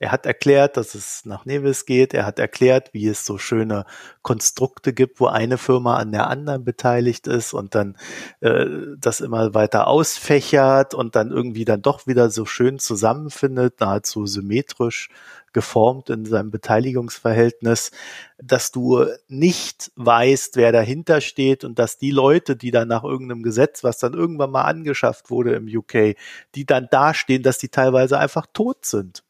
Er 0.04 0.12
hat 0.12 0.26
erklärt, 0.26 0.76
dass 0.76 0.94
es 0.94 1.24
nach 1.24 1.46
Nevis 1.46 1.86
geht. 1.86 2.12
Er 2.12 2.26
hat 2.26 2.38
erklärt, 2.38 2.92
wie 2.92 3.08
es 3.08 3.24
so 3.24 3.38
schöne 3.38 3.86
Konstrukte 4.20 4.92
gibt, 4.92 5.18
wo 5.18 5.28
eine 5.28 5.56
Firma 5.56 5.96
an 5.96 6.12
der 6.12 6.28
anderen 6.28 6.62
beteiligt 6.62 7.26
ist 7.26 7.54
und 7.54 7.74
dann 7.74 7.96
äh, 8.40 8.66
das 8.98 9.22
immer 9.22 9.54
weiter 9.54 9.86
ausfächert 9.86 10.92
und 10.92 11.16
dann 11.16 11.30
irgendwie 11.30 11.64
dann 11.64 11.80
doch 11.80 12.06
wieder 12.06 12.28
so 12.28 12.44
schön 12.44 12.78
zusammenfindet, 12.78 13.80
nahezu 13.80 14.26
symmetrisch 14.26 15.08
geformt 15.54 16.10
in 16.10 16.26
seinem 16.26 16.50
Beteiligungsverhältnis, 16.50 17.90
dass 18.36 18.72
du 18.72 19.06
nicht 19.28 19.90
weißt, 19.96 20.56
wer 20.56 20.70
dahinter 20.70 21.22
steht 21.22 21.64
und 21.64 21.78
dass 21.78 21.96
die 21.96 22.10
Leute, 22.10 22.56
die 22.56 22.72
dann 22.72 22.88
nach 22.88 23.04
irgendeinem 23.04 23.42
Gesetz, 23.42 23.82
was 23.82 23.96
dann 23.96 24.12
irgendwann 24.12 24.50
mal 24.50 24.64
angeschafft 24.64 25.30
wurde 25.30 25.54
im 25.54 25.66
UK, 25.66 26.16
die 26.54 26.66
dann 26.66 26.88
dastehen, 26.90 27.42
dass 27.42 27.56
die 27.56 27.70
teilweise 27.70 28.18
einfach 28.18 28.46
tot 28.52 28.84
sind. 28.84 29.23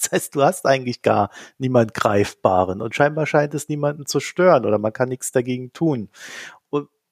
Das 0.00 0.12
heißt, 0.12 0.34
du 0.34 0.42
hast 0.42 0.66
eigentlich 0.66 1.02
gar 1.02 1.30
niemand 1.58 1.94
Greifbaren 1.94 2.80
und 2.80 2.94
scheinbar 2.94 3.26
scheint 3.26 3.54
es 3.54 3.68
niemanden 3.68 4.06
zu 4.06 4.20
stören 4.20 4.64
oder 4.64 4.78
man 4.78 4.92
kann 4.92 5.08
nichts 5.08 5.32
dagegen 5.32 5.72
tun 5.72 6.08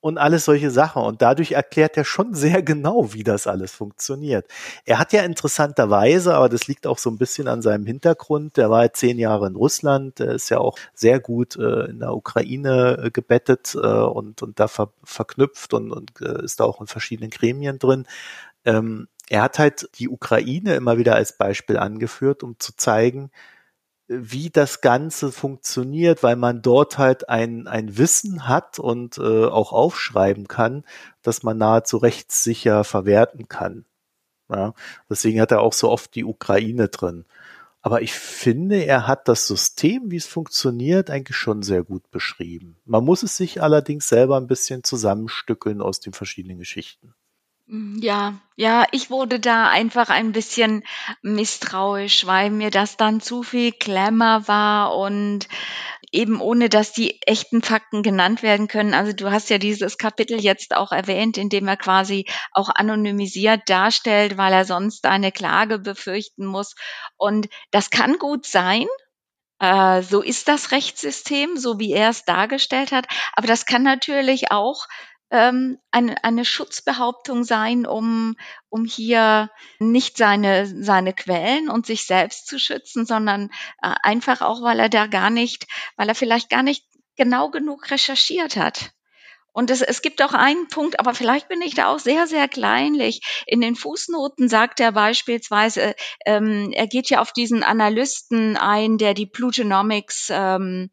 und 0.07 0.19
alles 0.19 0.45
solche 0.45 0.71
Sachen. 0.71 1.03
Und 1.03 1.21
dadurch 1.21 1.53
erklärt 1.53 1.97
er 1.97 2.05
schon 2.05 2.33
sehr 2.35 2.63
genau, 2.63 3.13
wie 3.13 3.25
das 3.25 3.49
alles 3.49 3.73
funktioniert. 3.73 4.47
Er 4.85 5.01
hat 5.01 5.13
ja 5.13 5.23
interessanterweise, 5.23 6.35
aber 6.35 6.49
das 6.49 6.69
liegt 6.69 6.87
auch 6.87 6.99
so 6.99 7.11
ein 7.11 7.19
bisschen 7.19 7.49
an 7.49 7.61
seinem 7.61 7.87
Hintergrund, 7.87 8.57
der 8.57 8.71
war 8.71 8.85
ja 8.85 8.93
zehn 8.93 9.19
Jahre 9.19 9.49
in 9.49 9.57
Russland, 9.57 10.21
der 10.21 10.31
ist 10.33 10.49
ja 10.49 10.59
auch 10.59 10.79
sehr 10.95 11.19
gut 11.19 11.57
äh, 11.57 11.87
in 11.87 11.99
der 11.99 12.15
Ukraine 12.15 13.03
äh, 13.05 13.11
gebettet 13.11 13.75
äh, 13.75 13.79
und, 13.79 14.43
und 14.43 14.61
da 14.61 14.69
ver 14.69 14.91
verknüpft 15.03 15.75
und, 15.75 15.91
und 15.91 16.13
äh, 16.21 16.45
ist 16.45 16.61
da 16.61 16.65
auch 16.65 16.81
in 16.81 16.87
verschiedenen 16.87 17.31
Gremien 17.31 17.81
drin. 17.81 18.07
Ähm, 18.65 19.09
er 19.29 19.43
hat 19.43 19.59
halt 19.59 19.89
die 19.99 20.09
Ukraine 20.09 20.75
immer 20.75 20.99
wieder 20.99 21.15
als 21.17 21.37
Beispiel 21.37 21.77
angeführt, 21.77 22.43
um 22.43 22.59
zu 22.59 22.77
zeigen, 22.77 23.31
wie 24.09 24.51
das 24.51 24.81
Ganze 24.81 25.33
funktioniert, 25.33 26.23
weil 26.23 26.37
man 26.37 26.63
dort 26.63 26.97
halt 26.99 27.29
ein, 27.29 27.67
ein 27.67 27.99
Wissen 27.99 28.47
hat 28.47 28.79
und 28.79 29.19
äh, 29.19 29.47
auch 29.47 29.73
aufschreiben 29.73 30.47
kann, 30.47 30.85
dass 31.23 31.43
man 31.43 31.59
nahezu 31.59 31.97
rechtssicher 31.97 32.85
verwerten 32.85 33.49
kann. 33.49 33.85
Ja, 34.49 34.75
deswegen 35.11 35.41
hat 35.41 35.51
er 35.51 35.61
auch 35.61 35.73
so 35.73 35.91
oft 35.91 36.15
die 36.15 36.25
Ukraine 36.25 36.89
drin. 36.89 37.25
Aber 37.83 38.03
ich 38.03 38.15
finde, 38.15 38.85
er 38.85 39.07
hat 39.07 39.29
das 39.29 39.47
System, 39.47 40.11
wie 40.11 40.17
es 40.17 40.27
funktioniert, 40.27 41.11
eigentlich 41.11 41.37
schon 41.37 41.63
sehr 41.63 41.83
gut 41.85 42.11
beschrieben. 42.11 42.77
Man 42.85 43.05
muss 43.05 43.23
es 43.23 43.37
sich 43.37 43.63
allerdings 43.63 44.09
selber 44.09 44.37
ein 44.37 44.47
bisschen 44.49 44.85
zusammenstückeln 44.85 45.81
aus 45.81 46.01
den 46.01 46.13
verschiedenen 46.13 46.59
Geschichten. 46.59 47.15
Hm, 47.69 47.99
ja, 48.01 48.35
ja, 48.57 48.87
ich 48.93 49.11
wurde 49.11 49.41
da 49.41 49.69
einfach 49.69 50.09
ein 50.09 50.33
bisschen 50.33 50.83
misstrauisch, 51.23 52.25
weil 52.27 52.51
mir 52.51 52.71
das 52.71 52.97
dann 52.97 53.21
zu 53.21 53.43
viel 53.43 53.73
Glamour 53.73 54.47
war 54.47 54.97
und 54.97 55.49
eben 56.13 56.41
ohne, 56.41 56.69
dass 56.69 56.93
die 56.93 57.21
echten 57.23 57.63
Fakten 57.63 58.03
genannt 58.03 58.43
werden 58.43 58.69
können. 58.69 58.95
Also 58.95 59.13
du 59.13 59.33
hast 59.33 59.51
ja 59.51 59.59
dieses 59.59 59.99
Kapitel 59.99 60.41
jetzt 60.41 60.75
auch 60.77 60.93
erwähnt, 60.93 61.39
in 61.39 61.49
dem 61.49 61.67
er 61.69 61.77
quasi 61.77 62.27
auch 62.53 62.71
anonymisiert 62.71 63.63
darstellt, 63.69 64.37
weil 64.39 64.53
er 64.53 64.65
sonst 64.65 65.05
eine 65.07 65.33
Klage 65.33 65.79
befürchten 65.81 66.47
muss. 66.47 66.75
Und 67.17 67.49
das 67.73 67.91
kann 67.91 68.19
gut 68.19 68.47
sein, 68.47 68.87
äh, 69.61 70.03
so 70.03 70.23
ist 70.23 70.49
das 70.49 70.71
Rechtssystem, 70.73 71.57
so 71.57 71.79
wie 71.79 71.93
er 71.93 72.11
es 72.11 72.25
dargestellt 72.25 72.93
hat. 72.93 73.07
Aber 73.35 73.47
das 73.47 73.67
kann 73.67 73.83
natürlich 73.83 74.51
auch 74.53 74.87
ähm, 75.31 75.79
eine, 75.91 76.23
eine 76.25 76.45
Schutzbehauptung 76.45 77.45
sein, 77.45 77.87
um, 77.87 78.37
um 78.69 78.85
hier 78.85 79.51
nicht 79.79 80.17
seine, 80.17 80.67
seine 80.67 81.13
Quellen 81.13 81.69
und 81.69 81.87
sich 81.87 82.07
selbst 82.07 82.47
zu 82.47 82.59
schützen, 82.59 83.07
sondern 83.07 83.51
äh, 83.83 83.95
einfach 84.03 84.41
auch, 84.41 84.63
weil 84.63 84.79
er 84.79 84.89
da 84.89 85.07
gar 85.07 85.31
nicht, 85.31 85.67
weil 85.97 86.09
er 86.09 86.15
vielleicht 86.15 86.51
gar 86.51 86.63
nicht 86.63 86.85
genau 87.17 87.51
genug 87.51 87.91
recherchiert 87.91 88.57
hat. 88.57 88.93
Und 89.57 89.71
es, 89.71 89.81
es 89.81 90.03
gibt 90.03 90.21
auch 90.21 90.35
einen 90.35 90.69
Punkt, 90.69 91.01
aber 91.01 91.15
vielleicht 91.15 91.49
bin 91.49 91.63
ich 91.63 91.75
da 91.75 91.87
auch 91.87 91.99
sehr, 91.99 92.27
sehr 92.27 92.47
kleinlich. 92.47 93.23
In 93.47 93.63
den 93.63 93.75
Fußnoten 93.75 94.51
sagt 94.51 94.81
er 94.81 94.93
beispielsweise, 94.93 95.95
ähm, 96.27 96.73
er 96.75 96.87
geht 96.87 97.09
ja 97.09 97.23
auf 97.23 97.33
diesen 97.33 97.63
Analysten 97.63 98.59
ein, 98.59 98.99
der 98.99 99.15
die 99.15 99.25
Plutonomics 99.25 100.29
ähm, 100.31 100.91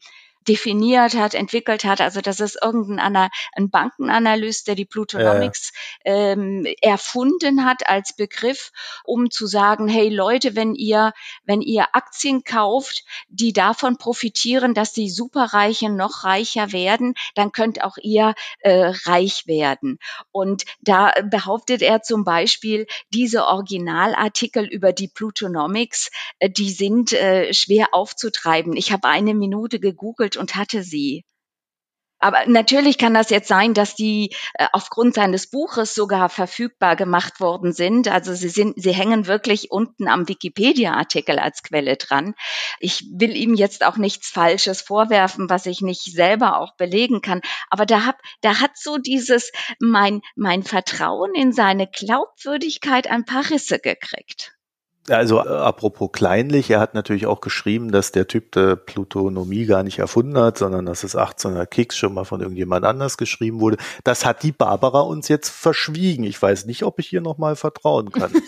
definiert 0.48 1.16
hat, 1.16 1.34
entwickelt 1.34 1.84
hat. 1.84 2.02
Also 2.02 2.22
das 2.22 2.40
ist 2.40 2.58
irgendein 2.62 3.30
ein 3.54 3.70
Bankenanalyst, 3.70 4.68
der 4.68 4.76
die 4.76 4.86
Plutonomics 4.86 5.72
äh. 6.04 6.34
ähm, 6.34 6.66
erfunden 6.82 7.66
hat 7.66 7.88
als 7.88 8.16
Begriff, 8.16 8.72
um 9.04 9.30
zu 9.30 9.46
sagen, 9.48 9.88
hey 9.88 10.10
Leute, 10.10 10.56
wenn 10.56 10.76
ihr, 10.76 11.14
wenn 11.46 11.62
ihr 11.62 11.88
Aktien 11.94 12.44
kauft, 12.44 13.04
die 13.30 13.54
davon 13.54 13.98
profitieren, 13.98 14.74
dass 14.74 14.94
die 14.94 15.10
Superreichen 15.10 15.96
noch 15.96 16.24
reicher 16.24 16.72
werden, 16.72 17.14
dann 17.36 17.52
könnt 17.52 17.84
auch 17.84 17.98
ihr 18.02 18.36
äh, 18.60 18.92
reich 19.06 19.48
werden. 19.48 20.00
Und 20.32 20.66
da 20.82 21.14
behauptet 21.24 21.82
er 21.82 22.02
zum 22.02 22.24
Beispiel, 22.24 22.88
diese 23.14 23.46
Originalartikel 23.46 24.66
über 24.66 24.94
die 24.94 25.08
Plutonomics, 25.08 26.12
äh, 26.40 26.50
die 26.50 26.72
sind 26.72 27.14
äh, 27.14 27.54
schwer 27.54 27.88
aufzutreiben. 27.92 28.76
Ich 28.76 28.92
habe 28.92 29.08
eine 29.08 29.34
Minute 29.34 29.80
gegoogelt 29.80 30.33
und 30.38 30.56
hatte 30.56 30.84
sie. 30.84 31.24
Aber 32.24 32.46
natürlich 32.48 32.98
kann 32.98 33.14
das 33.14 33.30
jetzt 33.32 33.50
sein, 33.50 33.74
dass 33.74 33.96
die 33.96 34.34
äh, 34.54 34.68
aufgrund 34.72 35.14
seines 35.14 35.50
Buches 35.50 35.94
sogar 35.94 36.30
verfügbar 36.30 36.96
gemacht 36.96 37.42
worden 37.42 37.74
sind. 37.74 38.08
Also 38.08 38.34
sie 38.34 38.48
sind, 38.48 38.82
sie 38.82 38.94
hängen 38.94 39.28
wirklich 39.28 39.72
unten 39.72 40.08
am 40.08 40.30
Wikipedia-Artikel 40.30 41.38
als 41.38 41.64
Quelle 41.64 41.98
dran. 41.98 42.34
Ich 42.80 43.04
will 43.12 43.36
ihm 43.36 43.56
jetzt 43.56 43.86
auch 43.86 43.98
nichts 43.98 44.30
Falsches 44.30 44.82
vorwerfen, 44.82 45.50
was 45.50 45.66
ich 45.66 45.82
nicht 45.82 46.04
selber 46.04 46.62
auch 46.62 46.78
belegen 46.78 47.22
kann. 47.22 47.42
Aber 47.70 47.86
da 47.86 48.06
hab, 48.06 48.22
da 48.40 48.62
hat 48.62 48.78
so 48.78 48.98
dieses 48.98 49.52
mein 49.82 50.22
mein 50.38 50.64
Vertrauen 50.64 51.36
in 51.36 51.52
seine 51.52 51.88
Glaubwürdigkeit 51.88 53.08
ein 53.08 53.26
paar 53.26 53.50
Risse 53.50 53.80
gekriegt. 53.80 54.54
Also 55.10 55.40
äh, 55.40 55.50
apropos 55.50 56.12
kleinlich, 56.14 56.70
er 56.70 56.80
hat 56.80 56.94
natürlich 56.94 57.26
auch 57.26 57.42
geschrieben, 57.42 57.92
dass 57.92 58.12
der 58.14 58.28
Typ 58.28 58.54
der 58.54 58.78
Plutonomie 58.78 59.66
gar 59.66 59.84
nicht 59.84 60.00
erfunden 60.00 60.38
hat, 60.38 60.58
sondern 60.58 60.86
dass 60.86 61.04
es 61.04 61.16
1800 61.16 61.70
Kicks 61.70 61.98
schon 61.98 62.14
mal 62.14 62.24
von 62.24 62.40
irgendjemand 62.40 62.86
anders 62.86 63.18
geschrieben 63.18 63.60
wurde. 63.60 63.78
Das 64.06 64.26
hat 64.26 64.44
die 64.44 64.54
Barbara 64.54 65.02
uns 65.02 65.28
jetzt 65.28 65.50
verschwiegen. 65.50 66.24
Ich 66.24 66.42
weiß 66.42 66.66
nicht, 66.66 66.84
ob 66.84 67.00
ich 67.00 67.08
hier 67.08 67.22
nochmal 67.22 67.58
vertrauen 67.58 68.12
kann. 68.12 68.32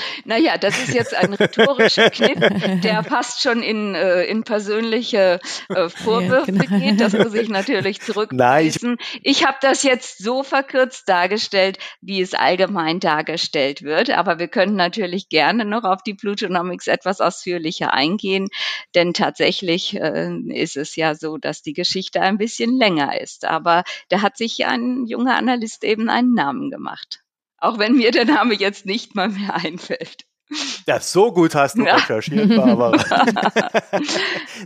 Naja, 0.24 0.56
das 0.58 0.78
ist 0.78 0.94
jetzt 0.94 1.14
ein 1.14 1.34
rhetorischer 1.34 2.10
Kniff, 2.10 2.38
der 2.82 3.02
fast 3.02 3.42
schon 3.42 3.62
in, 3.62 3.94
äh, 3.94 4.24
in 4.24 4.44
persönliche 4.44 5.40
äh, 5.68 5.88
Vorwürfe 5.88 6.52
ja, 6.52 6.62
genau. 6.62 6.78
geht. 6.78 7.00
Das 7.00 7.12
muss 7.12 7.34
ich 7.34 7.48
natürlich 7.48 8.00
zurückweisen. 8.00 8.96
ich, 9.22 9.40
ich 9.40 9.46
habe 9.46 9.58
das 9.60 9.82
jetzt 9.82 10.18
so 10.18 10.42
verkürzt 10.42 11.08
dargestellt, 11.08 11.78
wie 12.00 12.20
es 12.20 12.34
allgemein 12.34 13.00
dargestellt 13.00 13.79
wird. 13.82 14.10
Aber 14.10 14.38
wir 14.38 14.48
können 14.48 14.76
natürlich 14.76 15.28
gerne 15.28 15.64
noch 15.64 15.84
auf 15.84 16.02
die 16.02 16.14
Plutonomics 16.14 16.86
etwas 16.86 17.20
ausführlicher 17.20 17.92
eingehen, 17.92 18.48
denn 18.94 19.14
tatsächlich 19.14 19.96
äh, 19.96 20.30
ist 20.48 20.76
es 20.76 20.96
ja 20.96 21.14
so, 21.14 21.38
dass 21.38 21.62
die 21.62 21.72
Geschichte 21.74 22.20
ein 22.20 22.38
bisschen 22.38 22.76
länger 22.76 23.20
ist. 23.20 23.44
Aber 23.44 23.84
da 24.08 24.22
hat 24.22 24.36
sich 24.36 24.66
ein 24.66 25.06
junger 25.06 25.36
Analyst 25.36 25.84
eben 25.84 26.08
einen 26.08 26.34
Namen 26.34 26.70
gemacht. 26.70 27.20
Auch 27.58 27.78
wenn 27.78 27.94
mir 27.94 28.10
der 28.10 28.24
Name 28.24 28.54
jetzt 28.54 28.86
nicht 28.86 29.14
mal 29.14 29.28
mehr 29.28 29.54
einfällt. 29.54 30.24
Ja, 30.86 30.98
so 30.98 31.32
gut 31.32 31.54
hast 31.54 31.78
du 31.78 31.84
ja. 31.84 31.94
recherchiert, 31.94 32.48
Barbara. 32.56 33.00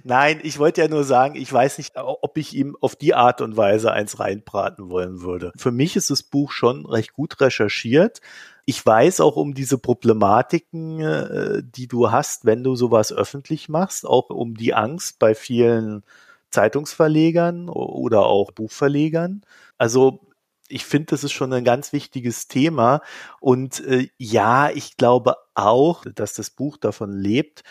Nein, 0.04 0.40
ich 0.42 0.58
wollte 0.58 0.80
ja 0.80 0.88
nur 0.88 1.04
sagen, 1.04 1.34
ich 1.34 1.52
weiß 1.52 1.78
nicht, 1.78 1.92
ob 1.96 2.38
ich 2.38 2.54
ihm 2.54 2.76
auf 2.80 2.96
die 2.96 3.14
Art 3.14 3.42
und 3.42 3.56
Weise 3.56 3.92
eins 3.92 4.18
reinbraten 4.18 4.88
wollen 4.88 5.20
würde. 5.20 5.52
Für 5.56 5.72
mich 5.72 5.96
ist 5.96 6.08
das 6.08 6.22
Buch 6.22 6.52
schon 6.52 6.86
recht 6.86 7.12
gut 7.12 7.38
recherchiert. 7.40 8.20
Ich 8.66 8.84
weiß 8.84 9.20
auch 9.20 9.36
um 9.36 9.54
diese 9.54 9.78
Problematiken, 9.78 11.00
äh, 11.00 11.62
die 11.64 11.86
du 11.86 12.10
hast, 12.10 12.44
wenn 12.44 12.64
du 12.64 12.76
sowas 12.76 13.12
öffentlich 13.12 13.68
machst, 13.68 14.06
auch 14.06 14.30
um 14.30 14.54
die 14.54 14.74
Angst 14.74 15.18
bei 15.18 15.34
vielen 15.34 16.02
Zeitungsverlegern 16.50 17.68
oder 17.68 18.26
auch 18.26 18.52
Buchverlegern. 18.52 19.42
Also 19.76 20.20
ich 20.68 20.84
finde, 20.86 21.06
das 21.10 21.24
ist 21.24 21.32
schon 21.32 21.52
ein 21.52 21.64
ganz 21.64 21.92
wichtiges 21.92 22.48
Thema. 22.48 23.02
Und 23.40 23.84
äh, 23.86 24.08
ja, 24.18 24.70
ich 24.70 24.96
glaube 24.96 25.36
auch, 25.54 26.04
dass 26.14 26.34
das 26.34 26.50
Buch 26.50 26.76
davon 26.78 27.12
lebt, 27.12 27.64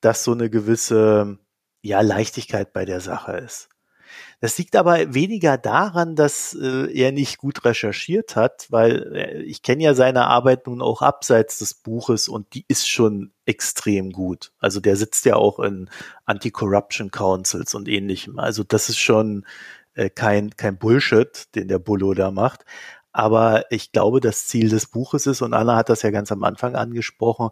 dass 0.00 0.24
so 0.24 0.32
eine 0.32 0.50
gewisse 0.50 1.38
ja, 1.82 2.00
Leichtigkeit 2.00 2.72
bei 2.72 2.84
der 2.84 3.00
Sache 3.00 3.32
ist. 3.32 3.68
Das 4.40 4.56
liegt 4.58 4.76
aber 4.76 5.14
weniger 5.14 5.58
daran, 5.58 6.16
dass 6.16 6.54
äh, 6.54 6.90
er 6.92 7.12
nicht 7.12 7.38
gut 7.38 7.64
recherchiert 7.64 8.36
hat, 8.36 8.66
weil 8.70 9.12
äh, 9.14 9.42
ich 9.42 9.62
kenne 9.62 9.82
ja 9.82 9.94
seine 9.94 10.26
Arbeit 10.26 10.66
nun 10.66 10.82
auch 10.82 11.02
abseits 11.02 11.58
des 11.58 11.74
Buches 11.74 12.28
und 12.28 12.54
die 12.54 12.64
ist 12.68 12.88
schon 12.88 13.32
extrem 13.44 14.12
gut. 14.12 14.52
Also 14.58 14.80
der 14.80 14.96
sitzt 14.96 15.24
ja 15.24 15.36
auch 15.36 15.58
in 15.58 15.90
Anti-Corruption 16.24 17.10
Councils 17.10 17.74
und 17.74 17.88
ähnlichem. 17.88 18.38
Also 18.38 18.64
das 18.64 18.88
ist 18.88 18.98
schon 18.98 19.44
äh, 19.94 20.10
kein, 20.10 20.56
kein 20.56 20.78
Bullshit, 20.78 21.54
den 21.54 21.68
der 21.68 21.78
Bullo 21.78 22.14
da 22.14 22.30
macht. 22.30 22.64
Aber 23.12 23.64
ich 23.70 23.92
glaube, 23.92 24.20
das 24.20 24.46
Ziel 24.46 24.68
des 24.68 24.86
Buches 24.86 25.26
ist, 25.26 25.42
und 25.42 25.52
Anna 25.52 25.76
hat 25.76 25.88
das 25.88 26.02
ja 26.02 26.10
ganz 26.10 26.30
am 26.30 26.44
Anfang 26.44 26.76
angesprochen, 26.76 27.50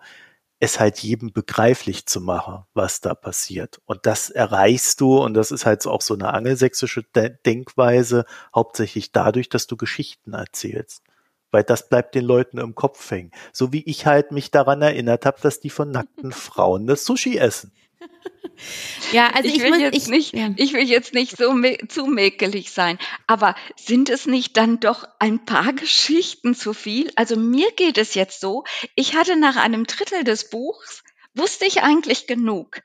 es 0.61 0.81
halt 0.81 0.99
jedem 0.99 1.33
begreiflich 1.33 2.07
zu 2.07 2.21
machen, 2.21 2.65
was 2.75 3.01
da 3.01 3.15
passiert. 3.15 3.81
Und 3.85 4.07
das 4.07 4.29
erreichst 4.31 5.01
du, 5.01 5.19
und 5.19 5.35
das 5.35 5.51
ist 5.51 5.67
halt 5.67 5.87
auch 5.87 6.03
so 6.03 6.15
eine 6.15 6.33
angelsächsische 6.33 7.05
Denkweise, 7.47 8.25
hauptsächlich 8.55 9.13
dadurch, 9.13 9.49
dass 9.49 9.67
du 9.67 9.77
Geschichten 9.77 10.33
erzählst. 10.33 11.03
Weil 11.51 11.63
das 11.63 11.89
bleibt 11.89 12.15
den 12.15 12.25
Leuten 12.25 12.59
im 12.59 12.75
Kopf 12.75 13.11
hängen. 13.11 13.31
So 13.53 13.73
wie 13.73 13.83
ich 13.85 14.05
halt 14.05 14.33
mich 14.33 14.51
daran 14.51 14.83
erinnert 14.83 15.25
habe, 15.25 15.41
dass 15.41 15.61
die 15.61 15.71
von 15.71 15.91
nackten 15.91 16.33
Frauen 16.33 16.87
das 16.87 17.05
Sushi 17.05 17.39
essen. 17.39 17.73
Ja, 19.13 19.29
also 19.29 19.49
ich, 19.49 19.57
ich 19.57 19.63
will 19.63 19.71
muss, 19.71 19.81
jetzt 19.81 19.97
ich, 19.97 20.09
nicht, 20.09 20.35
ja. 20.35 20.51
ich 20.57 20.73
will 20.73 20.83
jetzt 20.83 21.15
nicht 21.15 21.37
so 21.37 21.55
zu 21.89 22.07
mäkelig 22.07 22.73
sein, 22.73 22.99
aber 23.27 23.55
sind 23.77 24.11
es 24.11 24.27
nicht 24.27 24.57
dann 24.57 24.81
doch 24.81 25.05
ein 25.21 25.45
paar 25.45 25.73
Geschichten 25.73 26.55
zu 26.55 26.75
viel? 26.75 27.11
Also 27.15 27.37
mir 27.37 27.71
geht 27.73 27.99
es 27.99 28.15
jetzt 28.15 28.41
so, 28.41 28.65
ich 28.97 29.15
hatte 29.15 29.37
nach 29.37 29.57
einem 29.57 29.87
Drittel 29.87 30.25
des 30.25 30.51
Buchs 30.51 31.05
wusste 31.35 31.67
ich 31.67 31.83
eigentlich 31.83 32.27
genug. 32.27 32.83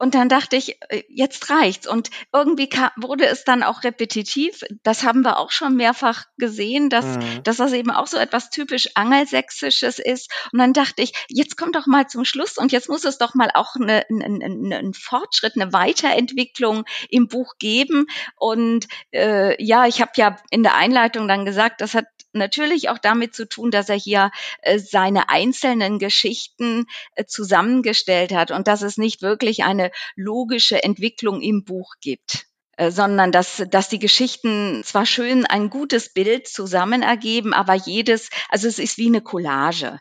Und 0.00 0.14
dann 0.14 0.30
dachte 0.30 0.56
ich, 0.56 0.78
äh, 0.88 1.02
jetzt 1.10 1.50
reicht's. 1.50 1.86
Und 1.86 2.08
irgendwie 2.32 2.70
kam, 2.70 2.88
wurde 2.96 3.26
es 3.26 3.44
dann 3.44 3.62
auch 3.62 3.84
repetitiv. 3.84 4.62
Das 4.82 5.04
haben 5.04 5.20
wir 5.20 5.38
auch 5.38 5.50
schon 5.50 5.76
mehrfach 5.76 6.24
gesehen, 6.38 6.88
dass, 6.88 7.04
mhm. 7.04 7.42
dass 7.44 7.58
das 7.58 7.74
eben 7.74 7.90
auch 7.90 8.06
so 8.06 8.16
etwas 8.16 8.48
typisch 8.48 8.88
Angelsächsisches 8.94 9.98
ist. 9.98 10.32
Und 10.52 10.58
dann 10.58 10.72
dachte 10.72 11.02
ich, 11.02 11.12
jetzt 11.28 11.58
kommt 11.58 11.76
doch 11.76 11.86
mal 11.86 12.06
zum 12.06 12.24
Schluss 12.24 12.56
und 12.56 12.72
jetzt 12.72 12.88
muss 12.88 13.04
es 13.04 13.18
doch 13.18 13.34
mal 13.34 13.50
auch 13.52 13.76
eine, 13.76 14.06
eine, 14.08 14.42
eine, 14.42 14.76
einen 14.78 14.94
Fortschritt, 14.94 15.52
eine 15.60 15.74
Weiterentwicklung 15.74 16.84
im 17.10 17.28
Buch 17.28 17.56
geben. 17.58 18.06
Und 18.36 18.88
äh, 19.12 19.62
ja, 19.62 19.86
ich 19.86 20.00
habe 20.00 20.12
ja 20.16 20.36
in 20.50 20.62
der 20.62 20.76
Einleitung 20.76 21.28
dann 21.28 21.44
gesagt, 21.44 21.82
das 21.82 21.92
hat 21.92 22.06
natürlich 22.32 22.88
auch 22.88 22.98
damit 22.98 23.34
zu 23.34 23.48
tun, 23.48 23.70
dass 23.70 23.88
er 23.88 23.96
hier 23.96 24.30
äh, 24.62 24.78
seine 24.78 25.28
einzelnen 25.28 25.98
Geschichten 25.98 26.86
äh, 27.14 27.24
zusammengestellt 27.24 28.32
hat 28.32 28.50
und 28.50 28.68
dass 28.68 28.82
es 28.82 28.96
nicht 28.96 29.22
wirklich 29.22 29.64
eine 29.64 29.90
logische 30.16 30.82
Entwicklung 30.82 31.40
im 31.40 31.64
Buch 31.64 31.94
gibt 32.00 32.46
äh, 32.76 32.90
sondern 32.90 33.32
dass, 33.32 33.62
dass 33.70 33.88
die 33.88 33.98
Geschichten 33.98 34.82
zwar 34.84 35.06
schön 35.06 35.46
ein 35.46 35.70
gutes 35.70 36.12
Bild 36.12 36.48
zusammen 36.48 37.02
ergeben, 37.02 37.52
aber 37.52 37.74
jedes, 37.74 38.30
also 38.48 38.68
es 38.68 38.78
ist 38.78 38.96
wie 38.98 39.08
eine 39.08 39.20
Collage. 39.20 39.98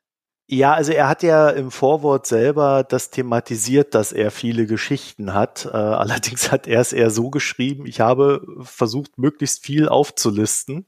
Ja, 0.52 0.74
also 0.74 0.92
er 0.94 1.08
hat 1.08 1.22
ja 1.22 1.52
im 1.52 1.70
Vorwort 1.70 2.26
selber 2.26 2.84
das 2.84 3.12
thematisiert, 3.12 3.94
dass 3.94 4.12
er 4.12 4.32
viele 4.32 4.66
Geschichten 4.66 5.36
hat. 5.36 5.66
Äh, 5.66 5.70
allerdings 5.78 6.52
hat 6.52 6.66
er 6.66 6.82
es 6.82 6.92
eher 6.92 7.12
so 7.12 7.30
geschrieben, 7.30 7.86
ich 7.86 8.00
habe 8.00 8.42
versucht, 8.62 9.20
möglichst 9.20 9.64
viel 9.64 9.88
aufzulisten, 9.88 10.88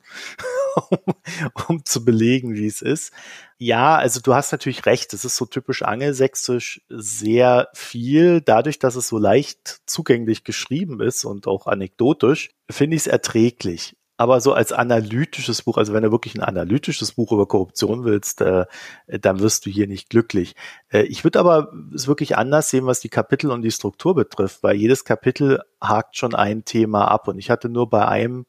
um, 0.89 0.97
um 1.68 1.86
zu 1.86 2.03
belegen, 2.03 2.55
wie 2.55 2.66
es 2.66 2.82
ist. 2.82 3.14
Ja, 3.59 3.97
also 3.97 4.20
du 4.20 4.34
hast 4.34 4.51
natürlich 4.51 4.88
recht, 4.88 5.14
es 5.14 5.26
ist 5.26 5.36
so 5.36 5.45
typisch 5.45 5.84
angelsächsisch 5.84 6.82
sehr 6.89 7.70
viel. 7.76 8.41
Dadurch, 8.41 8.80
dass 8.80 8.95
es 8.95 9.09
so 9.09 9.20
leicht 9.20 9.82
zugänglich 9.86 10.43
geschrieben 10.43 11.01
ist 11.01 11.24
und 11.24 11.45
auch 11.45 11.68
anekdotisch, 11.68 12.49
finde 12.68 12.95
ich 12.95 13.03
es 13.03 13.07
erträglich 13.07 13.95
aber 14.22 14.39
so 14.39 14.53
als 14.53 14.72
analytisches 14.72 15.63
Buch, 15.63 15.78
also 15.78 15.93
wenn 15.93 16.03
du 16.03 16.11
wirklich 16.11 16.36
ein 16.36 16.43
analytisches 16.43 17.13
Buch 17.13 17.32
über 17.32 17.47
Korruption 17.47 18.03
willst, 18.03 18.41
äh, 18.41 18.67
dann 19.07 19.39
wirst 19.39 19.65
du 19.65 19.72
hier 19.72 19.88
nicht 19.88 20.11
glücklich. 20.11 20.55
Äh, 20.89 21.05
ich 21.05 21.24
würde 21.24 21.39
aber 21.39 21.74
es 21.95 22.07
wirklich 22.07 22.38
anders 22.38 22.69
sehen, 22.69 22.86
was 22.86 22.99
die 22.99 23.09
Kapitel 23.09 23.49
und 23.49 23.63
die 23.63 23.72
Struktur 23.72 24.13
betrifft, 24.13 24.61
weil 24.61 24.76
jedes 24.76 25.05
Kapitel 25.05 25.63
hakt 25.82 26.17
schon 26.17 26.36
ein 26.36 26.65
Thema 26.65 27.07
ab 27.07 27.30
und 27.30 27.39
ich 27.39 27.49
hatte 27.49 27.67
nur 27.67 27.89
bei 27.89 28.07
einem 28.07 28.45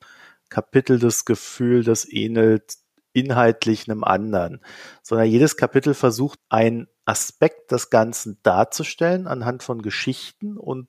Kapitel 0.51 0.99
das 0.99 1.25
Gefühl, 1.25 1.85
das 1.85 2.07
ähnelt 2.07 2.75
inhaltlich 3.15 3.89
einem 3.89 4.05
anderen, 4.05 4.61
sondern 5.03 5.27
jedes 5.27 5.57
Kapitel 5.57 5.95
versucht, 5.95 6.39
einen 6.51 6.87
Aspekt 7.07 7.73
des 7.73 7.89
Ganzen 7.89 8.39
darzustellen 8.43 9.27
anhand 9.27 9.63
von 9.63 9.81
Geschichten 9.81 10.59
und 10.59 10.87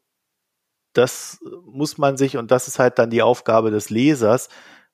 das 0.93 1.39
muss 1.65 1.97
man 1.97 2.17
sich, 2.17 2.37
und 2.37 2.51
das 2.51 2.67
ist 2.67 2.79
halt 2.79 2.99
dann 2.99 3.09
die 3.09 3.21
Aufgabe 3.21 3.71
des 3.71 3.89
Lesers, 3.89 4.49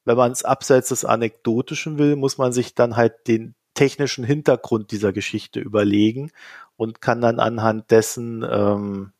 wenn 0.06 0.18
man 0.18 0.32
es 0.32 0.44
abseits 0.44 0.90
des 0.90 1.06
Anekdotischen 1.06 1.98
will, 2.00 2.16
muss 2.16 2.38
man 2.38 2.54
sich 2.54 2.74
dann 2.74 2.96
halt 2.96 3.28
den 3.28 3.56
technischen 3.74 4.24
Hintergrund 4.24 4.92
dieser 4.92 5.14
Geschichte 5.14 5.60
überlegen 5.60 6.32
und 6.76 7.02
kann 7.02 7.22
dann 7.22 7.40
anhand 7.40 7.92
dessen 7.92 8.46
ähm, 8.50 9.14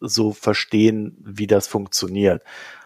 so 0.00 0.32
verstehen, 0.32 1.16
wie 1.20 1.46
das 1.46 1.66
funktioniert. 1.66 2.42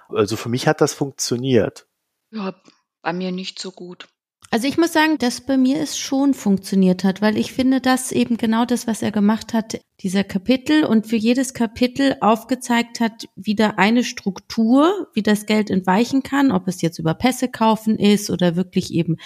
Also 0.08 0.36
für 0.36 0.48
mich 0.48 0.68
hat 0.68 0.80
das 0.80 0.94
funktioniert. 0.94 1.86
Ja, 2.30 2.54
bei 3.02 3.12
mir 3.12 3.32
nicht 3.32 3.58
so 3.58 3.72
gut. 3.72 4.08
Also 4.52 4.68
ich 4.68 4.76
muss 4.76 4.92
sagen, 4.92 5.16
dass 5.16 5.40
bei 5.40 5.56
mir 5.56 5.80
es 5.80 5.96
schon 5.96 6.34
funktioniert 6.34 7.04
hat, 7.04 7.22
weil 7.22 7.38
ich 7.38 7.54
finde, 7.54 7.80
dass 7.80 8.12
eben 8.12 8.36
genau 8.36 8.66
das, 8.66 8.86
was 8.86 9.00
er 9.00 9.10
gemacht 9.10 9.54
hat, 9.54 9.80
dieser 10.00 10.24
Kapitel 10.24 10.84
und 10.84 11.06
für 11.06 11.16
jedes 11.16 11.54
Kapitel 11.54 12.16
aufgezeigt 12.20 13.00
hat, 13.00 13.28
wieder 13.34 13.78
eine 13.78 14.04
Struktur, 14.04 15.08
wie 15.14 15.22
das 15.22 15.46
Geld 15.46 15.70
entweichen 15.70 16.22
kann, 16.22 16.52
ob 16.52 16.68
es 16.68 16.82
jetzt 16.82 16.98
über 16.98 17.14
Pässe 17.14 17.48
kaufen 17.48 17.98
ist 17.98 18.28
oder 18.28 18.54
wirklich 18.54 18.92
eben 18.92 19.16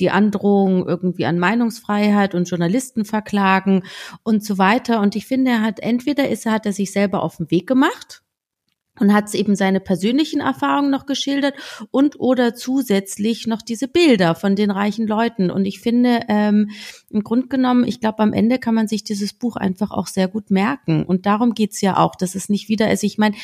die 0.00 0.10
Androhung 0.10 0.86
irgendwie 0.86 1.24
an 1.24 1.38
Meinungsfreiheit 1.38 2.34
und 2.34 2.50
Journalisten 2.50 3.06
verklagen 3.06 3.84
und 4.22 4.44
so 4.44 4.58
weiter. 4.58 5.00
Und 5.00 5.16
ich 5.16 5.24
finde, 5.24 5.52
er 5.52 5.62
hat 5.62 5.80
entweder 5.80 6.28
ist 6.28 6.44
er, 6.44 6.52
hat 6.52 6.66
er 6.66 6.74
sich 6.74 6.92
selber 6.92 7.22
auf 7.22 7.38
den 7.38 7.50
Weg 7.50 7.66
gemacht 7.66 8.23
und 9.00 9.12
hat 9.12 9.32
eben 9.34 9.56
seine 9.56 9.80
persönlichen 9.80 10.40
Erfahrungen 10.40 10.90
noch 10.90 11.06
geschildert 11.06 11.54
und 11.90 12.20
oder 12.20 12.54
zusätzlich 12.54 13.46
noch 13.46 13.62
diese 13.62 13.88
Bilder 13.88 14.34
von 14.34 14.54
den 14.54 14.70
reichen 14.70 15.06
Leuten. 15.06 15.50
Und 15.50 15.64
ich 15.64 15.80
finde, 15.80 16.20
ähm, 16.28 16.70
im 17.10 17.24
Grunde 17.24 17.48
genommen, 17.48 17.84
ich 17.84 18.00
glaube, 18.00 18.20
am 18.20 18.32
Ende 18.32 18.58
kann 18.58 18.74
man 18.74 18.86
sich 18.86 19.02
dieses 19.02 19.32
Buch 19.32 19.56
einfach 19.56 19.90
auch 19.90 20.06
sehr 20.06 20.28
gut 20.28 20.50
merken. 20.50 21.04
Und 21.04 21.26
darum 21.26 21.54
geht's 21.54 21.80
ja 21.80 21.96
auch, 21.96 22.14
dass 22.14 22.34
es 22.34 22.48
nicht 22.48 22.68
wieder 22.68 22.90
ist. 22.92 23.02
Ich 23.02 23.18
meine, 23.18 23.34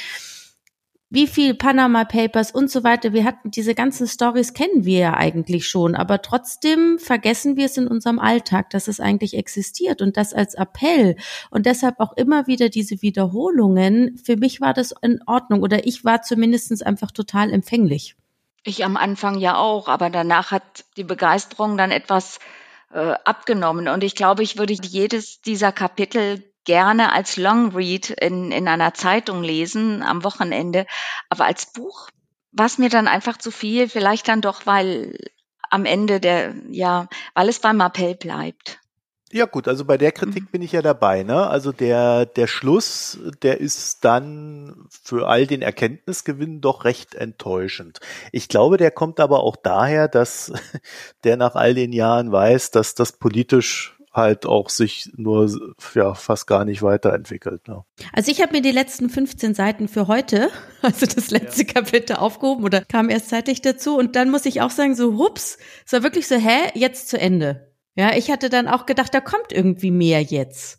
wie 1.11 1.27
viel 1.27 1.55
Panama 1.55 2.05
Papers 2.05 2.53
und 2.53 2.71
so 2.71 2.85
weiter. 2.85 3.13
Wir 3.13 3.25
hatten 3.25 3.51
diese 3.51 3.75
ganzen 3.75 4.07
Stories 4.07 4.55
kennen 4.55 4.85
wir 4.85 4.99
ja 4.99 5.15
eigentlich 5.15 5.69
schon, 5.69 5.97
aber 5.97 6.23
trotzdem 6.23 7.01
vergessen 7.01 7.57
wir 7.57 7.67
es 7.67 7.77
in 7.77 7.89
unserem 7.89 8.21
Alltag, 8.21 8.71
dass 8.71 8.87
es 8.87 9.01
eigentlich 9.01 9.37
existiert 9.37 10.03
und 10.03 10.17
das 10.17 10.33
als 10.33 10.55
Appell 10.55 11.17
und 11.51 11.67
deshalb 11.67 11.99
auch 11.99 12.17
immer 12.17 12.47
wieder 12.47 12.69
diese 12.69 13.03
Wiederholungen. 13.03 14.19
Für 14.19 14.37
mich 14.37 14.61
war 14.61 14.73
das 14.73 14.95
in 15.03 15.21
Ordnung 15.27 15.63
oder 15.63 15.85
ich 15.85 16.05
war 16.05 16.23
zumindest 16.23 16.87
einfach 16.87 17.11
total 17.11 17.53
empfänglich. 17.53 18.15
Ich 18.63 18.85
am 18.85 18.97
Anfang 18.97 19.39
ja 19.39 19.57
auch, 19.57 19.89
aber 19.89 20.11
danach 20.11 20.53
hat 20.53 20.85
die 20.97 21.05
Begeisterung 21.05 21.77
dann 21.77 21.91
etwas 21.91 22.39
äh, 22.93 23.15
abgenommen 23.25 23.89
und 23.89 24.05
ich 24.05 24.15
glaube, 24.15 24.45
ich 24.45 24.59
würde 24.59 24.75
jedes 24.75 25.41
dieser 25.41 25.73
Kapitel 25.73 26.50
gerne 26.65 27.13
als 27.13 27.37
Long 27.37 27.75
Read 27.75 28.11
in, 28.11 28.53
in 28.53 28.69
einer 28.69 28.95
Zeitung 28.95 29.43
lesen 29.43 30.03
am 30.03 30.25
Wochenende. 30.25 30.87
Aber 31.29 31.47
als 31.47 31.73
Buch 31.73 32.11
war 32.53 32.67
es 32.67 32.79
mir 32.79 32.89
dann 32.89 33.09
einfach 33.09 33.39
zu 33.39 33.51
viel. 33.51 33.89
Vielleicht 33.89 34.29
dann 34.29 34.41
doch, 34.41 34.67
weil 34.67 35.17
am 35.71 35.85
Ende 35.85 36.21
der, 36.21 36.55
ja, 36.69 37.09
weil 37.35 37.49
es 37.49 37.61
beim 37.61 37.81
Appell 37.81 38.15
bleibt. 38.15 38.81
Ja 39.33 39.47
gut, 39.47 39.69
also 39.69 39.85
bei 39.85 39.97
der 39.97 40.11
Kritik 40.11 40.45
mhm. 40.45 40.49
bin 40.49 40.63
ich 40.63 40.73
ja 40.73 40.83
dabei. 40.83 41.23
Ne? 41.23 41.47
Also 41.47 41.71
der, 41.71 42.27
der 42.27 42.49
Schluss, 42.49 43.21
der 43.43 43.61
ist 43.61 44.05
dann 44.05 44.89
für 44.89 45.29
all 45.29 45.47
den 45.47 45.63
Erkenntnisgewinn 45.63 46.61
doch 46.61 46.85
recht 46.85 47.15
enttäuschend. 47.15 48.01
Ich 48.33 48.49
glaube, 48.49 48.77
der 48.77 48.91
kommt 48.91 49.21
aber 49.21 49.45
auch 49.45 49.55
daher, 49.55 50.09
dass 50.09 50.53
der 51.25 51.37
nach 51.37 51.55
all 51.55 51.75
den 51.75 51.93
Jahren 51.93 52.33
weiß, 52.33 52.73
dass 52.73 52.97
das 52.97 53.13
politisch 53.13 53.97
halt 54.13 54.45
auch 54.45 54.71
sich 54.71 55.11
nur 55.17 55.49
ja 55.95 56.15
fast 56.15 56.47
gar 56.47 56.65
nicht 56.65 56.83
weiterentwickelt. 56.83 57.69
Ne? 57.69 57.85
Also 58.13 58.33
ich 58.33 58.43
habe 58.43 58.53
mir 58.53 58.63
die 58.63 58.73
letzten 58.73 59.09
15 59.09 59.55
Seiten 59.55 59.89
für 59.89 60.09
heute, 60.09 60.51
also 60.83 61.07
das 61.07 61.31
letzte 61.31 61.67
ja. 61.67 61.73
Kapitel 61.73 62.17
aufgehoben 62.17 62.65
oder 62.65 62.85
kam 62.85 63.09
erst 63.09 63.29
zeitlich 63.29 63.63
dazu 63.63 63.97
und 63.97 64.17
dann 64.17 64.31
muss 64.31 64.47
ich 64.47 64.61
auch 64.63 64.71
sagen, 64.71 64.95
so 64.95 65.17
hups, 65.17 65.59
es 65.87 65.93
war 65.93 66.03
wirklich 66.03 66.27
so, 66.27 66.37
hä, 66.37 66.71
jetzt 66.75 67.09
zu 67.09 67.21
Ende. 67.21 67.73
Ja, 67.95 68.17
ich 68.17 68.31
hatte 68.31 68.49
dann 68.49 68.69
auch 68.69 68.87
gedacht, 68.87 69.15
da 69.15 69.21
kommt 69.21 69.53
irgendwie 69.53 69.91
mehr 69.91 70.23
jetzt. 70.23 70.79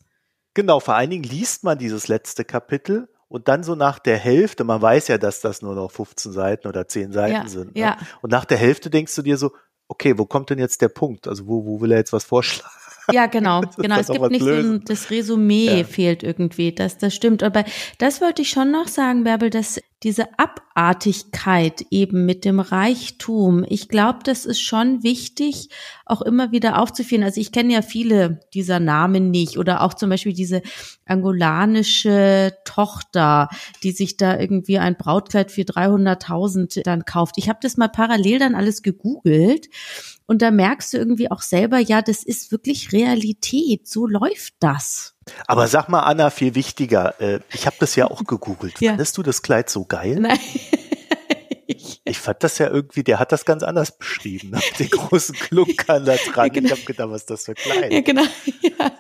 Genau, 0.54 0.80
vor 0.80 0.96
allen 0.96 1.10
Dingen 1.10 1.24
liest 1.24 1.64
man 1.64 1.78
dieses 1.78 2.08
letzte 2.08 2.44
Kapitel 2.44 3.08
und 3.30 3.48
dann 3.48 3.64
so 3.64 3.76
nach 3.76 4.00
der 4.00 4.18
Hälfte, 4.18 4.66
man 4.66 4.82
weiß 4.82 5.08
ja, 5.08 5.18
dass 5.18 5.40
das 5.40 5.62
nur 5.62 5.76
noch 5.76 5.90
15 5.92 6.34
Seiten 6.34 6.68
oder 6.68 6.88
10 6.88 7.14
Seiten 7.14 7.34
ja, 7.34 7.48
sind. 7.48 7.76
Ne? 7.76 7.82
Ja. 7.82 7.98
Und 8.22 8.32
nach 8.32 8.44
der 8.44 8.58
Hälfte 8.58 8.90
denkst 8.90 9.16
du 9.16 9.22
dir 9.22 9.38
so, 9.38 9.52
okay, 9.88 10.18
wo 10.18 10.26
kommt 10.26 10.50
denn 10.50 10.60
jetzt 10.60 10.82
der 10.82 10.90
Punkt? 10.90 11.30
Also 11.30 11.48
wo, 11.48 11.66
wo 11.66 11.80
will 11.80 11.94
er 11.94 12.00
jetzt 12.00 12.12
was 12.12 12.26
vorschlagen? 12.26 12.74
Ja, 13.22 13.28
genau, 13.28 13.62
genau. 13.78 14.00
Es 14.00 14.08
gibt 14.08 14.32
nicht 14.32 14.42
lösen. 14.42 14.70
so 14.70 14.74
ein, 14.76 14.86
das 14.86 15.10
Resümee 15.12 15.80
ja. 15.80 15.84
fehlt 15.84 16.24
irgendwie, 16.24 16.72
das, 16.72 16.98
das 16.98 17.14
stimmt. 17.14 17.44
Aber 17.44 17.64
das 17.98 18.22
wollte 18.22 18.42
ich 18.42 18.50
schon 18.50 18.72
noch 18.72 18.88
sagen, 18.88 19.24
Bärbel, 19.24 19.50
dass 19.50 19.80
diese 20.04 20.28
Abartigkeit 20.40 21.86
eben 21.92 22.26
mit 22.26 22.44
dem 22.44 22.60
Reichtum, 22.60 23.64
ich 23.68 23.88
glaube, 23.88 24.20
das 24.24 24.46
ist 24.48 24.60
schon 24.60 25.04
wichtig, 25.04 25.70
auch 26.08 26.24
immer 26.24 26.52
wieder 26.52 26.80
aufzuführen. 26.80 27.24
Also 27.24 27.40
ich 27.40 27.52
kenne 27.52 27.74
ja 27.74 27.84
viele 27.84 28.40
dieser 28.56 28.80
Namen 28.80 29.30
nicht 29.30 29.60
oder 29.60 29.82
auch 29.82 29.94
zum 29.94 30.10
Beispiel 30.10 30.34
diese 30.34 30.64
angolanische 31.06 32.54
Tochter, 32.66 33.50
die 33.84 33.92
sich 33.92 34.18
da 34.18 34.40
irgendwie 34.40 34.80
ein 34.80 34.98
Brautkleid 34.98 35.52
für 35.52 35.62
300.000 35.62 36.82
dann 36.84 37.06
kauft. 37.06 37.36
Ich 37.38 37.48
habe 37.48 37.60
das 37.62 37.78
mal 37.78 37.90
parallel 37.90 38.40
dann 38.40 38.56
alles 38.56 38.82
gegoogelt 38.82 39.68
und 40.32 40.42
da 40.42 40.50
merkst 40.50 40.94
du 40.94 40.98
irgendwie 40.98 41.30
auch 41.30 41.42
selber, 41.42 41.78
ja, 41.78 42.02
das 42.02 42.24
ist 42.24 42.54
wirklich 42.54 42.94
Realität. 42.94 43.86
So 43.86 44.08
läuft 44.08 44.54
das. 44.62 45.14
Aber 45.46 45.68
sag 45.68 45.90
mal, 45.90 46.04
Anna, 46.04 46.30
viel 46.30 46.56
wichtiger. 46.56 47.20
Äh, 47.20 47.42
ich 47.52 47.66
habe 47.66 47.76
das 47.82 47.98
ja 47.98 48.10
auch 48.10 48.24
gegoogelt. 48.24 48.80
Ja. 48.80 48.92
Fandest 48.92 49.18
du 49.18 49.24
das 49.24 49.42
Kleid 49.42 49.70
so 49.70 49.84
geil? 49.84 50.22
Nein. 50.22 50.40
Ich 52.04 52.20
fand 52.20 52.44
das 52.44 52.58
ja 52.58 52.70
irgendwie, 52.70 53.04
der 53.04 53.20
hat 53.20 53.32
das 53.32 53.46
ganz 53.46 53.64
anders 53.64 53.98
beschrieben, 53.98 54.52
ne? 54.52 54.60
den 54.80 54.90
großen 54.90 55.36
Klunkern 55.36 56.06
da 56.06 56.16
dran. 56.16 56.48
Ja, 56.48 56.54
genau. 56.54 56.66
Ich 56.68 56.72
habe 56.72 56.82
gedacht, 56.82 57.10
was 57.10 57.22
ist 57.22 57.30
das 57.30 57.46
für 57.46 57.54
klein? 57.54 57.92
Ja, 57.92 58.02
genau. 58.02 58.24
Ja. 58.62 58.92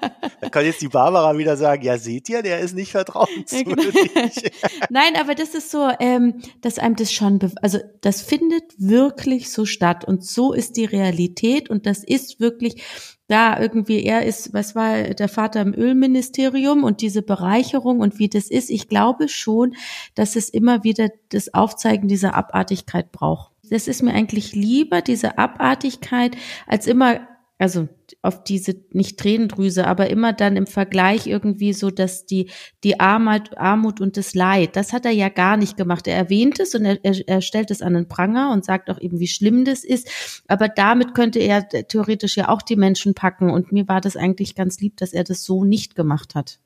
Da 0.41 0.49
kann 0.49 0.65
jetzt 0.65 0.81
die 0.81 0.87
Barbara 0.87 1.37
wieder 1.37 1.55
sagen, 1.57 1.83
ja, 1.83 1.97
seht 1.97 2.29
ihr, 2.29 2.41
der 2.41 2.59
ist 2.59 2.73
nicht 2.73 2.91
vertrauenswürdig. 2.91 3.93
Ja, 4.15 4.27
genau. 4.27 4.49
Nein, 4.89 5.15
aber 5.15 5.35
das 5.35 5.53
ist 5.53 5.71
so, 5.71 5.89
ähm, 5.99 6.41
dass 6.61 6.79
einem 6.79 6.95
das 6.95 7.11
schon, 7.11 7.39
also 7.61 7.79
das 8.01 8.21
findet 8.21 8.63
wirklich 8.77 9.51
so 9.51 9.65
statt 9.65 10.05
und 10.05 10.25
so 10.25 10.53
ist 10.53 10.77
die 10.77 10.85
Realität 10.85 11.69
und 11.69 11.85
das 11.85 12.03
ist 12.03 12.39
wirklich 12.39 12.83
da 13.31 13.59
irgendwie, 13.59 14.03
er 14.03 14.25
ist, 14.25 14.53
was 14.53 14.75
war 14.75 15.01
der 15.03 15.29
Vater 15.29 15.61
im 15.61 15.73
Ölministerium 15.73 16.83
und 16.83 17.01
diese 17.01 17.21
Bereicherung 17.21 17.99
und 17.99 18.19
wie 18.19 18.29
das 18.29 18.49
ist. 18.49 18.69
Ich 18.69 18.89
glaube 18.89 19.29
schon, 19.29 19.75
dass 20.15 20.35
es 20.35 20.49
immer 20.49 20.83
wieder 20.83 21.09
das 21.29 21.53
Aufzeigen 21.53 22.07
dieser 22.07 22.35
Abartigkeit 22.35 23.11
braucht. 23.11 23.51
Das 23.69 23.87
ist 23.87 24.03
mir 24.03 24.13
eigentlich 24.13 24.53
lieber, 24.53 25.01
diese 25.01 25.37
Abartigkeit, 25.37 26.35
als 26.67 26.87
immer 26.87 27.21
also 27.61 27.87
auf 28.23 28.43
diese 28.43 28.73
nicht 28.91 29.19
Tränendrüse, 29.19 29.85
aber 29.85 30.09
immer 30.09 30.33
dann 30.33 30.55
im 30.55 30.65
Vergleich 30.65 31.27
irgendwie 31.27 31.73
so, 31.73 31.91
dass 31.91 32.25
die 32.25 32.49
die 32.83 32.99
Armut, 32.99 33.55
Armut 33.55 34.01
und 34.01 34.17
das 34.17 34.33
Leid, 34.33 34.75
das 34.75 34.93
hat 34.93 35.05
er 35.05 35.11
ja 35.11 35.29
gar 35.29 35.57
nicht 35.57 35.77
gemacht. 35.77 36.07
Er 36.07 36.15
erwähnt 36.15 36.59
es 36.59 36.73
und 36.73 36.85
er, 36.85 36.97
er, 37.03 37.15
er 37.27 37.41
stellt 37.41 37.69
es 37.69 37.83
an 37.83 37.93
den 37.93 38.07
Pranger 38.07 38.51
und 38.51 38.65
sagt 38.65 38.89
auch 38.89 38.99
eben, 38.99 39.19
wie 39.19 39.27
schlimm 39.27 39.63
das 39.63 39.83
ist. 39.83 40.43
Aber 40.47 40.69
damit 40.69 41.13
könnte 41.13 41.37
er 41.37 41.69
theoretisch 41.69 42.35
ja 42.35 42.49
auch 42.49 42.63
die 42.63 42.75
Menschen 42.75 43.13
packen. 43.13 43.51
Und 43.51 43.71
mir 43.71 43.87
war 43.87 44.01
das 44.01 44.17
eigentlich 44.17 44.55
ganz 44.55 44.79
lieb, 44.79 44.97
dass 44.97 45.13
er 45.13 45.23
das 45.23 45.43
so 45.43 45.63
nicht 45.63 45.95
gemacht 45.95 46.33
hat. 46.33 46.59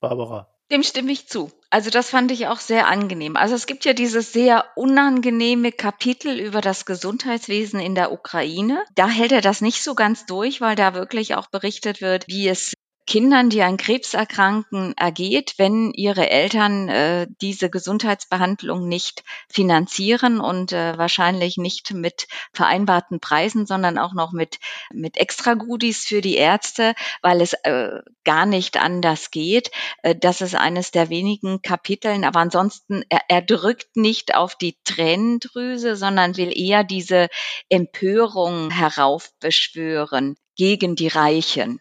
Barbara. 0.00 0.48
Dem 0.70 0.82
stimme 0.82 1.12
ich 1.12 1.28
zu. 1.28 1.52
Also 1.70 1.90
das 1.90 2.10
fand 2.10 2.30
ich 2.32 2.48
auch 2.48 2.58
sehr 2.58 2.88
angenehm. 2.88 3.36
Also 3.36 3.54
es 3.54 3.66
gibt 3.66 3.84
ja 3.84 3.92
dieses 3.92 4.32
sehr 4.32 4.64
unangenehme 4.74 5.70
Kapitel 5.70 6.40
über 6.40 6.60
das 6.60 6.86
Gesundheitswesen 6.86 7.78
in 7.78 7.94
der 7.94 8.12
Ukraine. 8.12 8.82
Da 8.94 9.08
hält 9.08 9.32
er 9.32 9.40
das 9.42 9.60
nicht 9.60 9.82
so 9.82 9.94
ganz 9.94 10.26
durch, 10.26 10.60
weil 10.60 10.74
da 10.74 10.94
wirklich 10.94 11.34
auch 11.34 11.46
berichtet 11.48 12.00
wird, 12.00 12.26
wie 12.26 12.48
es 12.48 12.74
Kindern, 13.06 13.50
die 13.50 13.62
an 13.62 13.76
Krebs 13.76 14.14
erkranken, 14.14 14.92
ergeht, 14.96 15.54
wenn 15.58 15.92
ihre 15.92 16.28
Eltern 16.28 16.88
äh, 16.88 17.28
diese 17.40 17.70
Gesundheitsbehandlung 17.70 18.88
nicht 18.88 19.22
finanzieren 19.48 20.40
und 20.40 20.72
äh, 20.72 20.98
wahrscheinlich 20.98 21.56
nicht 21.56 21.94
mit 21.94 22.26
vereinbarten 22.52 23.20
Preisen, 23.20 23.64
sondern 23.64 23.96
auch 23.96 24.12
noch 24.12 24.32
mit, 24.32 24.58
mit 24.92 25.16
extra 25.18 25.54
Goodies 25.54 26.04
für 26.04 26.20
die 26.20 26.34
Ärzte, 26.34 26.94
weil 27.22 27.40
es 27.40 27.52
äh, 27.52 28.00
gar 28.24 28.44
nicht 28.44 28.76
anders 28.76 29.30
geht. 29.30 29.70
Äh, 30.02 30.16
das 30.16 30.40
ist 30.40 30.56
eines 30.56 30.90
der 30.90 31.08
wenigen 31.08 31.62
Kapiteln, 31.62 32.24
aber 32.24 32.40
ansonsten, 32.40 33.04
er, 33.08 33.20
er 33.28 33.42
drückt 33.42 33.96
nicht 33.96 34.34
auf 34.34 34.56
die 34.56 34.76
Tränendrüse, 34.82 35.94
sondern 35.94 36.36
will 36.36 36.52
eher 36.52 36.82
diese 36.82 37.28
Empörung 37.68 38.70
heraufbeschwören 38.70 40.36
gegen 40.56 40.96
die 40.96 41.08
Reichen 41.08 41.78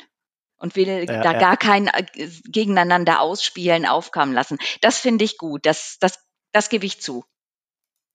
und 0.58 0.76
will 0.76 0.88
ja, 0.88 1.06
da 1.06 1.34
ja. 1.34 1.40
gar 1.40 1.58
kein 1.58 1.88
äh, 1.88 2.06
gegeneinander 2.46 3.22
ausspielen 3.22 3.86
aufkommen 3.86 4.34
lassen. 4.34 4.58
Das 4.82 4.98
finde 5.00 5.26
ich 5.26 5.38
gut. 5.38 5.66
Das, 5.66 5.98
das, 6.00 6.20
das 6.52 6.70
gebe 6.70 6.86
ich 6.86 7.02
zu. 7.02 7.26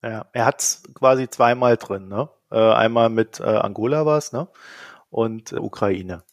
Ja, 0.03 0.26
er 0.32 0.45
hat 0.47 0.61
es 0.61 0.82
quasi 0.95 1.28
zweimal 1.28 1.76
drin, 1.76 2.09
ne? 2.09 2.30
Äh, 2.51 2.59
einmal 2.59 3.11
mit 3.11 3.38
äh, 3.38 3.45
Angola 3.45 4.07
war 4.07 4.18
es, 4.18 4.32
ne? 4.32 4.49
Und 5.11 5.53
äh, 5.53 5.57
Ukraine. 5.57 6.24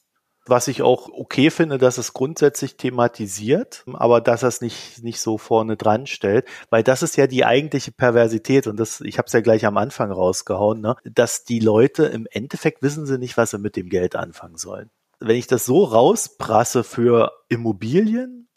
Was 0.45 0.69
ich 0.69 0.81
auch 0.81 1.09
okay 1.09 1.49
finde, 1.51 1.77
dass 1.77 1.97
es 1.97 2.13
grundsätzlich 2.13 2.77
thematisiert, 2.77 3.83
aber 3.91 4.21
dass 4.21 4.43
er 4.43 4.47
es 4.47 4.61
nicht, 4.61 5.03
nicht 5.03 5.19
so 5.19 5.37
vorne 5.37 5.75
dran 5.75 6.07
stellt, 6.07 6.47
weil 6.69 6.83
das 6.83 7.03
ist 7.03 7.17
ja 7.17 7.27
die 7.27 7.43
eigentliche 7.43 7.91
Perversität 7.91 8.65
und 8.65 8.79
das, 8.79 9.01
ich 9.01 9.17
habe 9.17 9.25
es 9.25 9.33
ja 9.33 9.41
gleich 9.41 9.65
am 9.65 9.75
Anfang 9.75 10.09
rausgehauen, 10.09 10.79
ne, 10.79 10.95
dass 11.03 11.43
die 11.43 11.59
Leute 11.59 12.05
im 12.05 12.27
Endeffekt 12.31 12.81
wissen 12.81 13.05
sie 13.05 13.17
nicht, 13.17 13.35
was 13.35 13.51
sie 13.51 13.57
mit 13.57 13.75
dem 13.75 13.89
Geld 13.89 14.15
anfangen 14.15 14.55
sollen 14.55 14.89
wenn 15.19 15.35
ich 15.35 15.47
das 15.47 15.65
so 15.65 15.83
rausprasse 15.83 16.83
für 16.83 17.31
Immobilien, 17.49 18.47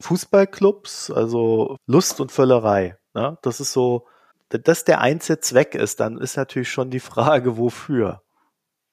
Fußballclubs, 0.00 1.10
also 1.10 1.76
Lust 1.86 2.20
und 2.20 2.32
Völlerei, 2.32 2.96
ne? 3.14 3.38
das 3.42 3.60
ist 3.60 3.72
so, 3.72 4.06
wenn 4.50 4.62
das 4.62 4.84
der 4.84 5.00
einzige 5.00 5.40
Zweck 5.40 5.74
ist, 5.74 6.00
dann 6.00 6.18
ist 6.18 6.36
natürlich 6.36 6.70
schon 6.70 6.90
die 6.90 7.00
Frage, 7.00 7.56
wofür. 7.56 8.22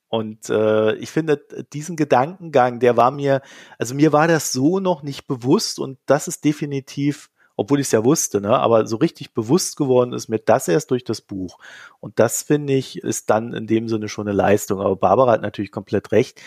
Und 0.07 0.49
äh, 0.49 0.95
ich 0.95 1.09
finde, 1.09 1.41
diesen 1.71 1.95
Gedankengang, 1.95 2.79
der 2.79 2.97
war 2.97 3.11
mir, 3.11 3.41
also 3.77 3.95
mir 3.95 4.11
war 4.11 4.27
das 4.27 4.51
so 4.51 4.79
noch 4.79 5.03
nicht 5.03 5.25
bewusst 5.25 5.79
und 5.79 5.99
das 6.05 6.27
ist 6.27 6.43
definitiv, 6.43 7.29
obwohl 7.55 7.79
ich 7.79 7.87
es 7.87 7.91
ja 7.91 8.03
wusste, 8.03 8.41
ne, 8.41 8.57
aber 8.57 8.87
so 8.87 8.97
richtig 8.97 9.33
bewusst 9.33 9.77
geworden 9.77 10.13
ist 10.13 10.27
mir 10.27 10.39
das 10.39 10.67
erst 10.67 10.91
durch 10.91 11.03
das 11.03 11.21
Buch. 11.21 11.59
Und 11.99 12.19
das 12.19 12.43
finde 12.43 12.73
ich, 12.73 12.97
ist 12.97 13.29
dann 13.29 13.53
in 13.53 13.67
dem 13.67 13.87
Sinne 13.87 14.09
schon 14.09 14.27
eine 14.27 14.35
Leistung. 14.35 14.81
Aber 14.81 14.95
Barbara 14.95 15.31
hat 15.31 15.41
natürlich 15.41 15.71
komplett 15.71 16.11
recht 16.11 16.41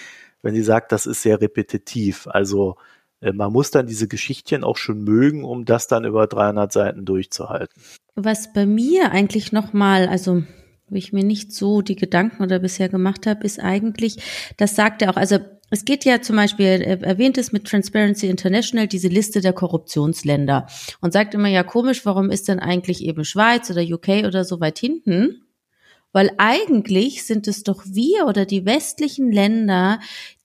wenn 0.44 0.54
sie 0.54 0.62
sagt, 0.62 0.92
das 0.92 1.06
ist 1.06 1.22
sehr 1.22 1.40
repetitiv. 1.40 2.28
Also 2.28 2.76
Äh, 3.24 3.32
man 3.32 3.52
muss 3.52 3.70
dann 3.70 3.86
diese 3.86 4.06
Geschichtchen 4.06 4.64
auch 4.64 4.76
schon 4.76 5.02
mögen, 5.02 5.44
um 5.44 5.64
das 5.64 5.88
dann 5.88 6.04
über 6.04 6.26
300 6.26 6.72
Seiten 6.72 7.04
durchzuhalten. 7.04 7.82
Was 8.14 8.52
bei 8.52 8.66
mir 8.66 9.10
eigentlich 9.10 9.52
nochmal, 9.52 10.06
also 10.06 10.44
wo 10.88 10.96
ich 10.96 11.12
mir 11.12 11.24
nicht 11.24 11.52
so 11.52 11.80
die 11.80 11.96
Gedanken 11.96 12.42
oder 12.42 12.58
bisher 12.58 12.88
gemacht 12.88 13.26
habe, 13.26 13.44
ist 13.44 13.58
eigentlich, 13.58 14.18
das 14.58 14.76
sagt 14.76 15.02
er 15.02 15.10
auch, 15.10 15.16
also 15.16 15.38
es 15.70 15.86
geht 15.86 16.04
ja 16.04 16.20
zum 16.20 16.36
Beispiel, 16.36 16.66
er 16.66 17.02
erwähnt 17.02 17.38
es 17.38 17.50
mit 17.50 17.66
Transparency 17.66 18.28
International, 18.28 18.86
diese 18.86 19.08
Liste 19.08 19.40
der 19.40 19.54
Korruptionsländer 19.54 20.66
und 21.00 21.12
sagt 21.12 21.34
immer, 21.34 21.48
ja 21.48 21.64
komisch, 21.64 22.04
warum 22.04 22.30
ist 22.30 22.48
denn 22.48 22.60
eigentlich 22.60 23.02
eben 23.02 23.24
Schweiz 23.24 23.70
oder 23.70 23.82
UK 23.82 24.26
oder 24.26 24.44
so 24.44 24.60
weit 24.60 24.78
hinten? 24.78 25.40
Weil 26.12 26.30
eigentlich 26.38 27.26
sind 27.26 27.48
es 27.48 27.64
doch 27.64 27.82
wir 27.86 28.26
oder 28.26 28.44
die 28.46 28.64
westlichen 28.64 29.32
Länder, 29.32 29.98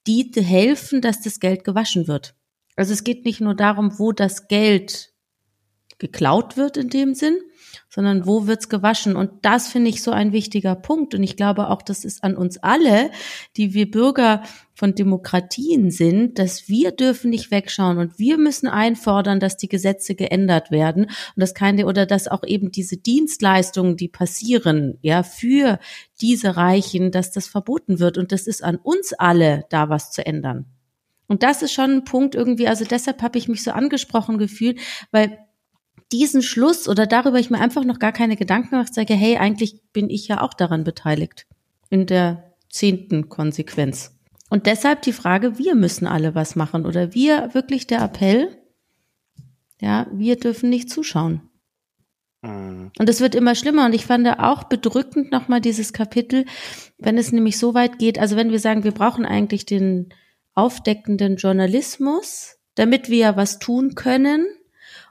die 0.10 0.42
helfen, 0.42 1.02
dass 1.02 1.22
das 1.22 1.40
Geld 1.40 1.64
gewaschen 1.64 2.08
wird. 2.08 2.36
Also 2.76 2.94
es 2.94 3.04
geht 3.04 3.26
nicht 3.26 3.42
nur 3.42 3.56
darum, 3.56 4.00
wo 4.00 4.12
das 4.12 4.48
Geld 4.48 5.14
geklaut 5.98 6.58
wird 6.58 6.78
in 6.78 6.90
dem 6.90 7.14
Sinn, 7.14 7.38
sondern 7.90 8.26
wo 8.26 8.48
wird's 8.48 8.70
gewaschen? 8.70 9.16
Und 9.16 9.32
das 9.44 9.68
finde 9.68 9.90
ich 9.90 10.04
so 10.04 10.12
ein 10.12 10.32
wichtiger 10.32 10.76
Punkt. 10.76 11.16
Und 11.16 11.24
ich 11.24 11.36
glaube 11.36 11.70
auch, 11.70 11.82
das 11.82 12.06
ist 12.06 12.24
an 12.24 12.36
uns 12.36 12.58
alle, 12.58 13.12
die 13.58 13.74
wir 13.74 13.90
Bürger 13.90 14.44
von 14.80 14.96
Demokratien 14.96 15.92
sind, 15.92 16.40
dass 16.40 16.70
wir 16.70 16.92
dürfen 16.92 17.32
nicht 17.32 17.52
wegschauen 17.52 17.98
und 17.98 18.18
wir 18.18 18.38
müssen 18.38 18.68
einfordern, 18.68 19.42
dass 19.42 19.58
die 19.58 19.68
Gesetze 19.68 20.16
geändert 20.16 20.72
werden 20.72 21.06
und 21.06 21.36
dass 21.36 21.54
keine 21.54 21.86
oder 21.86 22.06
dass 22.06 22.30
auch 22.30 22.44
eben 22.46 22.72
diese 22.72 22.96
Dienstleistungen, 22.96 23.98
die 23.98 24.08
passieren, 24.08 24.98
ja, 25.02 25.24
für 25.24 25.80
diese 26.22 26.56
Reichen, 26.56 27.12
dass 27.12 27.32
das 27.32 27.48
verboten 27.48 28.00
wird. 28.00 28.18
Und 28.18 28.32
das 28.32 28.48
ist 28.48 28.64
an 28.64 28.78
uns 28.78 29.12
alle, 29.12 29.66
da 29.70 29.90
was 29.90 30.12
zu 30.12 30.26
ändern. 30.26 30.66
Und 31.28 31.44
das 31.44 31.62
ist 31.62 31.74
schon 31.74 31.92
ein 31.92 32.04
Punkt 32.06 32.34
irgendwie, 32.34 32.68
also 32.68 32.86
deshalb 32.86 33.22
habe 33.22 33.38
ich 33.38 33.48
mich 33.48 33.64
so 33.64 33.72
angesprochen 33.72 34.38
gefühlt, 34.38 34.80
weil 35.12 35.38
diesen 36.12 36.42
Schluss 36.42 36.88
oder 36.88 37.06
darüber 37.06 37.40
ich 37.40 37.50
mir 37.50 37.60
einfach 37.60 37.84
noch 37.84 38.00
gar 38.00 38.12
keine 38.12 38.36
Gedanken 38.36 38.72
gemacht, 38.72 38.94
sage, 38.94 39.14
hey, 39.14 39.38
eigentlich 39.38 39.82
bin 39.94 40.10
ich 40.10 40.28
ja 40.28 40.42
auch 40.42 40.54
daran 40.54 40.84
beteiligt. 40.84 41.46
In 41.90 42.06
der 42.06 42.56
zehnten 42.70 43.30
Konsequenz. 43.30 44.16
Und 44.50 44.66
deshalb 44.66 45.04
die 45.04 45.14
Frage, 45.14 45.58
wir 45.60 45.76
müssen 45.76 46.08
alle 46.08 46.34
was 46.34 46.56
machen 46.56 46.86
oder 46.86 47.14
wir 47.14 47.54
wirklich 47.54 47.86
der 47.88 48.02
Appell, 48.02 48.58
ja, 49.80 50.08
wir 50.12 50.36
dürfen 50.36 50.70
nicht 50.70 50.90
zuschauen. 50.90 51.42
Mhm. 52.42 52.92
Und 52.98 53.10
es 53.10 53.22
wird 53.22 53.36
immer 53.36 53.56
schlimmer. 53.56 53.86
Und 53.86 53.94
ich 53.94 54.06
fand 54.06 54.28
auch 54.40 54.64
bedrückend 54.64 55.32
nochmal 55.32 55.62
dieses 55.62 55.94
Kapitel, 55.94 56.46
wenn 56.98 57.18
es 57.18 57.32
nämlich 57.32 57.58
so 57.58 57.74
weit 57.74 58.00
geht, 58.00 58.20
also 58.20 58.36
wenn 58.36 58.52
wir 58.52 58.60
sagen, 58.60 58.84
wir 58.84 58.92
brauchen 58.92 59.26
eigentlich 59.26 59.66
den 59.66 60.10
aufdeckenden 60.54 61.38
Journalismus, 61.38 62.58
damit 62.76 63.10
wir 63.10 63.18
ja 63.18 63.36
was 63.38 63.60
tun 63.60 63.96
können, 63.96 64.46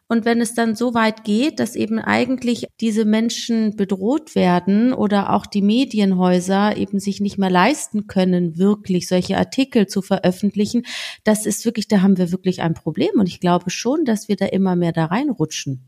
und 0.08 0.24
wenn 0.24 0.40
es 0.40 0.54
dann 0.54 0.74
so 0.74 0.94
weit 0.94 1.22
geht, 1.24 1.60
dass 1.60 1.76
eben 1.76 1.98
eigentlich 1.98 2.66
diese 2.80 3.04
Menschen 3.04 3.76
bedroht 3.76 4.34
werden 4.34 4.94
oder 4.94 5.34
auch 5.34 5.44
die 5.44 5.60
Medienhäuser 5.60 6.78
eben 6.78 6.98
sich 6.98 7.20
nicht 7.20 7.36
mehr 7.36 7.50
leisten 7.50 8.06
können, 8.06 8.56
wirklich 8.56 9.06
solche 9.06 9.36
Artikel 9.36 9.86
zu 9.86 10.00
veröffentlichen, 10.00 10.84
das 11.24 11.44
ist 11.44 11.66
wirklich, 11.66 11.88
da 11.88 12.00
haben 12.00 12.16
wir 12.16 12.32
wirklich 12.32 12.62
ein 12.62 12.72
Problem. 12.72 13.10
Und 13.16 13.28
ich 13.28 13.38
glaube 13.38 13.68
schon, 13.68 14.06
dass 14.06 14.28
wir 14.28 14.36
da 14.36 14.46
immer 14.46 14.76
mehr 14.76 14.92
da 14.92 15.04
reinrutschen. 15.04 15.84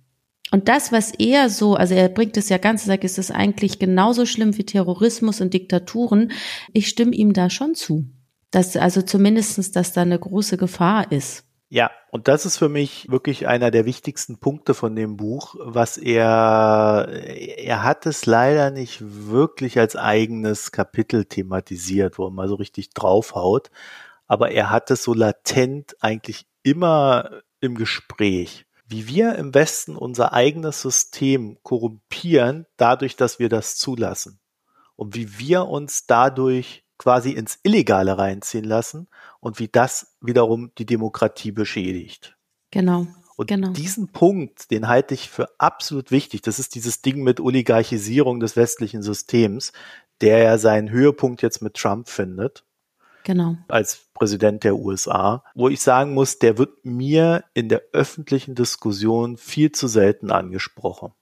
Und 0.51 0.68
das, 0.68 0.93
was 0.93 1.12
er 1.16 1.49
so, 1.49 1.75
also 1.75 1.95
er 1.95 2.09
bringt 2.11 2.37
es 2.37 2.51
ja 2.51 2.59
ganz, 2.59 2.85
sagt, 2.85 3.05
ist 3.05 3.18
es 3.18 3.31
eigentlich 3.31 3.79
genauso 3.79 4.27
schlimm 4.27 4.59
wie 4.59 4.64
Terrorismus 4.64 5.41
und 5.41 5.55
Diktaturen. 5.55 6.33
Ich 6.75 6.89
stimme 6.89 7.14
ihm 7.14 7.33
da 7.33 7.49
schon 7.49 7.75
zu. 7.75 8.11
Dass, 8.51 8.77
also 8.77 9.01
zumindestens, 9.01 9.71
dass 9.71 9.93
da 9.93 10.03
eine 10.03 10.18
große 10.18 10.57
Gefahr 10.57 11.11
ist. 11.12 11.45
Ja, 11.73 11.93
und 12.11 12.27
das 12.27 12.47
ist 12.47 12.59
für 12.59 12.68
mich 12.68 13.09
wirklich 13.11 13.47
einer 13.47 13.71
der 13.71 13.85
wichtigsten 13.85 14.39
Punkte 14.39 14.75
von 14.75 14.97
dem 14.97 15.16
Buch, 15.16 15.55
was 15.61 15.99
er, 15.99 17.07
er 17.09 17.85
hat 17.85 18.07
es 18.07 18.27
leider 18.27 18.73
nicht 18.73 18.99
wirklich 19.01 19.79
als 19.79 19.95
eigenes 19.95 20.73
Kapitel 20.73 21.27
thematisiert, 21.27 22.18
wo 22.18 22.27
er 22.27 22.33
mal 22.33 22.49
so 22.49 22.57
richtig 22.57 22.91
draufhaut, 22.91 23.71
aber 24.27 24.51
er 24.51 24.71
hat 24.71 24.91
es 24.91 25.05
so 25.05 25.14
latent 25.14 25.95
eigentlich 26.01 26.45
immer 26.64 27.31
im 27.61 27.77
Gespräch. 27.77 28.66
Wie 28.89 29.07
wir 29.07 29.37
im 29.37 29.55
Westen 29.55 29.95
unser 29.95 30.33
eigenes 30.33 30.83
System 30.83 31.57
korrumpieren, 31.62 32.66
dadurch, 32.79 33.14
dass 33.14 33.39
wir 33.39 33.49
das 33.49 33.77
zulassen. 33.77 34.41
Und 34.97 35.14
wie 35.14 35.39
wir 35.39 35.68
uns 35.68 36.07
dadurch 36.07 36.83
quasi 37.01 37.30
ins 37.30 37.59
Illegale 37.62 38.18
reinziehen 38.18 38.64
lassen 38.64 39.09
und 39.40 39.59
wie 39.59 39.68
das 39.68 40.18
wiederum 40.20 40.70
die 40.76 40.84
Demokratie 40.84 41.51
beschädigt. 41.51 42.36
Genau. 42.70 43.07
Und 43.38 43.46
genau. 43.46 43.70
diesen 43.70 44.09
Punkt, 44.09 44.70
den 44.70 44.86
halte 44.86 45.14
ich 45.14 45.30
für 45.30 45.48
absolut 45.59 46.11
wichtig. 46.11 46.42
Das 46.42 46.59
ist 46.59 46.74
dieses 46.74 47.01
Ding 47.01 47.22
mit 47.22 47.40
Oligarchisierung 47.40 48.38
des 48.38 48.55
westlichen 48.55 49.03
Systems, 49.03 49.72
der 50.20 50.42
ja 50.42 50.59
seinen 50.59 50.90
Höhepunkt 50.90 51.40
jetzt 51.40 51.62
mit 51.62 51.72
Trump 51.72 52.11
findet. 52.11 52.66
Genau. 53.24 53.57
Als 53.68 54.03
Präsident 54.12 54.62
der 54.62 54.76
USA, 54.76 55.42
wo 55.55 55.70
ich 55.70 55.80
sagen 55.80 56.12
muss, 56.12 56.38
der 56.38 56.59
wird 56.59 56.84
mir 56.84 57.44
in 57.55 57.70
der 57.70 57.82
öffentlichen 57.94 58.55
Diskussion 58.55 59.38
viel 59.38 59.72
zu 59.72 59.88
selten 59.88 60.30
angesprochen 60.30 61.14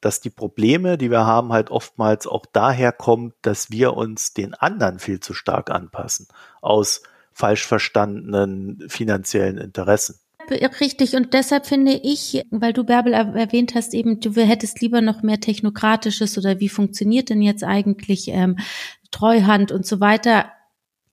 dass 0.00 0.20
die 0.20 0.30
Probleme, 0.30 0.98
die 0.98 1.10
wir 1.10 1.26
haben, 1.26 1.52
halt 1.52 1.70
oftmals 1.70 2.26
auch 2.26 2.46
daher 2.46 2.92
kommen, 2.92 3.32
dass 3.42 3.70
wir 3.70 3.94
uns 3.94 4.34
den 4.34 4.54
anderen 4.54 4.98
viel 4.98 5.20
zu 5.20 5.34
stark 5.34 5.70
anpassen, 5.70 6.28
aus 6.60 7.02
falsch 7.32 7.66
verstandenen 7.66 8.84
finanziellen 8.88 9.58
Interessen. 9.58 10.20
Richtig, 10.48 11.16
und 11.16 11.34
deshalb 11.34 11.66
finde 11.66 11.92
ich, 11.92 12.42
weil 12.50 12.72
du 12.72 12.84
Bärbel 12.84 13.12
erwähnt 13.12 13.74
hast, 13.74 13.94
eben, 13.94 14.20
du 14.20 14.32
hättest 14.32 14.80
lieber 14.80 15.00
noch 15.00 15.22
mehr 15.22 15.40
Technokratisches 15.40 16.38
oder 16.38 16.60
wie 16.60 16.68
funktioniert 16.68 17.30
denn 17.30 17.42
jetzt 17.42 17.64
eigentlich 17.64 18.28
ähm, 18.28 18.56
Treuhand 19.10 19.72
und 19.72 19.86
so 19.86 19.98
weiter. 19.98 20.52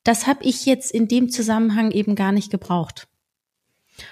Das 0.04 0.28
habe 0.28 0.44
ich 0.44 0.66
jetzt 0.66 0.92
in 0.92 1.08
dem 1.08 1.30
Zusammenhang 1.30 1.92
eben 1.92 2.16
gar 2.16 2.32
nicht 2.32 2.52
gebraucht. 2.52 3.08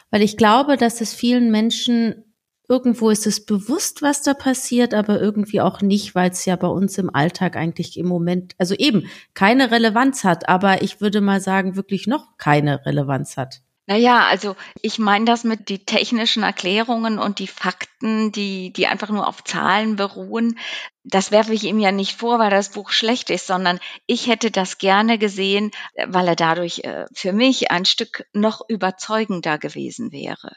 Weil 0.10 0.22
ich 0.22 0.38
glaube, 0.38 0.76
dass 0.78 1.02
es 1.02 1.14
vielen 1.14 1.52
Menschen 1.52 2.31
Irgendwo 2.72 3.10
ist 3.10 3.28
es 3.28 3.46
bewusst, 3.46 4.02
was 4.02 4.22
da 4.22 4.34
passiert, 4.34 4.94
aber 4.94 5.20
irgendwie 5.20 5.60
auch 5.60 5.82
nicht, 5.82 6.16
weil 6.16 6.30
es 6.30 6.46
ja 6.46 6.56
bei 6.56 6.70
uns 6.70 6.98
im 6.98 7.14
Alltag 7.14 7.58
eigentlich 7.58 7.98
im 7.98 8.08
Moment, 8.08 8.56
also 8.60 8.76
eben 8.76 9.10
keine 9.34 9.72
Relevanz 9.72 10.24
hat, 10.24 10.48
aber 10.48 10.82
ich 10.82 11.02
würde 11.02 11.20
mal 11.20 11.42
sagen, 11.42 11.76
wirklich 11.76 12.08
noch 12.08 12.38
keine 12.38 12.86
Relevanz 12.86 13.36
hat. 13.36 13.60
Naja, 13.88 14.26
also 14.26 14.56
ich 14.82 15.00
meine 15.00 15.26
das 15.26 15.44
mit 15.44 15.68
die 15.68 15.84
technischen 15.84 16.44
Erklärungen 16.44 17.20
und 17.20 17.40
die 17.40 17.48
Fakten, 17.48 18.32
die, 18.32 18.72
die 18.72 18.88
einfach 18.88 19.10
nur 19.10 19.28
auf 19.28 19.44
Zahlen 19.44 19.98
beruhen. 19.98 20.58
Das 21.04 21.30
werfe 21.30 21.54
ich 21.54 21.66
ihm 21.66 21.80
ja 21.80 21.92
nicht 21.92 22.16
vor, 22.18 22.40
weil 22.40 22.52
das 22.52 22.70
Buch 22.70 22.92
schlecht 22.92 23.30
ist, 23.32 23.48
sondern 23.48 23.82
ich 24.08 24.28
hätte 24.28 24.50
das 24.50 24.78
gerne 24.78 25.18
gesehen, 25.18 25.72
weil 26.08 26.26
er 26.26 26.38
dadurch 26.38 26.86
äh, 26.86 27.06
für 27.14 27.34
mich 27.34 27.70
ein 27.70 27.84
Stück 27.84 28.24
noch 28.32 28.62
überzeugender 28.70 29.58
gewesen 29.58 30.14
wäre 30.14 30.56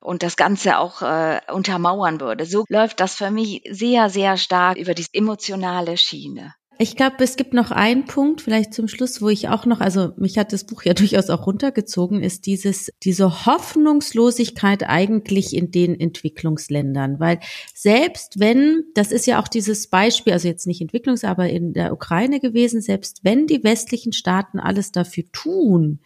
und 0.00 0.22
das 0.22 0.36
Ganze 0.36 0.78
auch 0.78 1.02
äh, 1.02 1.40
untermauern 1.52 2.20
würde. 2.20 2.46
So 2.46 2.64
läuft 2.68 3.00
das 3.00 3.14
für 3.14 3.30
mich 3.30 3.62
sehr, 3.70 4.10
sehr 4.10 4.36
stark 4.36 4.76
über 4.78 4.94
die 4.94 5.06
emotionale 5.12 5.96
Schiene. 5.96 6.54
Ich 6.82 6.96
glaube, 6.96 7.16
es 7.18 7.36
gibt 7.36 7.52
noch 7.52 7.72
einen 7.72 8.06
Punkt, 8.06 8.40
vielleicht 8.40 8.72
zum 8.72 8.88
Schluss, 8.88 9.20
wo 9.20 9.28
ich 9.28 9.50
auch 9.50 9.66
noch, 9.66 9.80
also 9.80 10.14
mich 10.16 10.38
hat 10.38 10.54
das 10.54 10.64
Buch 10.64 10.82
ja 10.82 10.94
durchaus 10.94 11.28
auch 11.28 11.46
runtergezogen, 11.46 12.22
ist 12.22 12.46
dieses, 12.46 12.90
diese 13.02 13.44
Hoffnungslosigkeit 13.44 14.84
eigentlich 14.84 15.54
in 15.54 15.70
den 15.70 16.00
Entwicklungsländern. 16.00 17.20
Weil 17.20 17.38
selbst 17.74 18.40
wenn, 18.40 18.84
das 18.94 19.12
ist 19.12 19.26
ja 19.26 19.42
auch 19.42 19.48
dieses 19.48 19.88
Beispiel, 19.88 20.32
also 20.32 20.48
jetzt 20.48 20.66
nicht 20.66 20.80
Entwicklungs, 20.80 21.22
aber 21.22 21.50
in 21.50 21.74
der 21.74 21.92
Ukraine 21.92 22.40
gewesen, 22.40 22.80
selbst 22.80 23.24
wenn 23.24 23.46
die 23.46 23.62
westlichen 23.62 24.14
Staaten 24.14 24.58
alles 24.58 24.90
dafür 24.90 25.24
tun, 25.32 25.98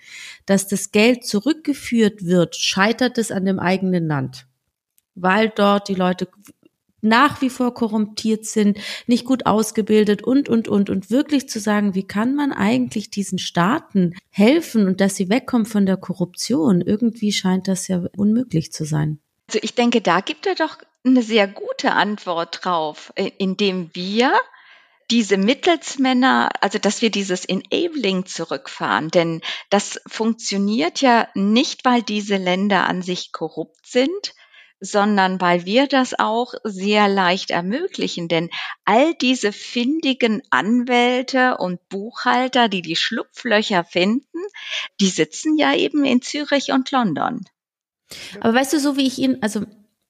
dass 0.45 0.67
das 0.67 0.91
Geld 0.91 1.25
zurückgeführt 1.25 2.27
wird, 2.27 2.57
scheitert 2.57 3.17
es 3.19 3.31
an 3.31 3.45
dem 3.45 3.61
eigenen 3.61 4.09
Land 4.09 4.49
weil 5.17 5.49
dort 5.49 5.89
die 5.89 5.95
Leute 5.95 6.27
nach 7.05 7.41
wie 7.41 7.51
vor 7.51 7.75
korrumpiert 7.75 8.47
sind, 8.47 8.79
nicht 9.07 9.25
gut 9.25 9.47
ausgebildet 9.47 10.23
und, 10.23 10.49
und, 10.49 10.69
und, 10.69 10.91
und 10.91 11.11
wirklich 11.11 11.49
zu 11.49 11.61
sagen, 11.61 11.95
wie 11.95 12.07
kann 12.07 12.35
man 12.35 12.53
eigentlich 12.53 13.11
diesen 13.11 13.39
Staaten 13.39 14.15
helfen 14.31 14.87
und 14.87 15.01
dass 15.01 15.17
sie 15.17 15.29
wegkommen 15.29 15.67
von 15.67 15.87
der 15.87 15.97
Korruption? 15.97 16.81
Irgendwie 16.81 17.33
scheint 17.33 17.69
das 17.69 17.89
ja 17.89 18.03
unmöglich 18.17 18.73
zu 18.73 18.85
sein. 18.85 19.19
Also 19.49 19.59
ich 19.63 19.75
denke, 19.75 20.01
da 20.01 20.21
gibt 20.21 20.47
er 20.47 20.55
doch 20.55 20.79
eine 21.05 21.23
sehr 21.23 21.47
gute 21.47 21.93
Antwort 21.93 22.61
drauf, 22.63 23.13
indem 23.39 23.91
wir 23.93 24.33
diese 25.11 25.37
Mittelsmänner, 25.37 26.49
also 26.61 26.79
dass 26.79 27.03
wir 27.03 27.11
dieses 27.11 27.45
Enabling 27.45 28.25
zurückfahren, 28.25 29.11
denn 29.11 29.43
das 29.69 30.01
funktioniert 30.07 31.01
ja 31.03 31.29
nicht, 31.35 31.85
weil 31.85 32.03
diese 32.03 32.37
Länder 32.37 32.89
an 32.89 33.03
sich 33.03 33.33
korrupt 33.33 33.87
sind, 33.87 34.35
sondern 34.85 35.41
weil 35.41 35.65
wir 35.65 35.87
das 35.87 36.19
auch 36.19 36.55
sehr 36.63 37.09
leicht 37.09 37.51
ermöglichen. 37.51 38.29
Denn 38.29 38.51
all 38.85 39.15
diese 39.15 39.53
findigen 39.53 40.43
Anwälte 40.51 41.57
und 41.57 41.89
Buchhalter, 41.89 42.69
die 42.69 42.83
die 42.83 42.97
Schlupflöcher 42.97 43.85
finden, 43.85 44.39
die 45.01 45.09
sitzen 45.09 45.57
ja 45.57 45.75
eben 45.75 46.05
in 46.05 46.23
Zürich 46.23 46.73
und 46.73 46.91
London. 46.91 47.45
Aber 48.41 48.55
weißt 48.55 48.75
du, 48.75 48.81
so 48.81 48.97
wie 48.97 49.07
ich 49.07 49.19
ihn, 49.19 49.39
also 49.41 49.63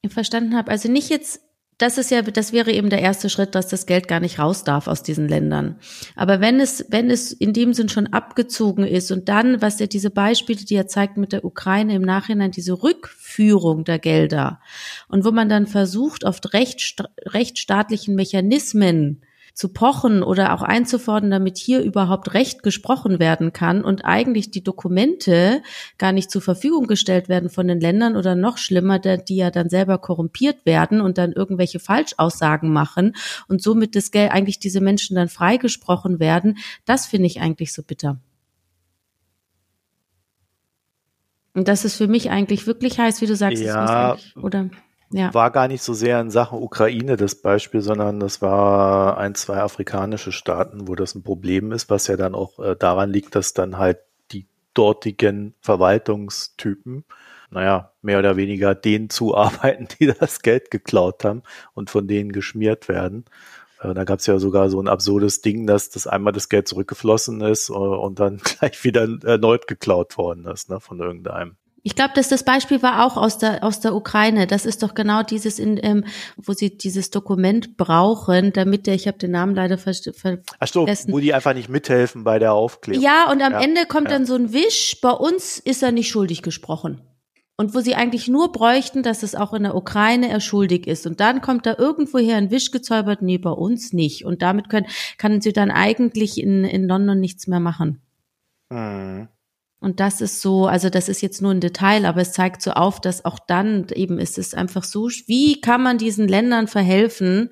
verstanden 0.09 0.57
habe, 0.57 0.71
also 0.71 0.91
nicht 0.91 1.09
jetzt 1.09 1.41
das 1.79 1.99
ist 1.99 2.11
ja, 2.11 2.23
das 2.23 2.53
wäre 2.53 2.71
eben 2.71 2.89
der 2.89 3.01
erste 3.01 3.29
Schritt, 3.29 3.55
dass 3.55 3.69
das 3.69 3.87
Geld 3.87 4.07
gar 4.07 4.21
nicht 4.21 4.39
raus 4.39 4.65
darf 4.65 4.87
aus 4.87 5.03
diesen 5.03 5.29
Ländern. 5.29 5.77
Aber 6.15 6.41
wenn 6.41 6.61
es, 6.61 6.87
wenn 6.91 7.11
es 7.11 7.33
in 7.33 7.53
dem 7.53 7.75
Sinn 7.75 7.89
schon 7.89 8.07
abgezogen 8.07 8.87
ist 8.87 9.11
und 9.11 9.29
dann, 9.29 9.61
was 9.61 9.81
er 9.81 9.89
diese 9.89 10.11
Beispiele, 10.11 10.65
die 10.65 10.77
er 10.77 10.87
zeigt 10.87 11.17
mit 11.17 11.33
der 11.33 11.45
Ukraine 11.45 11.95
im 11.95 12.03
Nachhinein, 12.03 12.53
diese 12.53 12.83
Rückführung 12.83 13.85
der 13.85 13.99
Gelder 13.99 14.61
und 15.09 15.25
wo 15.25 15.33
man 15.33 15.49
dann 15.49 15.67
versucht, 15.67 16.25
auf 16.25 16.41
rechtsstaatlichen 16.53 18.15
Mechanismen 18.15 19.23
zu 19.55 19.69
pochen 19.69 20.25
oder 20.25 20.53
auch 20.53 20.63
einzufordern, 20.63 21.31
damit 21.31 21.59
hier 21.59 21.81
überhaupt 21.81 22.35
Recht 22.35 22.65
gesprochen 22.65 23.21
werden 23.21 23.53
kann 23.53 23.85
und 23.85 24.05
eigentlich 24.05 24.51
die 24.51 24.65
Dokumente 24.65 25.63
gar 25.97 26.11
nicht 26.11 26.31
zur 26.31 26.43
Verfügung 26.43 26.89
gestellt 26.89 27.29
werden 27.29 27.49
von 27.49 27.69
den 27.69 27.81
Ländern 27.81 28.17
oder 28.17 28.35
noch 28.35 28.59
schlimmer, 28.59 28.99
die 28.99 29.37
ja 29.37 29.51
dann 29.51 29.69
selber 29.69 29.99
korrumpiert 29.99 30.67
werden 30.67 31.01
und 31.01 31.19
dann 31.19 31.33
irgendwelche 31.33 31.79
Falschaussagen 31.79 32.73
machen 32.73 33.15
und 33.47 33.63
somit 33.63 33.95
das 33.95 34.11
Geld 34.11 34.33
eigentlich 34.33 34.59
diese 34.59 34.81
Menschen 34.81 35.15
dann 35.15 35.29
freigesprochen 35.29 36.19
werden, 36.19 36.59
das 36.85 37.07
finde 37.07 37.27
ich 37.27 37.41
eigentlich 37.41 37.73
so 37.73 37.83
bitter. 37.85 38.19
Und 41.55 41.69
das 41.69 41.85
ist 41.85 41.95
für 41.95 42.09
mich 42.09 42.31
eigentlich 42.31 42.67
wirklich 42.67 42.99
heiß, 42.99 43.21
wie 43.21 43.27
du 43.27 43.37
sagst, 43.37 43.63
ja, 43.63 44.17
oder? 44.43 44.71
Ja. 45.11 45.33
war 45.33 45.51
gar 45.51 45.69
nicht 45.69 45.83
so 45.83 45.95
sehr 45.95 46.21
in 46.21 46.31
Sachen 46.31 46.63
Ukraine 46.63 47.17
das 47.17 47.37
Beispiel, 47.37 47.81
sondern 47.81 48.21
das 48.21 48.43
war 48.43 49.19
ein, 49.19 49.35
zwei 49.35 49.59
afrikanische 49.59 50.33
Staaten, 50.33 50.89
wo 50.89 50.95
das 50.95 51.15
ein 51.15 51.23
Problem 51.23 51.73
ist, 51.73 51.91
was 51.91 52.07
ja 52.07 52.17
dann 52.17 52.35
auch 52.35 52.59
äh, 52.59 52.77
daran 52.77 53.11
liegt, 53.11 53.35
dass 53.35 53.55
dann 53.55 53.79
halt 53.79 53.99
die 54.33 54.47
dortigen 54.75 55.55
Verwaltungstypen, 55.61 57.05
naja, 57.51 57.93
mehr 58.03 58.19
oder 58.19 58.37
weniger 58.37 58.75
denen 58.75 59.11
zuarbeiten, 59.11 59.89
die 60.01 60.07
das 60.07 60.43
Geld 60.43 60.71
geklaut 60.71 61.25
haben 61.25 61.43
und 61.75 61.91
von 61.91 62.09
denen 62.09 62.33
geschmiert 62.33 62.89
werden. 62.89 63.25
Äh, 63.81 63.95
da 63.95 64.05
gab 64.05 64.19
es 64.19 64.27
ja 64.27 64.39
sogar 64.39 64.71
so 64.71 64.81
ein 64.81 64.89
absurdes 64.89 65.43
Ding, 65.43 65.67
dass 65.67 65.91
das 65.91 66.07
einmal 66.07 66.33
das 66.33 66.49
Geld 66.49 66.67
zurückgeflossen 66.69 67.41
ist 67.43 67.69
äh, 67.69 67.73
und 67.73 68.19
dann 68.19 68.39
gleich 68.45 68.83
wieder 68.85 69.09
erneut 69.25 69.67
geklaut 69.67 70.17
worden 70.19 70.47
ist, 70.47 70.71
ne, 70.71 70.81
von 70.81 70.99
irgendeinem. 70.99 71.57
Ich 71.87 71.95
glaube, 71.95 72.15
dass 72.15 72.31
das 72.31 72.45
Beispiel 72.45 72.83
war 72.83 73.05
auch 73.05 73.19
aus 73.19 73.37
der 73.37 73.63
aus 73.63 73.79
der 73.79 73.95
Ukraine. 73.95 74.47
Das 74.47 74.65
ist 74.65 74.83
doch 74.83 74.95
genau 74.95 75.23
dieses, 75.23 75.59
in, 75.59 75.79
ähm, 75.83 76.05
wo 76.39 76.55
sie 76.55 76.79
dieses 76.79 77.11
Dokument 77.11 77.77
brauchen, 77.77 78.55
damit 78.55 78.87
der, 78.87 78.95
ich 78.95 79.07
habe 79.07 79.19
den 79.19 79.33
Namen 79.33 79.55
leider 79.55 79.77
ver 79.77 79.93
vergessen. 79.93 80.43
Ach 80.59 80.67
so, 80.67 80.87
wo 81.09 81.19
die 81.19 81.35
einfach 81.35 81.53
nicht 81.53 81.69
mithelfen 81.69 82.25
bei 82.25 82.39
der 82.39 82.55
Aufklärung. 82.55 83.03
Ja, 83.03 83.31
und 83.31 83.43
am 83.43 83.53
ja, 83.53 83.61
Ende 83.61 83.85
kommt 83.85 84.09
ja. 84.09 84.15
dann 84.15 84.25
so 84.25 84.35
ein 84.35 84.55
Wisch. 84.55 84.97
Bei 85.03 85.11
uns 85.11 85.59
ist 85.59 85.83
er 85.83 85.93
nicht 85.93 86.09
schuldig 86.09 86.41
gesprochen. 86.41 87.03
Und 87.57 87.75
wo 87.75 87.81
sie 87.81 87.95
eigentlich 87.95 88.29
nur 88.29 88.51
bräuchten, 88.51 89.03
dass 89.03 89.23
es 89.23 89.35
auch 89.35 89.53
in 89.53 89.65
der 89.65 89.77
Ukraine 89.77 90.31
er 90.31 90.41
schuldig 90.41 90.87
ist. 90.87 91.07
Und 91.07 91.21
dann 91.21 91.43
kommt 91.43 91.67
da 91.67 91.77
irgendwoher 91.77 92.37
ein 92.37 92.51
Wisch 92.51 92.71
gezaubert, 92.71 93.21
nee, 93.21 93.37
bei 93.39 93.51
uns 93.51 93.93
nicht. 93.93 94.25
Und 94.25 94.41
damit 94.41 94.71
können, 94.71 94.87
kann 95.19 95.43
sie 95.43 95.53
dann 95.53 95.71
eigentlich 95.71 96.41
in, 96.41 96.65
in 96.65 96.89
London 96.89 97.21
nichts 97.21 97.47
mehr 97.47 97.61
machen. 97.61 98.01
Hm. 98.73 99.29
Und 99.85 100.01
das 100.01 100.23
ist 100.23 100.41
so, 100.41 100.67
also 100.67 100.89
das 100.89 101.11
ist 101.11 101.21
jetzt 101.21 101.43
nur 101.43 101.51
ein 101.51 101.61
Detail, 101.61 102.07
aber 102.07 102.23
es 102.23 102.33
zeigt 102.33 102.63
so 102.63 102.71
auf, 102.71 103.03
dass 103.03 103.27
auch 103.27 103.39
dann 103.39 103.87
eben 103.93 104.19
ist 104.19 104.39
es 104.39 104.55
einfach 104.55 104.83
so, 104.83 105.11
wie 105.27 105.61
kann 105.61 105.83
man 105.83 105.99
diesen 105.99 106.27
Ländern 106.27 106.69
verhelfen, 106.69 107.51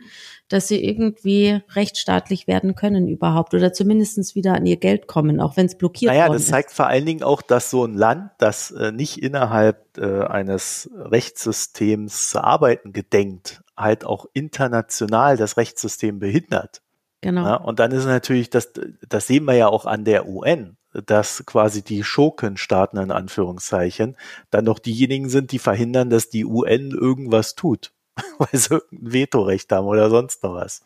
dass 0.48 0.66
sie 0.66 0.82
irgendwie 0.82 1.60
rechtsstaatlich 1.74 2.46
werden 2.46 2.74
können 2.74 3.06
überhaupt 3.06 3.52
oder 3.52 3.74
zumindestens 3.74 4.34
wieder 4.34 4.54
an 4.54 4.64
ihr 4.64 4.78
Geld 4.78 5.08
kommen, 5.08 5.42
auch 5.42 5.58
wenn 5.58 5.66
es 5.66 5.76
blockiert 5.76 6.10
naja, 6.10 6.28
worden 6.28 6.38
ist. 6.38 6.48
Naja, 6.48 6.62
das 6.62 6.66
zeigt 6.68 6.74
vor 6.74 6.86
allen 6.86 7.04
Dingen 7.04 7.22
auch, 7.22 7.42
dass 7.42 7.68
so 7.68 7.84
ein 7.84 7.92
Land, 7.92 8.30
das 8.38 8.70
äh, 8.70 8.92
nicht 8.92 9.22
innerhalb 9.22 9.98
äh, 9.98 10.22
eines 10.24 10.90
Rechtssystems 10.94 12.30
zu 12.30 12.42
arbeiten 12.42 12.94
gedenkt, 12.94 13.62
halt 13.76 14.06
auch 14.06 14.24
international 14.32 15.36
das 15.36 15.58
Rechtssystem 15.58 16.18
behindert. 16.18 16.80
Genau. 17.20 17.44
Ja, 17.44 17.54
und 17.56 17.78
dann 17.78 17.92
ist 17.92 18.06
natürlich, 18.06 18.48
das, 18.48 18.72
das 19.06 19.26
sehen 19.26 19.44
wir 19.44 19.54
ja 19.54 19.68
auch 19.68 19.84
an 19.84 20.06
der 20.06 20.26
UN 20.26 20.78
dass 20.93 21.45
quasi 21.47 21.82
die 21.82 22.05
Schurkenstaaten 22.05 22.99
in 22.99 23.11
Anführungszeichen 23.11 24.16
dann 24.51 24.64
noch 24.64 24.78
diejenigen 24.78 25.28
sind, 25.28 25.53
die 25.53 25.59
verhindern, 25.59 26.11
dass 26.11 26.28
die 26.28 26.45
UN 26.45 26.90
irgendwas 26.90 27.55
tut, 27.55 27.93
weil 28.38 28.49
sie 28.53 28.76
ein 28.76 29.12
Vetorecht 29.12 29.72
haben 29.72 29.86
oder 29.86 30.11
sonst 30.11 30.43
noch 30.43 30.55
was. 30.55 30.82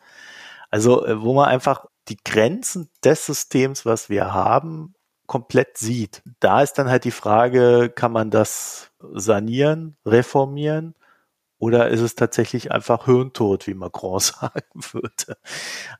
Also 0.69 1.05
äh, 1.05 1.21
wo 1.21 1.33
man 1.33 1.49
einfach 1.49 1.85
die 2.07 2.17
Grenzen 2.23 2.89
des 3.03 3.25
Systems, 3.25 3.85
was 3.85 4.09
wir 4.09 4.33
haben, 4.33 4.93
komplett 5.25 5.77
sieht. 5.77 6.23
Da 6.39 6.61
ist 6.61 6.73
dann 6.73 6.89
halt 6.89 7.03
die 7.03 7.11
Frage, 7.11 7.91
kann 7.93 8.13
man 8.13 8.31
das 8.31 8.91
sanieren, 9.13 9.97
reformieren 10.05 10.95
oder 11.59 11.89
ist 11.89 12.01
es 12.01 12.13
tatsächlich 12.15 12.71
einfach 12.71 13.05
Hirntod, 13.05 13.65
wie 13.65 13.73
Macron 13.73 14.19
sagen 14.19 14.61
würde? 14.91 15.37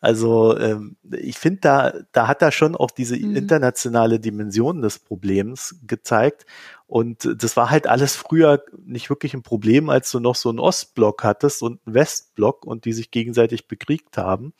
Also 0.01 0.58
ähm, 0.58 0.97
ich 1.12 1.38
finde, 1.39 1.60
da, 1.62 1.93
da 2.12 2.28
hat 2.28 2.41
er 2.41 2.51
schon 2.51 2.76
auch 2.76 2.91
diese 2.91 3.18
mhm. 3.18 3.36
internationale 3.36 4.20
Dimension 4.20 4.82
des 4.82 4.99
Problems 4.99 5.80
gezeigt. 5.86 6.45
Und 6.86 7.28
das 7.41 7.58
war 7.58 7.70
halt 7.70 7.88
alles 7.88 8.16
früher 8.16 8.64
nicht 8.86 9.10
wirklich 9.10 9.34
ein 9.34 9.43
Problem, 9.43 9.89
als 9.89 10.12
du 10.12 10.20
noch 10.20 10.36
so 10.36 10.49
einen 10.49 10.60
Ostblock 10.60 11.24
hattest 11.24 11.62
und 11.64 11.82
einen 11.86 11.95
Westblock 11.95 12.66
und 12.66 12.86
die 12.86 12.93
sich 12.93 13.12
gegenseitig 13.12 13.68
bekriegt 13.68 14.18
haben. 14.18 14.53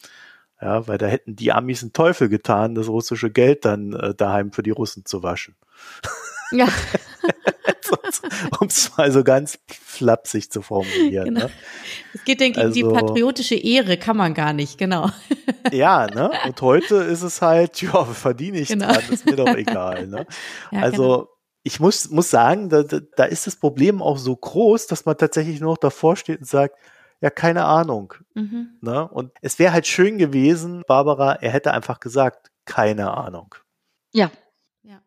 Ja, 0.62 0.88
weil 0.88 0.98
da 0.98 1.06
hätten 1.06 1.36
die 1.36 1.52
Amis 1.52 1.84
einen 1.84 1.94
Teufel 1.94 2.30
getan, 2.30 2.74
das 2.74 2.88
russische 2.88 3.30
Geld 3.30 3.66
dann 3.66 3.94
äh, 3.94 4.16
daheim 4.16 4.52
für 4.52 4.64
die 4.64 4.72
Russen 4.72 5.06
zu 5.06 5.22
waschen. 5.22 5.56
Ja. 6.52 6.68
um 8.60 8.68
es 8.68 8.96
mal 8.98 9.12
so 9.12 9.24
ganz 9.24 9.60
flapsig 9.68 10.52
zu 10.52 10.62
formulieren. 10.62 11.26
Genau. 11.26 11.46
Ne? 11.46 11.52
Es 12.14 12.24
geht, 12.24 12.40
denke 12.40 12.60
ich, 12.60 12.66
also, 12.66 12.74
die 12.74 12.84
patriotische 12.84 13.56
Ehre 13.56 13.98
kann 13.98 14.18
man 14.18 14.34
gar 14.34 14.54
nicht, 14.54 14.78
genau. 14.78 15.10
Ja, 15.72 16.08
ne? 16.08 16.32
Und 16.46 16.62
heute 16.62 16.96
ist 16.96 17.24
es 17.24 17.42
halt, 17.42 17.82
ja, 17.82 18.06
verdiene 18.06 18.60
ich 18.60 18.70
genau. 18.70 18.88
dran, 18.88 19.04
ist 19.10 19.26
mir 19.26 19.36
doch 19.36 19.54
egal. 19.54 20.08
Ne? 20.08 20.26
Ja, 20.72 20.82
also 20.82 21.04
genau. 21.04 21.30
ich 21.64 21.80
muss, 21.82 22.10
muss 22.10 22.30
sagen, 22.30 22.70
da, 22.70 22.84
da 22.84 23.24
ist 23.26 23.48
das 23.48 23.58
Problem 23.58 24.02
auch 24.02 24.18
so 24.18 24.36
groß, 24.36 24.88
dass 24.88 25.06
man 25.06 25.18
tatsächlich 25.18 25.60
nur 25.60 25.72
noch 25.72 25.78
davor 25.78 26.16
steht 26.16 26.40
und 26.40 26.48
sagt, 26.48 26.78
ja, 27.22 27.30
keine 27.30 27.66
Ahnung. 27.66 28.14
Mhm. 28.36 28.78
Ne? 28.82 29.08
Und 29.08 29.32
es 29.42 29.60
wäre 29.60 29.74
halt 29.74 29.88
schön 29.88 30.18
gewesen, 30.18 30.84
Barbara, 30.88 31.34
er 31.34 31.52
hätte 31.52 31.74
einfach 31.74 32.00
gesagt, 32.00 32.52
keine 32.66 33.12
Ahnung. 33.16 33.56
Ja. 34.14 34.32
Ja. 34.84 35.02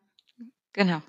Genau. 0.73 1.01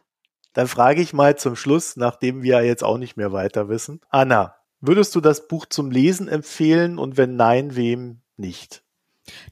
Dann 0.53 0.69
frage 0.69 1.01
ich 1.01 1.13
mal 1.13 1.37
zum 1.37 1.57
Schluss, 1.57 1.97
nachdem 1.97 2.43
wir 2.43 2.63
jetzt 2.63 2.85
auch 2.85 2.99
nicht 2.99 3.17
mehr 3.17 3.33
weiter 3.33 3.69
wissen. 3.69 4.01
Anna, 4.11 4.55
würdest 4.81 5.15
du 5.15 5.21
das 5.21 5.49
Buch 5.49 5.67
zum 5.67 5.91
Lesen 5.91 6.29
empfehlen 6.29 6.99
und 6.99 7.17
wenn 7.17 7.37
nein, 7.37 7.75
wem 7.75 8.21
nicht? 8.37 8.83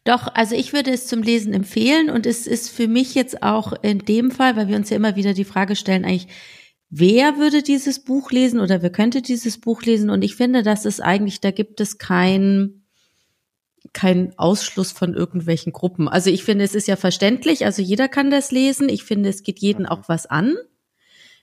Doch, 0.04 0.28
also 0.34 0.54
ich 0.54 0.72
würde 0.72 0.90
es 0.90 1.06
zum 1.06 1.22
Lesen 1.22 1.52
empfehlen 1.52 2.10
und 2.10 2.26
es 2.26 2.46
ist 2.46 2.70
für 2.70 2.88
mich 2.88 3.14
jetzt 3.14 3.42
auch 3.42 3.72
in 3.82 4.00
dem 4.00 4.30
Fall, 4.30 4.56
weil 4.56 4.68
wir 4.68 4.76
uns 4.76 4.90
ja 4.90 4.96
immer 4.96 5.16
wieder 5.16 5.32
die 5.32 5.44
Frage 5.44 5.76
stellen, 5.76 6.04
eigentlich, 6.04 6.28
wer 6.90 7.38
würde 7.38 7.62
dieses 7.62 8.02
Buch 8.02 8.32
lesen 8.32 8.60
oder 8.60 8.82
wer 8.82 8.90
könnte 8.90 9.22
dieses 9.22 9.58
Buch 9.58 9.82
lesen? 9.82 10.10
Und 10.10 10.22
ich 10.22 10.36
finde, 10.36 10.62
dass 10.62 10.84
es 10.84 11.00
eigentlich, 11.00 11.40
da 11.40 11.52
gibt 11.52 11.80
es 11.80 11.98
kein, 11.98 12.82
kein 13.92 14.36
Ausschluss 14.36 14.92
von 14.92 15.14
irgendwelchen 15.14 15.72
Gruppen. 15.72 16.08
Also 16.08 16.30
ich 16.30 16.44
finde, 16.44 16.64
es 16.64 16.74
ist 16.74 16.88
ja 16.88 16.96
verständlich, 16.96 17.64
also 17.64 17.80
jeder 17.80 18.08
kann 18.08 18.30
das 18.30 18.50
lesen. 18.50 18.88
Ich 18.88 19.04
finde, 19.04 19.28
es 19.28 19.42
geht 19.42 19.60
jeden 19.60 19.86
auch 19.86 20.08
was 20.08 20.26
an. 20.26 20.56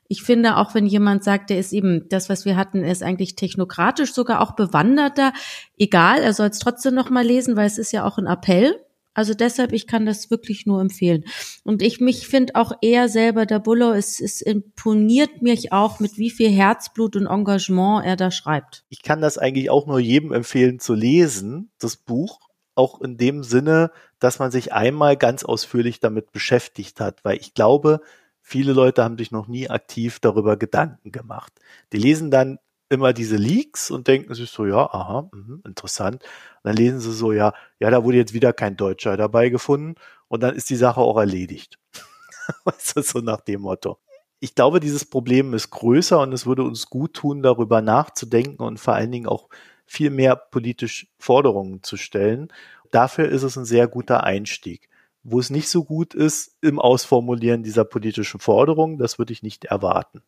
Ich 0.09 0.23
finde, 0.23 0.57
auch 0.57 0.73
wenn 0.73 0.85
jemand 0.85 1.23
sagt, 1.23 1.49
der 1.49 1.59
ist 1.59 1.73
eben, 1.73 2.07
das, 2.09 2.29
was 2.29 2.45
wir 2.45 2.55
hatten, 2.55 2.83
ist 2.83 3.03
eigentlich 3.03 3.35
technokratisch 3.35 4.13
sogar 4.13 4.41
auch 4.41 4.51
bewanderter, 4.51 5.33
egal, 5.77 6.21
er 6.21 6.33
soll 6.33 6.47
es 6.47 6.59
trotzdem 6.59 6.93
noch 6.93 7.09
mal 7.09 7.25
lesen, 7.25 7.57
weil 7.57 7.67
es 7.67 7.77
ist 7.77 7.91
ja 7.91 8.05
auch 8.05 8.17
ein 8.17 8.27
Appell. 8.27 8.75
Also 9.17 9.33
deshalb, 9.33 9.73
ich 9.73 9.87
kann 9.87 10.05
das 10.05 10.29
wirklich 10.29 10.67
nur 10.67 10.79
empfehlen. 10.79 11.23
Und 11.63 11.81
ich 11.81 11.99
mich 11.99 12.27
finde 12.27 12.53
auch 12.53 12.71
eher 12.81 13.09
selber, 13.09 13.47
der 13.47 13.57
Bullo, 13.57 13.91
es, 13.91 14.21
es 14.21 14.41
imponiert 14.41 15.41
mich 15.41 15.73
auch, 15.73 15.99
mit 15.99 16.19
wie 16.19 16.29
viel 16.29 16.51
Herzblut 16.51 17.15
und 17.15 17.25
Engagement 17.25 18.05
er 18.05 18.15
da 18.15 18.29
schreibt. 18.29 18.85
Ich 18.89 19.01
kann 19.01 19.19
das 19.19 19.39
eigentlich 19.39 19.71
auch 19.71 19.87
nur 19.87 19.99
jedem 19.99 20.33
empfehlen 20.33 20.79
zu 20.79 20.93
lesen, 20.93 21.71
das 21.79 21.97
Buch. 21.97 22.41
Auch 22.75 23.01
in 23.01 23.17
dem 23.17 23.41
Sinne, 23.41 23.89
dass 24.19 24.37
man 24.37 24.51
sich 24.51 24.71
einmal 24.71 25.17
ganz 25.17 25.43
ausführlich 25.43 25.99
damit 25.99 26.31
beschäftigt 26.31 26.99
hat, 26.99 27.25
weil 27.25 27.37
ich 27.37 27.55
glaube, 27.55 28.01
Viele 28.49 28.71
Leute 28.71 29.03
haben 29.03 29.17
sich 29.17 29.31
noch 29.31 29.49
nie 29.49 29.69
aktiv 29.69 30.19
darüber 30.21 30.55
Gedanken 30.55 31.11
gemacht. 31.11 31.51
Die 31.91 31.97
lesen 31.97 32.31
dann 32.31 32.59
immer 32.89 33.13
diese 33.13 33.35
Leaks 33.37 33.91
und 33.91 34.07
denken 34.07 34.33
sich 34.35 34.49
so, 34.51 34.65
ja, 34.65 34.85
aha, 34.91 35.29
mh, 35.33 35.59
interessant. 35.65 36.23
Und 36.23 36.61
dann 36.63 36.75
lesen 36.75 36.99
sie 36.99 37.13
so, 37.13 37.31
ja, 37.33 37.53
ja, 37.79 37.89
da 37.89 38.03
wurde 38.03 38.17
jetzt 38.17 38.33
wieder 38.33 38.53
kein 38.53 38.77
Deutscher 38.77 39.17
dabei 39.17 39.49
gefunden 39.49 39.95
und 40.27 40.41
dann 40.43 40.55
ist 40.55 40.69
die 40.69 40.75
Sache 40.75 41.01
auch 41.01 41.17
erledigt. 41.17 41.79
so 42.77 43.19
nach 43.19 43.41
dem 43.41 43.61
Motto. 43.61 43.99
ich 44.39 44.55
glaube, 44.55 44.79
dieses 44.79 45.05
Problem 45.05 45.53
ist 45.53 45.69
größer 45.71 46.19
und 46.21 46.33
es 46.33 46.45
würde 46.45 46.63
uns 46.63 46.87
gut 46.89 47.13
tun, 47.15 47.41
darüber 47.43 47.81
nachzudenken 47.81 48.63
und 48.63 48.79
vor 48.79 48.93
allen 48.95 49.11
Dingen 49.11 49.27
auch 49.27 49.49
viel 49.85 50.09
mehr 50.11 50.35
politisch 50.35 51.07
Forderungen 51.19 51.83
zu 51.83 51.97
stellen. 51.97 52.49
Dafür 52.91 53.29
ist 53.29 53.43
es 53.43 53.57
ein 53.57 53.65
sehr 53.65 53.87
guter 53.87 54.23
Einstieg. 54.23 54.89
Wo 55.23 55.39
es 55.39 55.49
nicht 55.49 55.69
so 55.69 55.83
gut 55.83 56.13
ist 56.13 56.57
im 56.61 56.79
Ausformulieren 56.79 57.63
dieser 57.63 57.83
politischen 57.85 58.39
Forderungen, 58.39 58.97
das 58.97 59.19
würde 59.19 59.33
ich 59.33 59.43
nicht 59.43 59.65
erwarten, 59.65 60.21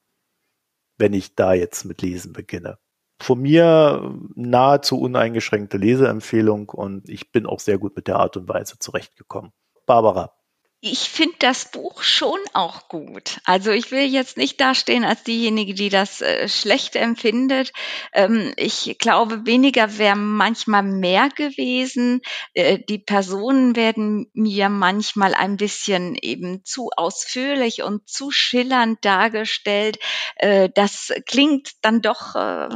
wenn 1.00 1.14
ich 1.14 1.36
da 1.36 1.54
jetzt 1.54 1.86
mit 1.86 2.02
Lesen 2.02 2.34
beginne. 2.34 2.78
Von 3.22 3.42
mir 3.42 4.16
nahezu 4.36 5.00
uneingeschränkte 5.00 5.78
Leseempfehlung 5.78 6.70
und 6.70 7.10
ich 7.10 7.32
bin 7.32 7.46
auch 7.46 7.60
sehr 7.60 7.78
gut 7.78 7.96
mit 7.96 8.08
der 8.08 8.18
Art 8.18 8.38
und 8.38 8.48
Weise 8.48 8.80
zurechtgekommen. 8.80 9.52
Barbara. 9.86 10.39
Ich 10.82 11.10
finde 11.10 11.36
das 11.40 11.72
Buch 11.72 12.04
schon 12.04 12.40
auch 12.54 12.88
gut. 12.88 13.42
Also 13.44 13.72
ich 13.72 13.92
will 13.92 14.06
jetzt 14.06 14.38
nicht 14.38 14.62
dastehen 14.62 15.04
als 15.04 15.24
diejenige, 15.24 15.74
die 15.74 15.90
das 15.90 16.22
äh, 16.22 16.48
schlecht 16.48 16.96
empfindet. 16.96 17.74
Ähm, 18.14 18.54
ich 18.56 18.96
glaube, 18.98 19.46
weniger 19.46 19.98
wäre 19.98 20.16
manchmal 20.16 20.84
mehr 20.84 21.28
gewesen. 21.36 22.22
Äh, 22.54 22.80
die 22.88 22.98
Personen 22.98 23.76
werden 23.76 24.32
mir 24.34 24.70
manchmal 24.70 25.34
ein 25.34 25.58
bisschen 25.58 26.16
eben 26.16 26.64
zu 26.64 26.92
ausführlich 26.96 27.84
und 27.84 28.08
zu 28.08 28.32
schillernd 28.32 29.04
dargestellt. 29.04 30.00
Äh, 30.38 30.70
das 30.74 31.12
klingt 31.26 31.72
dann 31.82 32.02
doch, 32.02 32.36
äh, 32.36 32.70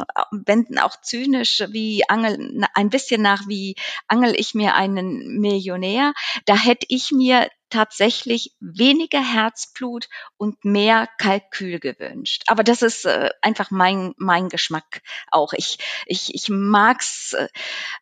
wenn 0.45 0.77
auch 0.77 0.99
zynisch, 0.99 1.63
wie 1.69 2.03
Angel, 2.09 2.67
ein 2.73 2.89
bisschen 2.89 3.21
nach 3.21 3.47
wie 3.47 3.77
angel 4.09 4.37
ich 4.37 4.53
mir 4.53 4.75
einen 4.75 5.39
Millionär. 5.39 6.13
Da 6.45 6.57
hätte 6.57 6.85
ich 6.89 7.11
mir 7.11 7.47
tatsächlich 7.73 8.55
weniger 8.59 9.19
Herzblut 9.19 10.07
und 10.37 10.63
mehr 10.63 11.09
Kalkül 11.17 11.79
gewünscht. 11.79 12.43
Aber 12.45 12.63
das 12.63 12.83
ist 12.83 13.05
äh, 13.05 13.31
einfach 13.41 13.71
mein, 13.71 14.13
mein 14.17 14.47
Geschmack 14.47 15.01
auch. 15.31 15.53
Ich, 15.53 15.79
ich, 16.05 16.35
ich 16.35 16.49
mag's, 16.49 17.33
äh, 17.33 17.47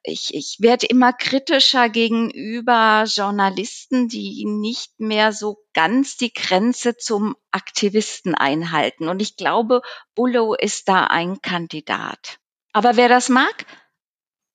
ich, 0.03 0.34
ich 0.34 0.57
werde 0.59 0.88
immer 0.88 1.13
kritischer 1.13 1.88
gegenüber 1.88 3.05
Journalisten, 3.07 4.09
die 4.09 4.45
nicht 4.45 4.99
mehr 4.99 5.32
so 5.32 5.63
ganz 5.74 6.17
die 6.17 6.34
Grenze 6.34 6.97
zum 6.97 7.38
Aktivisten 7.51 8.36
einhalten. 8.36 9.07
Und 9.07 9.22
ich 9.22 9.38
glaube, 9.38 9.82
Bullow 10.15 10.53
ist 10.53 10.89
da 10.89 11.05
ein 11.05 11.41
Kandidat. 11.41 12.39
Aber 12.74 12.97
wer 12.97 13.07
das 13.07 13.30
mag, 13.30 13.65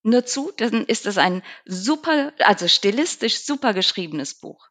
nur 0.02 0.26
zu, 0.26 0.52
dann 0.56 0.84
ist 0.84 1.06
es 1.06 1.16
ein 1.16 1.42
super, 1.64 2.34
also 2.40 2.68
stilistisch 2.68 3.44
super 3.44 3.72
geschriebenes 3.72 4.34
Buch. 4.34 4.68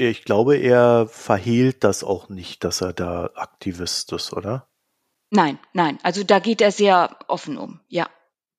Ich 0.00 0.24
glaube, 0.24 0.56
er 0.56 1.08
verhehlt 1.08 1.84
das 1.84 2.04
auch 2.04 2.30
nicht, 2.30 2.64
dass 2.64 2.80
er 2.80 2.94
da 2.94 3.28
Aktivist 3.34 4.10
ist, 4.12 4.32
oder? 4.32 4.66
Nein, 5.28 5.58
nein. 5.74 5.98
Also 6.02 6.24
da 6.24 6.38
geht 6.38 6.62
er 6.62 6.72
sehr 6.72 7.18
offen 7.28 7.58
um, 7.58 7.80
ja. 7.86 8.08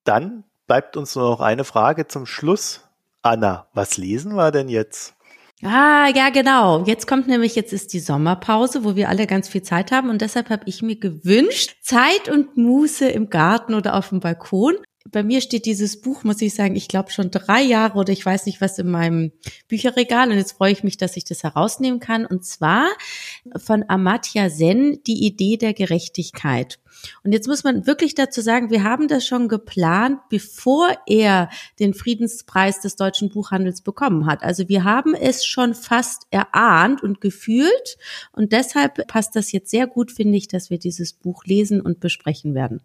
Dann 0.03 0.43
bleibt 0.67 0.97
uns 0.97 1.15
nur 1.15 1.31
noch 1.31 1.41
eine 1.41 1.63
Frage 1.63 2.05
zum 2.05 2.27
Schluss. 2.27 2.87
Anna, 3.23 3.67
was 3.73 3.97
lesen 3.97 4.35
wir 4.35 4.51
denn 4.51 4.69
jetzt? 4.69 5.15
Ah, 5.63 6.09
ja, 6.13 6.29
genau. 6.29 6.83
Jetzt 6.85 7.07
kommt 7.07 7.27
nämlich, 7.27 7.55
jetzt 7.55 7.73
ist 7.73 7.91
die 7.93 7.99
Sommerpause, 7.99 8.83
wo 8.83 8.95
wir 8.95 9.09
alle 9.09 9.25
ganz 9.25 9.49
viel 9.49 9.63
Zeit 9.63 9.91
haben 9.91 10.11
und 10.11 10.21
deshalb 10.21 10.51
habe 10.51 10.65
ich 10.67 10.83
mir 10.83 10.99
gewünscht, 10.99 11.75
Zeit 11.81 12.29
und 12.29 12.55
Muße 12.55 13.07
im 13.07 13.31
Garten 13.31 13.73
oder 13.73 13.95
auf 13.95 14.09
dem 14.09 14.19
Balkon 14.19 14.75
bei 15.09 15.23
mir 15.23 15.41
steht 15.41 15.65
dieses 15.65 15.99
Buch, 16.01 16.23
muss 16.23 16.41
ich 16.41 16.53
sagen, 16.53 16.75
ich 16.75 16.87
glaube 16.87 17.11
schon 17.11 17.31
drei 17.31 17.61
Jahre 17.61 17.97
oder 17.97 18.13
ich 18.13 18.25
weiß 18.25 18.45
nicht 18.45 18.61
was 18.61 18.77
in 18.77 18.89
meinem 18.89 19.31
Bücherregal 19.67 20.29
und 20.29 20.37
jetzt 20.37 20.53
freue 20.53 20.71
ich 20.71 20.83
mich, 20.83 20.97
dass 20.97 21.17
ich 21.17 21.25
das 21.25 21.43
herausnehmen 21.43 21.99
kann 21.99 22.25
und 22.25 22.45
zwar 22.45 22.87
von 23.57 23.83
Amartya 23.87 24.49
Sen, 24.49 25.01
die 25.07 25.25
Idee 25.25 25.57
der 25.57 25.73
Gerechtigkeit. 25.73 26.79
Und 27.23 27.31
jetzt 27.31 27.47
muss 27.47 27.63
man 27.63 27.87
wirklich 27.87 28.13
dazu 28.13 28.41
sagen, 28.41 28.69
wir 28.69 28.83
haben 28.83 29.07
das 29.07 29.25
schon 29.25 29.47
geplant, 29.47 30.19
bevor 30.29 30.89
er 31.07 31.49
den 31.79 31.93
Friedenspreis 31.93 32.81
des 32.81 32.95
deutschen 32.95 33.29
Buchhandels 33.29 33.81
bekommen 33.81 34.27
hat. 34.27 34.43
Also 34.43 34.69
wir 34.69 34.83
haben 34.83 35.15
es 35.15 35.45
schon 35.45 35.73
fast 35.73 36.27
erahnt 36.29 37.01
und 37.01 37.21
gefühlt 37.21 37.97
und 38.33 38.51
deshalb 38.51 39.07
passt 39.07 39.35
das 39.35 39.51
jetzt 39.51 39.71
sehr 39.71 39.87
gut, 39.87 40.11
finde 40.11 40.37
ich, 40.37 40.47
dass 40.47 40.69
wir 40.69 40.77
dieses 40.77 41.13
Buch 41.13 41.45
lesen 41.45 41.81
und 41.81 41.99
besprechen 41.99 42.53
werden. 42.53 42.81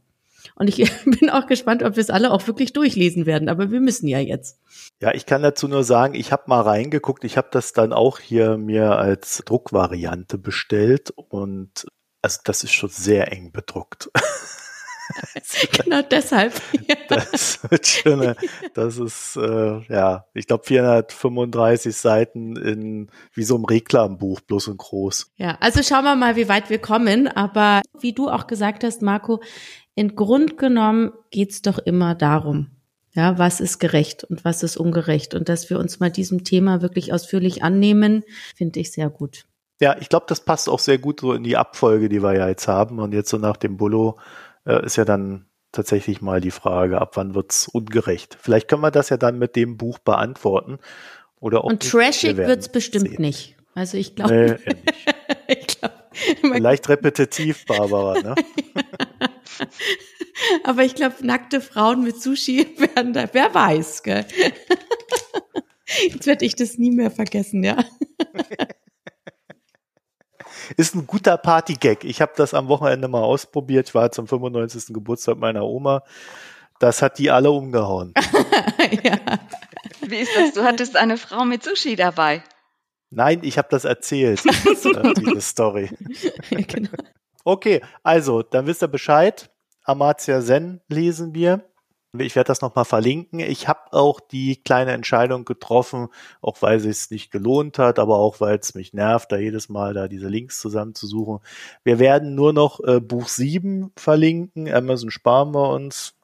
Und 0.54 0.68
ich 0.68 0.76
bin 1.04 1.30
auch 1.30 1.46
gespannt, 1.46 1.82
ob 1.82 1.96
wir 1.96 2.00
es 2.00 2.10
alle 2.10 2.30
auch 2.30 2.46
wirklich 2.46 2.72
durchlesen 2.72 3.26
werden. 3.26 3.48
Aber 3.48 3.70
wir 3.70 3.80
müssen 3.80 4.08
ja 4.08 4.18
jetzt. 4.18 4.60
Ja, 5.00 5.12
ich 5.14 5.26
kann 5.26 5.42
dazu 5.42 5.68
nur 5.68 5.84
sagen, 5.84 6.14
ich 6.14 6.32
habe 6.32 6.44
mal 6.46 6.62
reingeguckt. 6.62 7.24
Ich 7.24 7.36
habe 7.36 7.48
das 7.50 7.72
dann 7.72 7.92
auch 7.92 8.18
hier 8.18 8.56
mir 8.56 8.96
als 8.98 9.42
Druckvariante 9.44 10.38
bestellt 10.38 11.10
und 11.10 11.86
also 12.22 12.40
das 12.44 12.64
ist 12.64 12.72
schon 12.72 12.90
sehr 12.90 13.30
eng 13.30 13.52
bedruckt. 13.52 14.10
genau 15.72 16.02
deshalb. 16.02 16.54
Ja. 16.88 16.96
Das 17.08 17.60
wird 17.70 17.86
schon, 17.86 18.34
das 18.74 18.98
ist 18.98 19.36
äh, 19.36 19.80
ja, 19.88 20.26
ich 20.34 20.48
glaube 20.48 20.64
435 20.64 21.96
Seiten 21.96 22.56
in 22.56 23.10
wie 23.32 23.44
so 23.44 23.54
einem 23.54 23.64
Reklambuch, 23.64 24.40
bloß 24.40 24.66
in 24.66 24.76
groß. 24.76 25.30
Ja, 25.36 25.56
also 25.60 25.84
schauen 25.84 26.02
wir 26.02 26.16
mal, 26.16 26.34
wie 26.34 26.48
weit 26.48 26.68
wir 26.68 26.80
kommen. 26.80 27.28
Aber 27.28 27.82
wie 28.00 28.12
du 28.12 28.28
auch 28.28 28.48
gesagt 28.48 28.82
hast, 28.82 29.02
Marco, 29.02 29.40
in 29.96 30.14
Grund 30.14 30.58
genommen 30.58 31.12
geht's 31.30 31.62
doch 31.62 31.78
immer 31.78 32.14
darum, 32.14 32.68
ja, 33.12 33.38
was 33.38 33.60
ist 33.60 33.78
gerecht 33.78 34.24
und 34.24 34.44
was 34.44 34.62
ist 34.62 34.76
ungerecht. 34.76 35.34
Und 35.34 35.48
dass 35.48 35.70
wir 35.70 35.78
uns 35.78 35.98
mal 35.98 36.10
diesem 36.10 36.44
Thema 36.44 36.82
wirklich 36.82 37.12
ausführlich 37.12 37.64
annehmen, 37.64 38.22
finde 38.54 38.78
ich 38.78 38.92
sehr 38.92 39.08
gut. 39.08 39.46
Ja, 39.80 39.96
ich 39.98 40.10
glaube, 40.10 40.26
das 40.28 40.40
passt 40.40 40.68
auch 40.68 40.78
sehr 40.78 40.98
gut 40.98 41.20
so 41.20 41.32
in 41.32 41.42
die 41.42 41.56
Abfolge, 41.56 42.10
die 42.10 42.22
wir 42.22 42.34
ja 42.34 42.46
jetzt 42.46 42.68
haben. 42.68 42.98
Und 42.98 43.12
jetzt 43.12 43.30
so 43.30 43.38
nach 43.38 43.56
dem 43.56 43.78
Bullo 43.78 44.18
äh, 44.66 44.84
ist 44.84 44.96
ja 44.96 45.06
dann 45.06 45.46
tatsächlich 45.72 46.20
mal 46.20 46.42
die 46.42 46.50
Frage, 46.50 47.00
ab 47.00 47.16
wann 47.16 47.34
wird's 47.34 47.66
ungerecht? 47.66 48.36
Vielleicht 48.38 48.68
können 48.68 48.82
wir 48.82 48.90
das 48.90 49.08
ja 49.08 49.16
dann 49.16 49.38
mit 49.38 49.56
dem 49.56 49.78
Buch 49.78 49.98
beantworten. 49.98 50.78
Oder 51.40 51.64
auch 51.64 51.70
Und 51.70 51.88
trashig 51.88 52.36
wird's 52.36 52.68
bestimmt 52.68 53.08
sehen. 53.08 53.22
nicht. 53.22 53.56
Also 53.74 53.96
ich 53.96 54.14
glaube. 54.14 54.58
Nee, 54.66 54.74
ich 55.48 55.66
glaub, 55.66 55.92
Leicht 56.42 56.88
repetitiv, 56.90 57.64
Barbara, 57.64 58.20
ne? 58.20 58.34
Aber 60.64 60.82
ich 60.82 60.94
glaube, 60.94 61.14
nackte 61.22 61.60
Frauen 61.60 62.02
mit 62.02 62.20
Sushi 62.20 62.66
werden 62.94 63.12
da, 63.12 63.28
wer 63.32 63.54
weiß, 63.54 64.02
gell? 64.02 64.26
Jetzt 66.08 66.26
werde 66.26 66.44
ich 66.44 66.56
das 66.56 66.78
nie 66.78 66.90
mehr 66.90 67.10
vergessen, 67.10 67.62
ja. 67.62 67.76
Ist 70.76 70.96
ein 70.96 71.06
guter 71.06 71.36
Party-Gag. 71.36 72.04
Ich 72.04 72.20
habe 72.20 72.32
das 72.36 72.54
am 72.54 72.66
Wochenende 72.66 73.06
mal 73.06 73.22
ausprobiert. 73.22 73.88
Ich 73.88 73.94
war 73.94 74.10
zum 74.10 74.26
95. 74.26 74.92
Geburtstag 74.92 75.38
meiner 75.38 75.64
Oma. 75.64 76.02
Das 76.80 77.02
hat 77.02 77.18
die 77.18 77.30
alle 77.30 77.52
umgehauen. 77.52 78.12
ja. 79.04 79.18
Wie 80.00 80.16
ist 80.16 80.32
das? 80.36 80.54
Du 80.54 80.64
hattest 80.64 80.96
eine 80.96 81.18
Frau 81.18 81.44
mit 81.44 81.62
Sushi 81.62 81.94
dabei. 81.94 82.42
Nein, 83.10 83.40
ich 83.42 83.56
habe 83.56 83.68
das 83.70 83.84
erzählt, 83.84 84.44
äh, 84.44 85.14
diese 85.14 85.40
Story. 85.40 85.90
genau. 86.50 86.90
Okay, 87.46 87.80
also, 88.02 88.42
dann 88.42 88.66
wisst 88.66 88.82
ihr 88.82 88.88
Bescheid. 88.88 89.52
Amartya 89.84 90.40
Sen 90.40 90.80
lesen 90.88 91.32
wir. 91.32 91.64
Ich 92.18 92.34
werde 92.34 92.48
das 92.48 92.60
nochmal 92.60 92.84
verlinken. 92.84 93.38
Ich 93.38 93.68
habe 93.68 93.92
auch 93.92 94.18
die 94.18 94.56
kleine 94.56 94.90
Entscheidung 94.90 95.44
getroffen, 95.44 96.08
auch 96.40 96.60
weil 96.60 96.78
es 96.78 96.82
sich 96.82 97.10
nicht 97.12 97.30
gelohnt 97.30 97.78
hat, 97.78 98.00
aber 98.00 98.16
auch 98.16 98.40
weil 98.40 98.58
es 98.58 98.74
mich 98.74 98.94
nervt, 98.94 99.30
da 99.30 99.36
jedes 99.36 99.68
Mal 99.68 99.94
da 99.94 100.08
diese 100.08 100.26
Links 100.26 100.58
zusammenzusuchen. 100.58 101.38
Wir 101.84 102.00
werden 102.00 102.34
nur 102.34 102.52
noch 102.52 102.80
äh, 102.80 102.98
Buch 102.98 103.28
7 103.28 103.92
verlinken. 103.96 104.68
Amazon 104.68 105.12
sparen 105.12 105.54
wir 105.54 105.70
uns. 105.70 106.16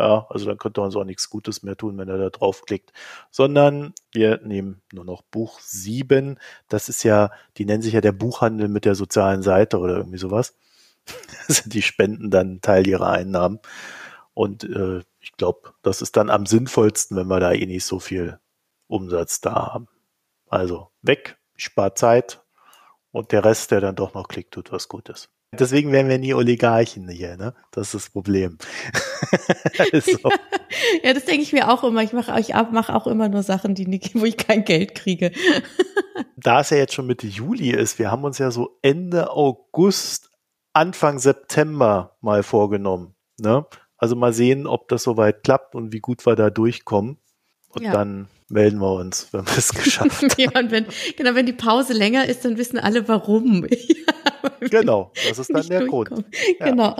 Ja, 0.00 0.26
also 0.30 0.46
dann 0.46 0.56
könnte 0.56 0.80
man 0.80 0.90
so 0.90 1.00
auch 1.00 1.04
nichts 1.04 1.28
Gutes 1.28 1.62
mehr 1.62 1.76
tun, 1.76 1.98
wenn 1.98 2.08
er 2.08 2.16
da 2.16 2.30
draufklickt. 2.30 2.90
Sondern 3.30 3.92
wir 4.12 4.40
nehmen 4.42 4.80
nur 4.94 5.04
noch 5.04 5.20
Buch 5.20 5.60
7. 5.60 6.38
Das 6.68 6.88
ist 6.88 7.02
ja, 7.02 7.30
die 7.58 7.66
nennen 7.66 7.82
sich 7.82 7.92
ja 7.92 8.00
der 8.00 8.12
Buchhandel 8.12 8.68
mit 8.68 8.86
der 8.86 8.94
sozialen 8.94 9.42
Seite 9.42 9.78
oder 9.78 9.96
irgendwie 9.98 10.18
sowas. 10.18 10.56
Also 11.48 11.68
die 11.68 11.82
spenden 11.82 12.30
dann 12.30 12.60
Teil 12.62 12.86
ihrer 12.86 13.10
Einnahmen. 13.10 13.58
Und 14.32 14.64
äh, 14.64 15.00
ich 15.20 15.32
glaube, 15.32 15.74
das 15.82 16.00
ist 16.02 16.16
dann 16.16 16.30
am 16.30 16.46
sinnvollsten, 16.46 17.16
wenn 17.16 17.26
wir 17.28 17.40
da 17.40 17.52
eh 17.52 17.66
nicht 17.66 17.84
so 17.84 17.98
viel 18.00 18.38
Umsatz 18.86 19.40
da 19.42 19.72
haben. 19.74 19.88
Also 20.48 20.90
weg, 21.02 21.38
spart 21.56 21.98
Zeit 21.98 22.42
und 23.12 23.32
der 23.32 23.44
Rest, 23.44 23.70
der 23.70 23.80
dann 23.80 23.96
doch 23.96 24.14
noch 24.14 24.28
klickt, 24.28 24.54
tut 24.54 24.72
was 24.72 24.88
Gutes. 24.88 25.28
Deswegen 25.52 25.90
werden 25.90 26.08
wir 26.08 26.18
nie 26.18 26.32
Oligarchen 26.32 27.08
hier, 27.08 27.36
ne? 27.36 27.54
Das 27.72 27.88
ist 27.88 27.94
das 27.94 28.10
Problem. 28.10 28.58
so. 29.92 30.30
ja, 31.02 31.12
das 31.12 31.24
denke 31.24 31.42
ich 31.42 31.52
mir 31.52 31.68
auch 31.68 31.82
immer. 31.82 32.02
Ich 32.02 32.12
mache 32.12 32.38
ich 32.38 32.54
mach 32.70 32.88
auch 32.88 33.08
immer 33.08 33.28
nur 33.28 33.42
Sachen, 33.42 33.74
die 33.74 33.86
nicht, 33.86 34.14
wo 34.14 34.24
ich 34.24 34.36
kein 34.36 34.64
Geld 34.64 34.94
kriege. 34.94 35.32
da 36.36 36.60
es 36.60 36.70
ja 36.70 36.76
jetzt 36.76 36.94
schon 36.94 37.06
Mitte 37.08 37.26
Juli 37.26 37.70
ist, 37.70 37.98
wir 37.98 38.12
haben 38.12 38.22
uns 38.22 38.38
ja 38.38 38.52
so 38.52 38.78
Ende 38.82 39.30
August, 39.30 40.30
Anfang 40.72 41.18
September 41.18 42.16
mal 42.20 42.44
vorgenommen. 42.44 43.16
Ne? 43.40 43.66
Also 43.96 44.14
mal 44.14 44.32
sehen, 44.32 44.68
ob 44.68 44.86
das 44.88 45.02
soweit 45.02 45.42
klappt 45.42 45.74
und 45.74 45.92
wie 45.92 46.00
gut 46.00 46.24
wir 46.26 46.36
da 46.36 46.50
durchkommen. 46.50 47.18
Und 47.70 47.82
Ja. 47.82 47.92
dann 47.92 48.28
melden 48.50 48.80
wir 48.80 48.92
uns, 48.92 49.28
wenn 49.32 49.46
wir 49.46 49.56
es 49.56 49.72
geschafft 49.74 50.22
haben. 50.22 50.32
ja, 50.36 50.50
und 50.58 50.70
wenn, 50.70 50.86
genau, 51.16 51.34
wenn 51.34 51.46
die 51.46 51.52
Pause 51.52 51.92
länger 51.92 52.26
ist, 52.26 52.44
dann 52.44 52.56
wissen 52.58 52.78
alle 52.78 53.06
warum. 53.08 53.66
genau, 54.60 55.12
das 55.28 55.38
ist 55.38 55.52
dann 55.52 55.66
der 55.66 55.86
Grund. 55.86 56.10
Ja. 56.58 56.66
Genau. 56.66 56.96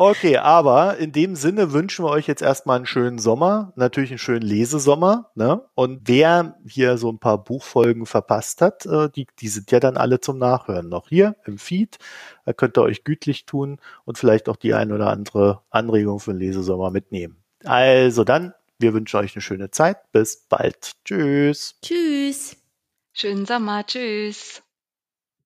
Okay, 0.00 0.36
aber 0.36 0.98
in 0.98 1.10
dem 1.10 1.34
Sinne 1.34 1.72
wünschen 1.72 2.04
wir 2.04 2.10
euch 2.10 2.28
jetzt 2.28 2.40
erstmal 2.40 2.76
einen 2.76 2.86
schönen 2.86 3.18
Sommer, 3.18 3.72
natürlich 3.74 4.10
einen 4.10 4.20
schönen 4.20 4.46
Lesesommer. 4.46 5.32
Ne? 5.34 5.60
Und 5.74 6.02
wer 6.04 6.56
hier 6.64 6.98
so 6.98 7.10
ein 7.10 7.18
paar 7.18 7.42
Buchfolgen 7.42 8.06
verpasst 8.06 8.62
hat, 8.62 8.86
äh, 8.86 9.08
die, 9.10 9.26
die 9.40 9.48
sind 9.48 9.72
ja 9.72 9.80
dann 9.80 9.96
alle 9.96 10.20
zum 10.20 10.38
Nachhören 10.38 10.88
noch 10.88 11.08
hier 11.08 11.34
im 11.46 11.58
Feed. 11.58 11.98
Da 12.44 12.52
könnt 12.52 12.78
ihr 12.78 12.82
euch 12.82 13.02
gütlich 13.02 13.44
tun 13.44 13.80
und 14.04 14.18
vielleicht 14.18 14.48
auch 14.48 14.54
die 14.54 14.72
ein 14.72 14.92
oder 14.92 15.08
andere 15.08 15.62
Anregung 15.68 16.20
für 16.20 16.30
den 16.30 16.38
Lesesommer 16.38 16.92
mitnehmen. 16.92 17.42
Also 17.64 18.22
dann, 18.22 18.54
wir 18.78 18.94
wünschen 18.94 19.16
euch 19.18 19.34
eine 19.34 19.42
schöne 19.42 19.70
Zeit. 19.70 20.10
Bis 20.12 20.46
bald. 20.48 20.92
Tschüss. 21.04 21.76
Tschüss. 21.82 22.56
Schönen 23.12 23.46
Sommer. 23.46 23.84
Tschüss. 23.84 24.62